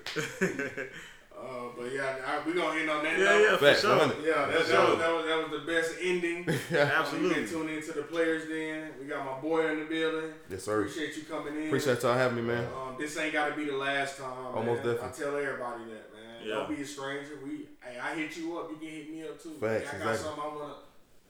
Uh, 1.48 1.68
but 1.76 1.92
yeah, 1.92 2.16
I, 2.26 2.46
we 2.46 2.52
gonna 2.52 2.78
end 2.78 2.90
on 2.90 3.02
that 3.04 3.18
Yeah, 3.18 3.24
note. 3.24 3.40
yeah, 3.42 3.56
for 3.56 3.64
Facts, 3.66 3.80
sure. 3.80 3.96
100. 3.96 4.26
Yeah, 4.26 4.34
that, 4.34 4.52
For 4.52 4.58
that, 4.58 4.66
sure. 4.66 4.90
was, 4.90 4.98
that, 4.98 5.14
was, 5.14 5.24
that 5.26 5.50
was 5.50 5.60
the 5.60 5.72
best 5.72 5.94
ending. 6.02 6.48
Absolutely. 6.72 7.28
You 7.28 7.34
can 7.34 7.48
tune 7.48 7.68
into 7.70 7.92
the 7.92 8.02
players 8.02 8.48
then. 8.48 8.90
We 9.00 9.06
got 9.06 9.24
my 9.24 9.40
boy 9.40 9.70
in 9.70 9.78
the 9.80 9.84
building. 9.86 10.30
yes, 10.50 10.62
sir. 10.64 10.82
Appreciate 10.82 11.16
you 11.16 11.22
coming 11.22 11.56
in. 11.56 11.66
Appreciate 11.68 12.02
y'all 12.02 12.14
having 12.14 12.36
me, 12.36 12.42
man. 12.42 12.64
Um, 12.66 12.96
this 12.98 13.16
ain't 13.16 13.32
got 13.32 13.48
to 13.50 13.54
be 13.56 13.64
the 13.64 13.76
last 13.76 14.18
time. 14.18 14.52
Oh, 14.54 14.62
man. 14.62 14.76
definitely. 14.76 14.98
I 15.08 15.10
tell 15.10 15.36
everybody 15.36 15.84
that, 15.84 16.12
man. 16.12 16.46
Yeah. 16.46 16.54
Don't 16.54 16.68
be 16.76 16.82
a 16.82 16.86
stranger. 16.86 17.38
We, 17.42 17.68
hey, 17.82 17.98
I 17.98 18.14
hit 18.14 18.36
you 18.36 18.58
up. 18.58 18.70
You 18.70 18.76
can 18.76 18.88
hit 18.88 19.10
me 19.10 19.22
up 19.22 19.42
too. 19.42 19.54
Facts, 19.60 19.90
hey, 19.90 19.96
I 19.96 20.04
got 20.04 20.10
exactly. 20.12 20.16
something 20.18 20.42
I 20.44 20.46
wanna. 20.54 20.74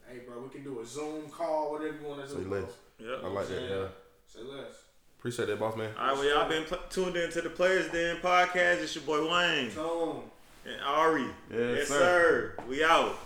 Hey, 0.09 0.19
bro, 0.27 0.41
we 0.43 0.49
can 0.49 0.65
do 0.65 0.81
a 0.81 0.87
Zoom 0.87 1.29
call, 1.31 1.73
whatever 1.73 1.97
you 2.01 2.07
wanna 2.09 2.27
do. 2.27 2.35
Say 2.35 2.41
bro. 2.43 2.61
less. 2.61 2.71
Yep. 2.99 3.21
I 3.25 3.29
like 3.29 3.49
that. 3.49 3.63
Yeah. 3.63 3.69
Yeah. 3.69 3.87
Say 4.27 4.41
less. 4.43 4.75
Appreciate 5.19 5.47
that, 5.47 5.59
boss 5.59 5.77
man. 5.77 5.91
All 5.99 6.07
right, 6.09 6.17
well, 6.17 6.25
y'all 6.25 6.49
been 6.49 6.65
pl- 6.65 6.79
tuned 6.91 7.17
into 7.17 7.41
the 7.41 7.51
Players 7.51 7.91
Den 7.91 8.17
podcast. 8.19 8.83
It's 8.83 8.95
your 8.95 9.05
boy 9.05 9.31
Wayne 9.31 9.71
Zoom. 9.71 10.23
and 10.65 10.81
Ari. 10.87 11.23
Yes, 11.51 11.79
yes 11.79 11.89
sir. 11.89 12.55
sir. 12.57 12.65
We 12.69 12.85
out. 12.85 13.19